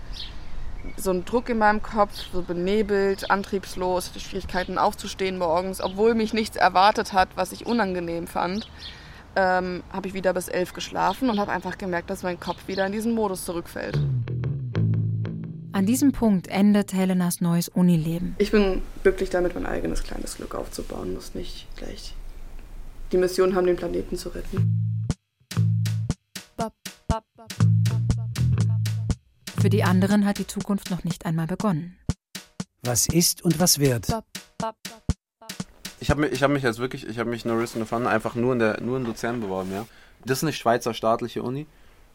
so 0.96 1.10
ein 1.10 1.24
Druck 1.24 1.48
in 1.48 1.58
meinem 1.58 1.82
Kopf, 1.82 2.12
so 2.32 2.42
benebelt, 2.42 3.30
antriebslos, 3.30 4.10
Schwierigkeiten 4.18 4.78
aufzustehen 4.78 5.38
morgens, 5.38 5.80
obwohl 5.80 6.14
mich 6.14 6.32
nichts 6.32 6.56
erwartet 6.56 7.12
hat, 7.12 7.28
was 7.34 7.52
ich 7.52 7.66
unangenehm 7.66 8.26
fand. 8.26 8.68
Ähm, 9.36 9.82
habe 9.92 10.06
ich 10.06 10.14
wieder 10.14 10.32
bis 10.32 10.48
elf 10.48 10.72
geschlafen 10.74 11.28
und 11.28 11.40
habe 11.40 11.50
einfach 11.50 11.76
gemerkt, 11.76 12.08
dass 12.08 12.22
mein 12.22 12.38
Kopf 12.38 12.68
wieder 12.68 12.86
in 12.86 12.92
diesen 12.92 13.14
Modus 13.14 13.44
zurückfällt. 13.44 13.98
An 15.72 15.86
diesem 15.86 16.12
Punkt 16.12 16.46
endet 16.46 16.92
Helenas 16.92 17.40
neues 17.40 17.68
Unileben. 17.68 18.36
Ich 18.38 18.52
bin 18.52 18.80
glücklich 19.02 19.30
damit, 19.30 19.54
mein 19.56 19.66
eigenes 19.66 20.04
kleines 20.04 20.36
Glück 20.36 20.54
aufzubauen, 20.54 21.14
muss 21.14 21.34
nicht 21.34 21.66
gleich 21.76 22.14
die 23.10 23.18
Mission 23.18 23.56
haben, 23.56 23.66
den 23.66 23.76
Planeten 23.76 24.16
zu 24.16 24.28
retten. 24.28 24.93
Für 29.64 29.70
die 29.70 29.82
anderen 29.82 30.26
hat 30.26 30.36
die 30.36 30.46
Zukunft 30.46 30.90
noch 30.90 31.04
nicht 31.04 31.24
einmal 31.24 31.46
begonnen. 31.46 31.96
Was 32.82 33.06
ist 33.06 33.40
und 33.40 33.58
was 33.58 33.78
wird? 33.78 34.06
Ich 36.00 36.10
habe 36.10 36.20
mich, 36.20 36.32
ich 36.32 36.42
hab 36.42 36.50
mich 36.50 36.62
jetzt 36.62 36.80
wirklich, 36.80 37.08
ich 37.08 37.18
habe 37.18 37.30
mich 37.30 37.46
no 37.46 37.54
risk 37.54 37.74
fun 37.86 38.06
einfach 38.06 38.34
nur 38.34 38.52
in, 38.52 38.58
der, 38.58 38.82
nur 38.82 38.98
in 38.98 39.06
Luzern 39.06 39.40
beworben, 39.40 39.72
ja. 39.72 39.86
Das 40.26 40.36
ist 40.36 40.44
eine 40.44 40.52
Schweizer 40.52 40.92
staatliche 40.92 41.42
Uni 41.42 41.66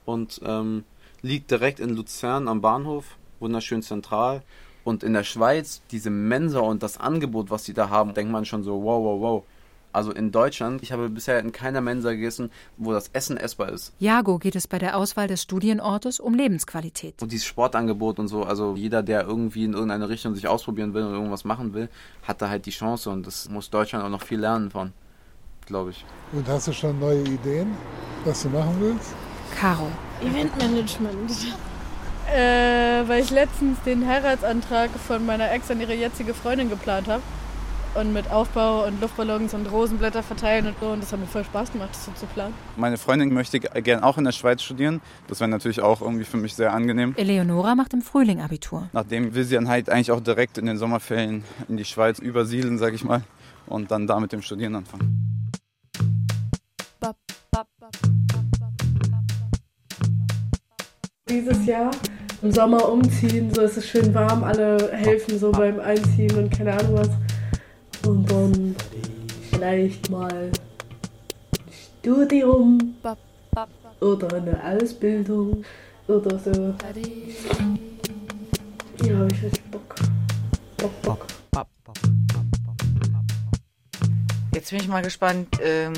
und 0.06 0.40
ähm, 0.46 0.84
liegt 1.24 1.50
direkt 1.50 1.80
in 1.80 1.96
Luzern 1.96 2.48
am 2.48 2.62
Bahnhof, 2.62 3.18
wunderschön 3.40 3.82
zentral. 3.82 4.44
Und 4.84 5.02
in 5.02 5.14
der 5.14 5.24
Schweiz, 5.24 5.82
diese 5.90 6.12
Mensa 6.12 6.60
und 6.60 6.84
das 6.84 7.00
Angebot, 7.00 7.50
was 7.50 7.66
sie 7.66 7.74
da 7.74 7.90
haben, 7.90 8.14
denkt 8.14 8.32
man 8.32 8.46
schon 8.46 8.62
so, 8.62 8.84
wow, 8.84 9.04
wow, 9.04 9.22
wow. 9.22 9.44
Also 9.92 10.12
in 10.12 10.32
Deutschland, 10.32 10.84
ich 10.84 10.92
habe 10.92 11.10
bisher 11.10 11.40
in 11.40 11.52
keiner 11.52 11.82
Mensa 11.82 12.12
gegessen, 12.12 12.52
wo 12.78 12.92
das 12.92 13.10
Essen 13.14 13.38
essbar 13.38 13.70
ist. 13.70 13.92
Jago 14.00 14.38
geht 14.38 14.56
es 14.56 14.68
bei 14.68 14.78
der 14.78 14.96
Auswahl 14.96 15.28
des 15.28 15.42
Studienortes 15.42 16.20
um 16.20 16.36
Lebensqualität. 16.36 17.22
Und 17.22 17.32
dieses 17.32 17.48
Sportangebot 17.48 18.20
und 18.20 18.28
so, 18.28 18.44
also 18.44 18.76
jeder, 18.76 19.02
der 19.02 19.26
irgendwie 19.26 19.64
in 19.64 19.74
irgendeine 19.74 20.08
Richtung 20.08 20.36
sich 20.36 20.48
ausprobieren 20.48 20.94
will 20.94 21.04
und 21.04 21.14
irgendwas 21.14 21.44
machen 21.44 21.74
will, 21.74 21.90
hat 22.24 22.42
da 22.42 22.50
halt 22.50 22.68
die 22.68 22.72
Chance 22.72 23.10
und 23.10 23.26
das 23.26 23.50
muss 23.50 23.72
Deutschland 23.72 24.06
auch 24.06 24.10
noch 24.10 24.22
viel 24.22 24.40
lernen 24.40 24.70
von, 24.70 24.94
glaube 25.66 25.90
ich. 25.92 26.06
Und 26.34 26.48
hast 26.48 26.68
du 26.68 26.74
schon 26.74 27.00
neue 27.00 27.24
Ideen, 27.24 27.76
was 28.26 28.44
du 28.44 28.50
machen 28.50 28.76
willst? 28.80 29.16
Caro. 29.60 29.88
Eventmanagement. 30.22 31.32
Äh, 32.32 33.08
weil 33.08 33.24
ich 33.24 33.32
letztens 33.32 33.82
den 33.82 34.06
Heiratsantrag 34.06 34.92
von 34.92 35.26
meiner 35.26 35.52
Ex 35.52 35.72
an 35.72 35.82
ihre 35.82 35.96
jetzige 35.96 36.36
Freundin 36.36 36.70
geplant 36.70 37.08
habe 37.08 37.24
und 37.96 38.14
mit 38.14 38.30
Aufbau 38.32 38.86
und 38.86 39.02
Luftballons 39.02 39.54
und 39.54 39.66
Rosenblätter 39.72 40.24
verteilen 40.24 40.68
und 40.68 40.76
so. 40.80 40.88
Und 40.88 41.04
das 41.04 41.12
hat 41.12 41.20
mir 41.20 41.28
voll 41.28 41.44
Spaß 41.44 41.72
gemacht, 41.72 41.90
das 41.92 42.06
so 42.06 42.12
zu 42.14 42.26
planen. 42.28 42.54
Meine 42.78 42.98
Freundin 42.98 43.34
möchte 43.34 43.60
gerne 43.60 44.04
auch 44.04 44.18
in 44.18 44.24
der 44.24 44.32
Schweiz 44.32 44.62
studieren. 44.62 45.02
Das 45.28 45.40
wäre 45.40 45.50
natürlich 45.50 45.82
auch 45.82 46.02
irgendwie 46.02 46.26
für 46.26 46.38
mich 46.38 46.54
sehr 46.54 46.74
angenehm. 46.74 47.14
Eleonora 47.18 47.76
macht 47.76 47.94
im 47.94 48.02
Frühling 48.02 48.42
Abitur. 48.42 48.90
Nachdem 48.94 49.34
will 49.34 49.44
sie 49.44 49.56
dann 49.56 49.68
halt 49.68 49.90
eigentlich 49.90 50.12
auch 50.12 50.22
direkt 50.22 50.58
in 50.58 50.66
den 50.66 50.78
Sommerferien 50.78 51.44
in 51.68 51.78
die 51.78 51.86
Schweiz 51.86 52.20
übersiedeln, 52.20 52.78
sag 52.78 52.94
ich 52.94 53.04
mal, 53.04 53.24
und 53.68 53.92
dann 53.92 54.08
da 54.08 54.20
mit 54.20 54.32
dem 54.32 54.42
Studieren 54.42 54.76
anfangen. 54.76 55.52
Dieses 61.30 61.66
Jahr 61.66 61.92
im 62.42 62.52
Sommer 62.52 62.90
umziehen, 62.90 63.54
so 63.54 63.62
ist 63.62 63.78
es 63.78 63.88
schön 63.88 64.14
warm, 64.14 64.44
alle 64.44 64.92
helfen 64.94 65.38
so 65.38 65.52
beim 65.52 65.80
Einziehen 65.80 66.36
und 66.36 66.50
keine 66.50 66.74
Ahnung 66.74 66.98
was. 66.98 67.10
Und 68.10 68.32
dann 68.32 68.76
vielleicht 69.52 70.10
mal 70.10 70.52
Studium 72.00 72.96
oder 74.00 74.34
eine 74.34 74.64
Ausbildung 74.64 75.64
oder 76.08 76.40
so. 76.40 76.74
Ja, 79.06 79.16
habe 79.16 79.28
ich 79.32 79.44
richtig 79.44 79.64
Bock. 79.70 79.94
Bock, 80.78 81.02
Bock. 81.04 81.28
Jetzt 84.56 84.72
bin 84.72 84.80
ich 84.80 84.88
mal 84.88 85.04
gespannt, 85.04 85.48
ähm, 85.62 85.94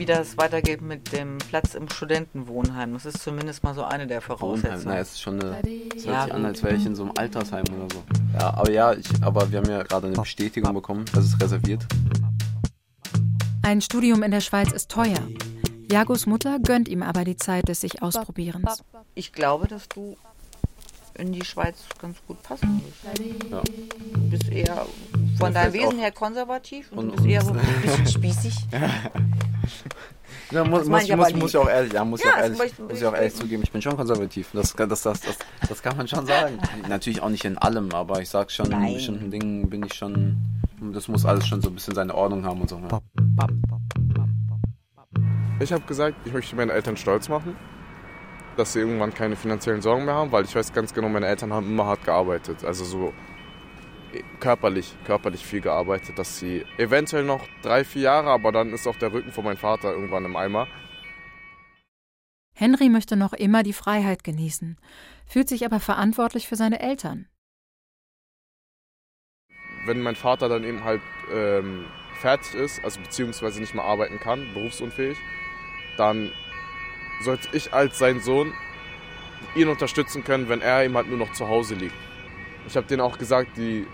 wie 0.00 0.06
das 0.06 0.38
weitergeht 0.38 0.80
mit 0.80 1.12
dem 1.12 1.36
Platz 1.36 1.74
im 1.74 1.86
Studentenwohnheim. 1.86 2.94
Das 2.94 3.04
ist 3.04 3.22
zumindest 3.22 3.62
mal 3.62 3.74
so 3.74 3.84
eine 3.84 4.06
der 4.06 4.22
Wohnheim, 4.22 4.38
Voraussetzungen. 4.38 4.82
na, 4.86 4.98
es 4.98 5.10
ist 5.10 5.20
schon 5.20 5.38
eine. 5.42 5.58
Es 5.94 6.06
hört 6.06 6.16
Ja, 6.16 6.24
sich 6.24 6.32
an, 6.32 6.44
als 6.46 6.62
wäre 6.62 6.74
ich 6.74 6.86
in 6.86 6.94
so 6.96 7.02
einem 7.02 7.12
Altersheim 7.18 7.64
oder 7.68 7.86
so. 7.92 8.02
Ja, 8.32 8.54
aber 8.54 8.70
ja, 8.70 8.94
ich, 8.94 9.06
aber 9.22 9.50
wir 9.52 9.58
haben 9.58 9.68
ja 9.68 9.82
gerade 9.82 10.06
eine 10.06 10.16
Bestätigung 10.16 10.72
bekommen, 10.72 11.04
dass 11.12 11.26
es 11.26 11.38
reserviert. 11.38 11.84
Ein 13.62 13.82
Studium 13.82 14.22
in 14.22 14.30
der 14.30 14.40
Schweiz 14.40 14.72
ist 14.72 14.90
teuer. 14.90 15.18
Jagos 15.92 16.24
Mutter 16.24 16.58
gönnt 16.60 16.88
ihm 16.88 17.02
aber 17.02 17.24
die 17.24 17.36
Zeit 17.36 17.68
des 17.68 17.82
sich 17.82 18.00
Ausprobierens. 18.00 18.82
Ich 19.14 19.34
glaube, 19.34 19.68
dass 19.68 19.86
du 19.90 20.16
in 21.14 21.32
die 21.32 21.44
Schweiz 21.44 21.78
ganz 22.00 22.18
gut 22.26 22.42
passen. 22.42 22.80
Ja. 23.50 23.62
Du 24.14 24.30
bist 24.30 24.48
eher 24.48 24.86
von 25.38 25.52
Ja, 25.52 25.62
deinem 25.62 25.72
Wesen 25.72 25.98
her 25.98 26.12
konservativ 26.12 26.90
und, 26.92 26.98
Und- 26.98 27.08
du 27.10 27.16
bist 27.16 27.26
eher 27.26 27.42
so 27.42 27.52
ein 27.52 27.60
bisschen 27.82 28.06
spießig. 28.22 28.54
Ja, 30.52 30.64
muss, 30.64 30.84
muss, 30.86 31.04
ich 31.04 31.14
muss, 31.16 31.32
muss 31.34 31.50
ich 31.50 31.56
auch 31.56 31.68
ehrlich, 31.68 31.92
ja, 31.92 32.04
muss 32.04 32.20
ich 32.20 32.26
Ja, 32.26 32.32
auch 32.34 32.38
ehrlich, 32.38 32.58
möchte- 32.58 32.82
muss 32.82 32.98
ich 32.98 33.06
auch 33.06 33.14
ehrlich 33.14 33.34
zugeben, 33.34 33.62
ich 33.62 33.70
bin 33.70 33.80
schon 33.82 33.96
konservativ. 33.96 34.48
Das, 34.52 34.72
das, 34.74 34.88
das, 34.88 35.02
das, 35.20 35.38
das 35.68 35.82
kann 35.82 35.96
man 35.96 36.08
schon 36.08 36.26
sagen. 36.26 36.58
Natürlich 36.88 37.20
auch 37.22 37.28
nicht 37.28 37.44
in 37.44 37.56
allem, 37.58 37.92
aber 37.92 38.20
ich 38.20 38.28
sag 38.28 38.50
schon, 38.50 38.66
in 38.66 38.72
Nein. 38.80 38.94
bestimmten 38.94 39.30
Dingen 39.30 39.70
bin 39.70 39.84
ich 39.84 39.94
schon, 39.94 40.36
das 40.92 41.06
muss 41.08 41.24
alles 41.24 41.46
schon 41.46 41.60
so 41.62 41.68
ein 41.68 41.74
bisschen 41.74 41.94
seine 41.94 42.14
Ordnung 42.14 42.44
haben 42.44 42.60
und 42.62 42.68
so. 42.70 42.78
Ja. 42.90 43.00
Ich 45.60 45.72
habe 45.72 45.82
gesagt, 45.84 46.16
ich 46.24 46.32
möchte 46.32 46.56
meine 46.56 46.72
Eltern 46.72 46.96
stolz 46.96 47.28
machen, 47.28 47.54
dass 48.60 48.74
sie 48.74 48.80
irgendwann 48.80 49.14
keine 49.14 49.36
finanziellen 49.36 49.80
Sorgen 49.80 50.04
mehr 50.04 50.14
haben, 50.14 50.30
weil 50.30 50.44
ich 50.44 50.54
weiß 50.54 50.72
ganz 50.72 50.92
genau, 50.92 51.08
meine 51.08 51.26
Eltern 51.26 51.52
haben 51.52 51.66
immer 51.66 51.86
hart 51.86 52.04
gearbeitet. 52.04 52.62
Also 52.62 52.84
so 52.84 53.14
körperlich, 54.38 54.94
körperlich 55.04 55.44
viel 55.44 55.60
gearbeitet, 55.60 56.18
dass 56.18 56.38
sie 56.38 56.64
eventuell 56.76 57.24
noch 57.24 57.46
drei, 57.62 57.84
vier 57.84 58.02
Jahre, 58.02 58.30
aber 58.30 58.52
dann 58.52 58.72
ist 58.72 58.86
auch 58.86 58.96
der 58.96 59.12
Rücken 59.12 59.32
von 59.32 59.44
meinem 59.44 59.56
Vater 59.56 59.92
irgendwann 59.92 60.24
im 60.24 60.36
Eimer. 60.36 60.68
Henry 62.54 62.90
möchte 62.90 63.16
noch 63.16 63.32
immer 63.32 63.62
die 63.62 63.72
Freiheit 63.72 64.24
genießen, 64.24 64.76
fühlt 65.26 65.48
sich 65.48 65.64
aber 65.64 65.80
verantwortlich 65.80 66.46
für 66.46 66.56
seine 66.56 66.80
Eltern. 66.80 67.26
Wenn 69.86 70.02
mein 70.02 70.16
Vater 70.16 70.50
dann 70.50 70.64
eben 70.64 70.84
halt 70.84 71.00
ähm, 71.32 71.86
fertig 72.20 72.54
ist, 72.54 72.84
also 72.84 73.00
beziehungsweise 73.00 73.60
nicht 73.60 73.74
mehr 73.74 73.84
arbeiten 73.84 74.20
kann, 74.20 74.52
berufsunfähig, 74.52 75.16
dann 75.96 76.30
sollte 77.20 77.48
ich 77.52 77.72
als 77.72 77.98
sein 77.98 78.20
Sohn 78.20 78.52
ihn 79.54 79.68
unterstützen 79.68 80.24
können, 80.24 80.48
wenn 80.48 80.60
er 80.60 80.84
eben 80.84 80.94
halt 80.94 81.08
nur 81.08 81.18
noch 81.18 81.32
zu 81.32 81.48
Hause 81.48 81.74
liegt. 81.74 81.94
Ich 82.66 82.76
habe 82.76 82.86
denen 82.86 83.00
auch 83.00 83.18
gesagt, 83.18 83.56
die, 83.56 83.86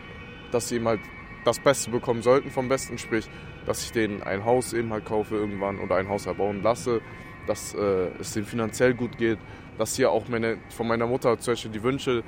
dass 0.50 0.68
sie 0.68 0.76
eben 0.76 0.88
halt 0.88 1.00
das 1.44 1.58
Beste 1.60 1.90
bekommen 1.90 2.22
sollten 2.22 2.50
vom 2.50 2.68
Besten, 2.68 2.98
sprich, 2.98 3.28
dass 3.64 3.82
ich 3.84 3.92
denen 3.92 4.22
ein 4.22 4.44
Haus 4.44 4.72
eben 4.72 4.92
halt 4.92 5.04
kaufe 5.04 5.36
irgendwann 5.36 5.78
oder 5.78 5.96
ein 5.96 6.08
Haus 6.08 6.26
erbauen 6.26 6.62
lasse, 6.62 7.00
dass 7.46 7.74
äh, 7.74 8.08
es 8.18 8.32
denen 8.32 8.46
finanziell 8.46 8.94
gut 8.94 9.16
geht, 9.18 9.38
dass 9.78 9.96
hier 9.96 10.10
auch 10.10 10.28
meine, 10.28 10.58
von 10.70 10.86
meiner 10.88 11.06
Mutter 11.06 11.38
zum 11.38 11.52
Beispiel 11.52 11.70
die 11.70 11.82
Wünsche 11.82 12.22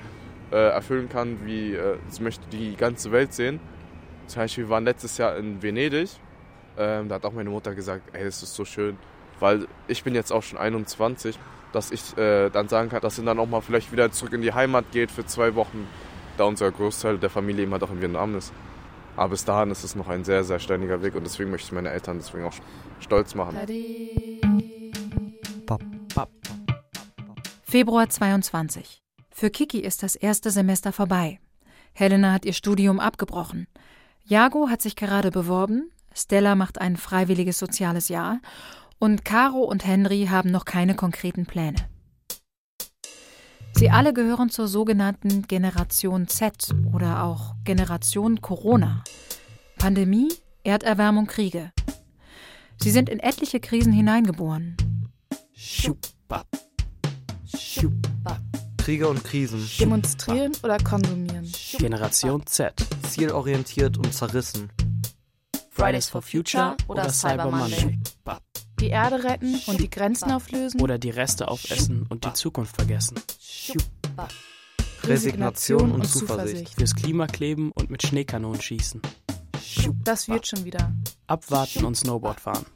äh, 0.53 0.57
erfüllen 0.57 1.09
kann, 1.09 1.45
wie 1.45 1.75
äh, 1.75 1.99
sie 2.09 2.23
möchte 2.23 2.49
die 2.51 2.77
ganze 2.77 3.13
Welt 3.13 3.33
sehen. 3.33 3.61
Zum 4.27 4.43
Beispiel, 4.43 4.65
wir 4.65 4.71
waren 4.71 4.85
letztes 4.85 5.19
Jahr 5.19 5.37
in 5.37 5.63
Venedig. 5.63 6.11
Ähm, 6.77 7.09
da 7.09 7.17
hat 7.17 7.25
auch 7.25 7.33
meine 7.33 7.51
Mutter 7.51 7.75
gesagt, 7.75 8.15
ey, 8.15 8.25
das 8.25 8.43
ist 8.43 8.55
so 8.55 8.65
schön. 8.65 8.97
Weil 9.41 9.67
ich 9.87 10.03
bin 10.05 10.15
jetzt 10.15 10.33
auch 10.33 10.43
schon 10.43 10.59
21, 10.59 11.39
dass 11.73 11.91
ich 11.91 12.17
äh, 12.17 12.51
dann 12.51 12.69
sagen 12.69 12.89
kann, 12.89 13.01
dass 13.01 13.17
sie 13.17 13.25
dann 13.25 13.39
auch 13.39 13.47
mal 13.47 13.61
vielleicht 13.61 13.93
wieder 13.93 14.11
zurück 14.11 14.33
in 14.33 14.43
die 14.43 14.53
Heimat 14.53 14.91
geht 14.93 15.11
für 15.11 15.27
zwei 15.27 15.55
Wochen, 15.55 15.87
da 16.37 16.45
unser 16.45 16.71
Großteil 16.71 17.19
der 17.19 17.31
Familie 17.31 17.65
immer 17.65 17.79
doch 17.79 17.91
in 17.91 18.01
Vietnam 18.01 18.37
ist. 18.37 18.53
Aber 19.17 19.31
bis 19.31 19.45
dahin 19.45 19.71
ist 19.71 19.83
es 19.83 19.97
noch 19.97 20.09
ein 20.09 20.25
sehr, 20.25 20.45
sehr 20.45 20.61
steiniger 20.61 21.03
Weg 21.03 21.15
und 21.15 21.25
deswegen 21.25 21.51
möchte 21.51 21.67
ich 21.67 21.73
meine 21.73 21.91
Eltern 21.91 22.19
deswegen 22.19 22.45
auch 22.45 22.55
stolz 23.01 23.35
machen. 23.35 23.59
Februar 27.65 28.09
22. 28.09 29.03
Für 29.31 29.51
Kiki 29.51 29.81
ist 29.81 30.03
das 30.03 30.17
erste 30.17 30.51
Semester 30.51 30.93
vorbei. 30.93 31.39
Helena 31.93 32.33
hat 32.33 32.45
ihr 32.45 32.53
Studium 32.53 33.01
abgebrochen. 33.01 33.67
Jago 34.25 34.69
hat 34.69 34.83
sich 34.83 34.95
gerade 34.97 35.31
beworben, 35.31 35.91
Stella 36.15 36.55
macht 36.55 36.81
ein 36.81 36.97
freiwilliges 36.97 37.59
soziales 37.59 38.09
Jahr 38.09 38.41
und 38.99 39.25
Caro 39.25 39.63
und 39.65 39.87
Henry 39.87 40.27
haben 40.31 40.51
noch 40.51 40.65
keine 40.65 40.95
konkreten 40.95 41.47
Pläne. 41.47 41.77
Sie 43.75 43.91
alle 43.91 44.13
gehören 44.13 44.51
zur 44.51 44.67
sogenannten 44.67 45.43
Generation 45.43 46.27
Z 46.27 46.75
oder 46.93 47.23
auch 47.23 47.55
Generation 47.65 48.41
Corona. 48.41 49.05
Pandemie, 49.79 50.33
Erderwärmung, 50.65 51.27
Kriege. 51.27 51.71
Sie 52.81 52.91
sind 52.91 53.09
in 53.09 53.21
etliche 53.21 53.61
Krisen 53.61 53.93
hineingeboren. 53.93 54.77
Schubab. 55.53 56.47
Schubab. 57.47 58.41
Kriege 58.79 59.09
und 59.09 59.23
Krisen. 59.23 59.69
Demonstrieren 59.79 60.53
oder 60.63 60.79
konsumieren. 60.79 61.51
Generation 61.79 62.45
Z. 62.47 62.75
Zielorientiert 63.09 63.97
und 63.97 64.13
zerrissen. 64.13 64.71
Fridays 65.71 66.09
for 66.09 66.23
Future 66.23 66.77
oder 66.89 67.09
Cyber 67.11 67.51
Monday. 67.51 67.99
Die 68.81 68.91
Erde 68.91 69.25
retten 69.25 69.61
und 69.67 69.81
die 69.81 69.91
Grenzen 69.91 70.31
auflösen. 70.31 70.81
Oder 70.81 70.99
die 70.99 71.11
Reste 71.11 71.49
aufessen 71.49 72.07
und 72.09 72.25
die 72.25 72.33
Zukunft 72.35 72.77
vergessen. 72.77 73.17
Resignation 75.05 75.91
und 75.91 76.07
Zuversicht. 76.07 76.75
Fürs 76.75 76.95
Klima 76.95 77.27
kleben 77.27 77.73
und 77.73 77.91
mit 77.91 78.07
Schneekanonen 78.07 78.61
schießen. 78.61 79.03
Das 80.05 80.29
wird 80.29 80.47
schon 80.47 80.65
wieder. 80.65 80.93
Abwarten 81.27 81.85
und 81.85 81.97
Snowboard 81.97 82.41
fahren. 82.41 82.67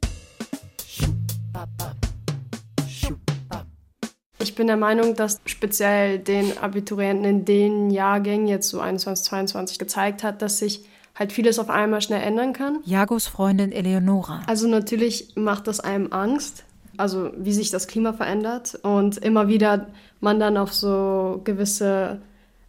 Ich 4.41 4.57
bin 4.57 4.67
der 4.67 4.77
Meinung, 4.77 5.15
dass 5.15 5.41
speziell 5.45 6.19
den 6.19 6.59
Abiturienten 6.59 7.25
in 7.25 7.45
den 7.45 7.91
Jahrgängen, 7.91 8.49
jetzt 8.49 8.69
so 8.69 8.81
21, 8.81 9.25
22, 9.25 9.79
gezeigt 9.79 10.25
hat, 10.25 10.43
dass 10.43 10.59
sich 10.59 10.85
halt 11.15 11.33
vieles 11.33 11.59
auf 11.59 11.71
einmal 11.71 12.01
schnell 12.01 12.23
ändern 12.23 12.53
kann. 12.53 12.79
Jagos 12.85 13.27
Freundin 13.27 13.73
Eleonora. 13.73 14.43
Also 14.47 14.69
natürlich 14.69 15.33
macht 15.37 15.67
das 15.67 15.81
einem 15.81 16.13
Angst, 16.13 16.65
also 16.97 17.31
wie 17.37 17.53
sich 17.53 17.71
das 17.71 17.87
Klima 17.87 18.13
verändert 18.13 18.79
und 18.83 19.19
immer 19.19 19.49
wieder 19.49 19.89
man 20.21 20.41
dann 20.41 20.57
auf 20.57 20.73
so 20.73 21.41
gewisse 21.45 22.21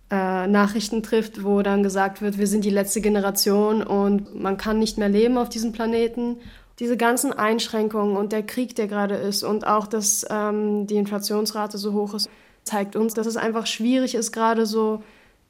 äh, 0.09 0.47
Nachrichten 0.47 1.03
trifft, 1.03 1.43
wo 1.43 1.61
dann 1.61 1.83
gesagt 1.83 2.21
wird, 2.21 2.37
wir 2.37 2.47
sind 2.47 2.65
die 2.65 2.69
letzte 2.69 3.01
Generation 3.01 3.81
und 3.83 4.39
man 4.39 4.57
kann 4.57 4.79
nicht 4.79 4.97
mehr 4.97 5.09
leben 5.09 5.37
auf 5.37 5.49
diesem 5.49 5.71
Planeten. 5.71 6.37
Diese 6.79 6.97
ganzen 6.97 7.31
Einschränkungen 7.31 8.17
und 8.17 8.31
der 8.31 8.43
Krieg, 8.43 8.75
der 8.75 8.87
gerade 8.87 9.15
ist 9.15 9.43
und 9.43 9.65
auch, 9.65 9.87
dass 9.87 10.25
ähm, 10.29 10.87
die 10.87 10.95
Inflationsrate 10.95 11.77
so 11.77 11.93
hoch 11.93 12.13
ist, 12.13 12.29
zeigt 12.63 12.95
uns, 12.95 13.13
dass 13.13 13.27
es 13.27 13.37
einfach 13.37 13.67
schwierig 13.67 14.15
ist, 14.15 14.31
gerade 14.31 14.65
so 14.65 15.03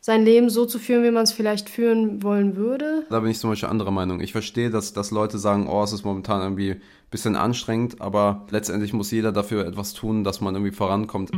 sein 0.05 0.25
Leben 0.25 0.49
so 0.49 0.65
zu 0.65 0.79
führen, 0.79 1.05
wie 1.05 1.11
man 1.11 1.23
es 1.23 1.31
vielleicht 1.31 1.69
führen 1.69 2.21
wollen 2.23 2.57
würde. 2.57 3.05
Da 3.09 3.21
bin 3.21 3.31
ich 3.31 3.39
zum 3.39 3.51
Beispiel 3.51 3.69
anderer 3.69 3.91
Meinung. 3.91 4.19
Ich 4.19 4.33
verstehe, 4.33 4.69
dass, 4.69 4.91
dass 4.91 5.11
Leute 5.11 5.37
sagen, 5.37 5.65
oh, 5.69 5.81
es 5.81 5.93
ist 5.93 6.03
momentan 6.03 6.41
irgendwie 6.41 6.71
ein 6.71 6.81
bisschen 7.09 7.37
anstrengend, 7.37 8.01
aber 8.01 8.45
letztendlich 8.49 8.91
muss 8.91 9.11
jeder 9.11 9.31
dafür 9.31 9.65
etwas 9.65 9.93
tun, 9.93 10.25
dass 10.25 10.41
man 10.41 10.55
irgendwie 10.55 10.75
vorankommt. 10.75 11.31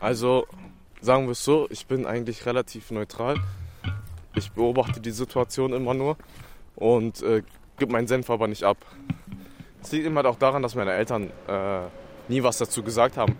Also, 0.00 0.46
sagen 1.00 1.24
wir 1.24 1.32
es 1.32 1.42
so, 1.42 1.66
ich 1.70 1.86
bin 1.86 2.04
eigentlich 2.04 2.44
relativ 2.44 2.90
neutral. 2.90 3.36
Ich 4.34 4.52
beobachte 4.52 5.00
die 5.00 5.10
Situation 5.10 5.72
immer 5.72 5.94
nur 5.94 6.18
und 6.76 7.22
äh, 7.22 7.42
gebe 7.78 7.90
meinen 7.90 8.06
Senf 8.06 8.28
aber 8.28 8.48
nicht 8.48 8.64
ab. 8.64 8.76
Es 9.82 9.90
liegt 9.92 10.04
immer 10.04 10.26
auch 10.26 10.36
daran, 10.36 10.62
dass 10.62 10.74
meine 10.74 10.92
Eltern 10.92 11.30
äh, 11.48 11.86
nie 12.28 12.42
was 12.42 12.58
dazu 12.58 12.82
gesagt 12.82 13.16
haben. 13.16 13.36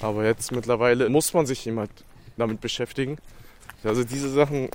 Aber 0.00 0.24
jetzt 0.24 0.52
mittlerweile 0.52 1.08
muss 1.08 1.34
man 1.34 1.46
sich 1.46 1.64
jemand 1.64 1.90
damit 2.36 2.60
beschäftigen. 2.60 3.18
Also 3.82 4.04
diese 4.04 4.30
Sachen, 4.30 4.68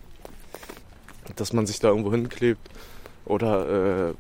dass 1.36 1.54
man 1.54 1.66
sich 1.66 1.80
da 1.80 1.90
irgendwo 1.90 2.12
hinklebt 2.12 2.70
oder 3.26 4.10
äh, 4.10 4.14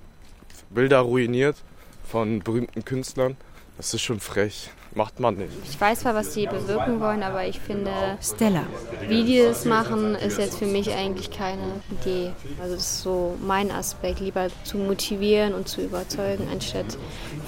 Bilder 0.69 0.99
ruiniert 0.99 1.57
von 2.03 2.39
berühmten 2.39 2.83
Künstlern, 2.85 3.37
das 3.77 3.93
ist 3.93 4.01
schon 4.01 4.19
frech. 4.19 4.71
Macht 4.95 5.19
man 5.19 5.35
nicht. 5.35 5.51
Ich 5.69 5.79
weiß 5.79 5.99
zwar, 5.99 6.15
was 6.15 6.33
die 6.33 6.47
bewirken 6.47 6.99
wollen, 6.99 7.21
aber 7.21 7.45
ich 7.45 7.59
finde, 7.59 7.91
Stella. 8.21 8.63
wie 9.07 9.23
die 9.23 9.37
das 9.37 9.63
machen, 9.63 10.15
ist 10.15 10.39
jetzt 10.39 10.57
für 10.57 10.65
mich 10.65 10.91
eigentlich 10.91 11.29
keine 11.29 11.81
Idee. 11.91 12.31
Also 12.59 12.73
das 12.73 12.83
ist 12.83 13.03
so 13.03 13.37
mein 13.39 13.69
Aspekt, 13.69 14.19
lieber 14.19 14.47
zu 14.63 14.77
motivieren 14.77 15.53
und 15.53 15.67
zu 15.67 15.81
überzeugen, 15.81 16.47
anstatt 16.51 16.97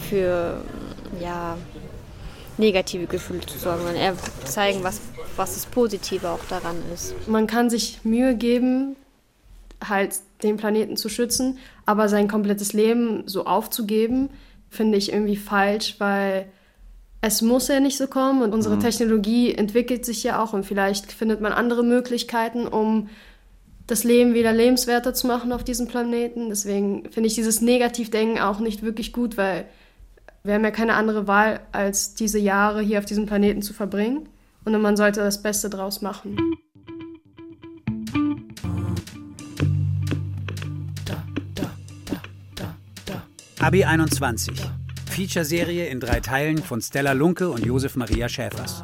für 0.07 0.63
ja, 1.19 1.57
negative 2.57 3.07
Gefühle 3.07 3.41
zu 3.41 3.57
sorgen, 3.57 3.79
sondern 3.79 3.95
eher 3.95 4.15
zeigen, 4.45 4.83
was, 4.83 5.01
was 5.35 5.55
das 5.55 5.65
Positive 5.65 6.29
auch 6.29 6.43
daran 6.49 6.77
ist. 6.93 7.15
Man 7.27 7.47
kann 7.47 7.69
sich 7.69 7.99
Mühe 8.03 8.35
geben, 8.35 8.95
halt 9.87 10.15
den 10.43 10.57
Planeten 10.57 10.97
zu 10.97 11.09
schützen, 11.09 11.57
aber 11.85 12.09
sein 12.09 12.27
komplettes 12.27 12.73
Leben 12.73 13.23
so 13.27 13.45
aufzugeben, 13.45 14.29
finde 14.69 14.97
ich 14.97 15.11
irgendwie 15.11 15.37
falsch, 15.37 15.95
weil 15.99 16.47
es 17.21 17.41
muss 17.41 17.67
ja 17.67 17.79
nicht 17.79 17.97
so 17.97 18.07
kommen 18.07 18.41
und 18.41 18.53
unsere 18.53 18.75
mhm. 18.75 18.79
Technologie 18.79 19.53
entwickelt 19.53 20.05
sich 20.05 20.23
ja 20.23 20.41
auch 20.41 20.53
und 20.53 20.65
vielleicht 20.65 21.11
findet 21.11 21.41
man 21.41 21.53
andere 21.53 21.83
Möglichkeiten, 21.83 22.67
um 22.67 23.09
das 23.85 24.03
Leben 24.03 24.33
wieder 24.33 24.53
lebenswerter 24.53 25.13
zu 25.13 25.27
machen 25.27 25.51
auf 25.51 25.63
diesem 25.63 25.87
Planeten. 25.87 26.49
Deswegen 26.49 27.09
finde 27.11 27.27
ich 27.27 27.35
dieses 27.35 27.61
Negativdenken 27.61 28.39
auch 28.39 28.59
nicht 28.59 28.83
wirklich 28.83 29.11
gut, 29.11 29.37
weil 29.37 29.65
wir 30.43 30.55
haben 30.55 30.63
ja 30.63 30.71
keine 30.71 30.93
andere 30.93 31.27
Wahl, 31.27 31.59
als 31.71 32.15
diese 32.15 32.39
Jahre 32.39 32.81
hier 32.81 32.99
auf 32.99 33.05
diesem 33.05 33.25
Planeten 33.25 33.61
zu 33.61 33.73
verbringen. 33.73 34.27
Und 34.63 34.81
man 34.81 34.95
sollte 34.95 35.21
das 35.21 35.41
Beste 35.41 35.69
draus 35.69 36.01
machen. 36.01 36.37
Abi 43.59 43.85
21. 43.85 44.55
Feature-Serie 45.11 45.87
in 45.87 45.99
drei 45.99 46.19
Teilen 46.19 46.57
von 46.57 46.81
Stella 46.81 47.11
Lunke 47.11 47.49
und 47.49 47.63
Josef 47.63 47.95
Maria 47.95 48.27
Schäfers. 48.27 48.83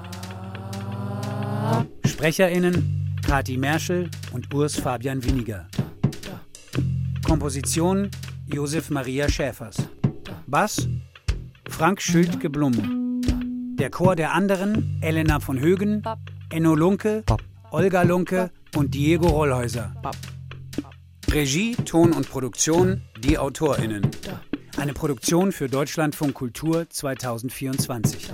SprecherInnen 2.05 3.17
Kati 3.25 3.57
Merschel 3.57 4.09
und 4.33 4.53
Urs 4.53 4.75
Fabian 4.75 5.23
Winiger. 5.23 5.67
Komposition 7.25 8.11
Josef 8.45 8.89
Maria 8.89 9.27
Schäfers. 9.27 9.77
Bass 10.45 10.87
Frank 11.67 12.01
Schültke-Blum. 12.01 13.06
Der 13.77 13.91
Chor 13.91 14.15
der 14.15 14.33
anderen 14.33 14.99
Elena 15.01 15.39
von 15.39 15.59
Högen, 15.59 16.01
Enno 16.49 16.73
Lunke, 16.73 17.23
Olga 17.69 18.01
Lunke 18.01 18.49
und 18.75 18.95
Diego 18.95 19.27
Rollhäuser. 19.27 19.93
Regie, 21.29 21.75
Ton 21.75 22.13
und 22.13 22.27
Produktion 22.27 23.01
die 23.19 23.37
AutorInnen. 23.37 24.09
Eine 24.77 24.93
Produktion 24.93 25.51
für 25.51 25.69
Deutschlandfunk 25.69 26.33
Kultur 26.33 26.89
2024. 26.89 28.33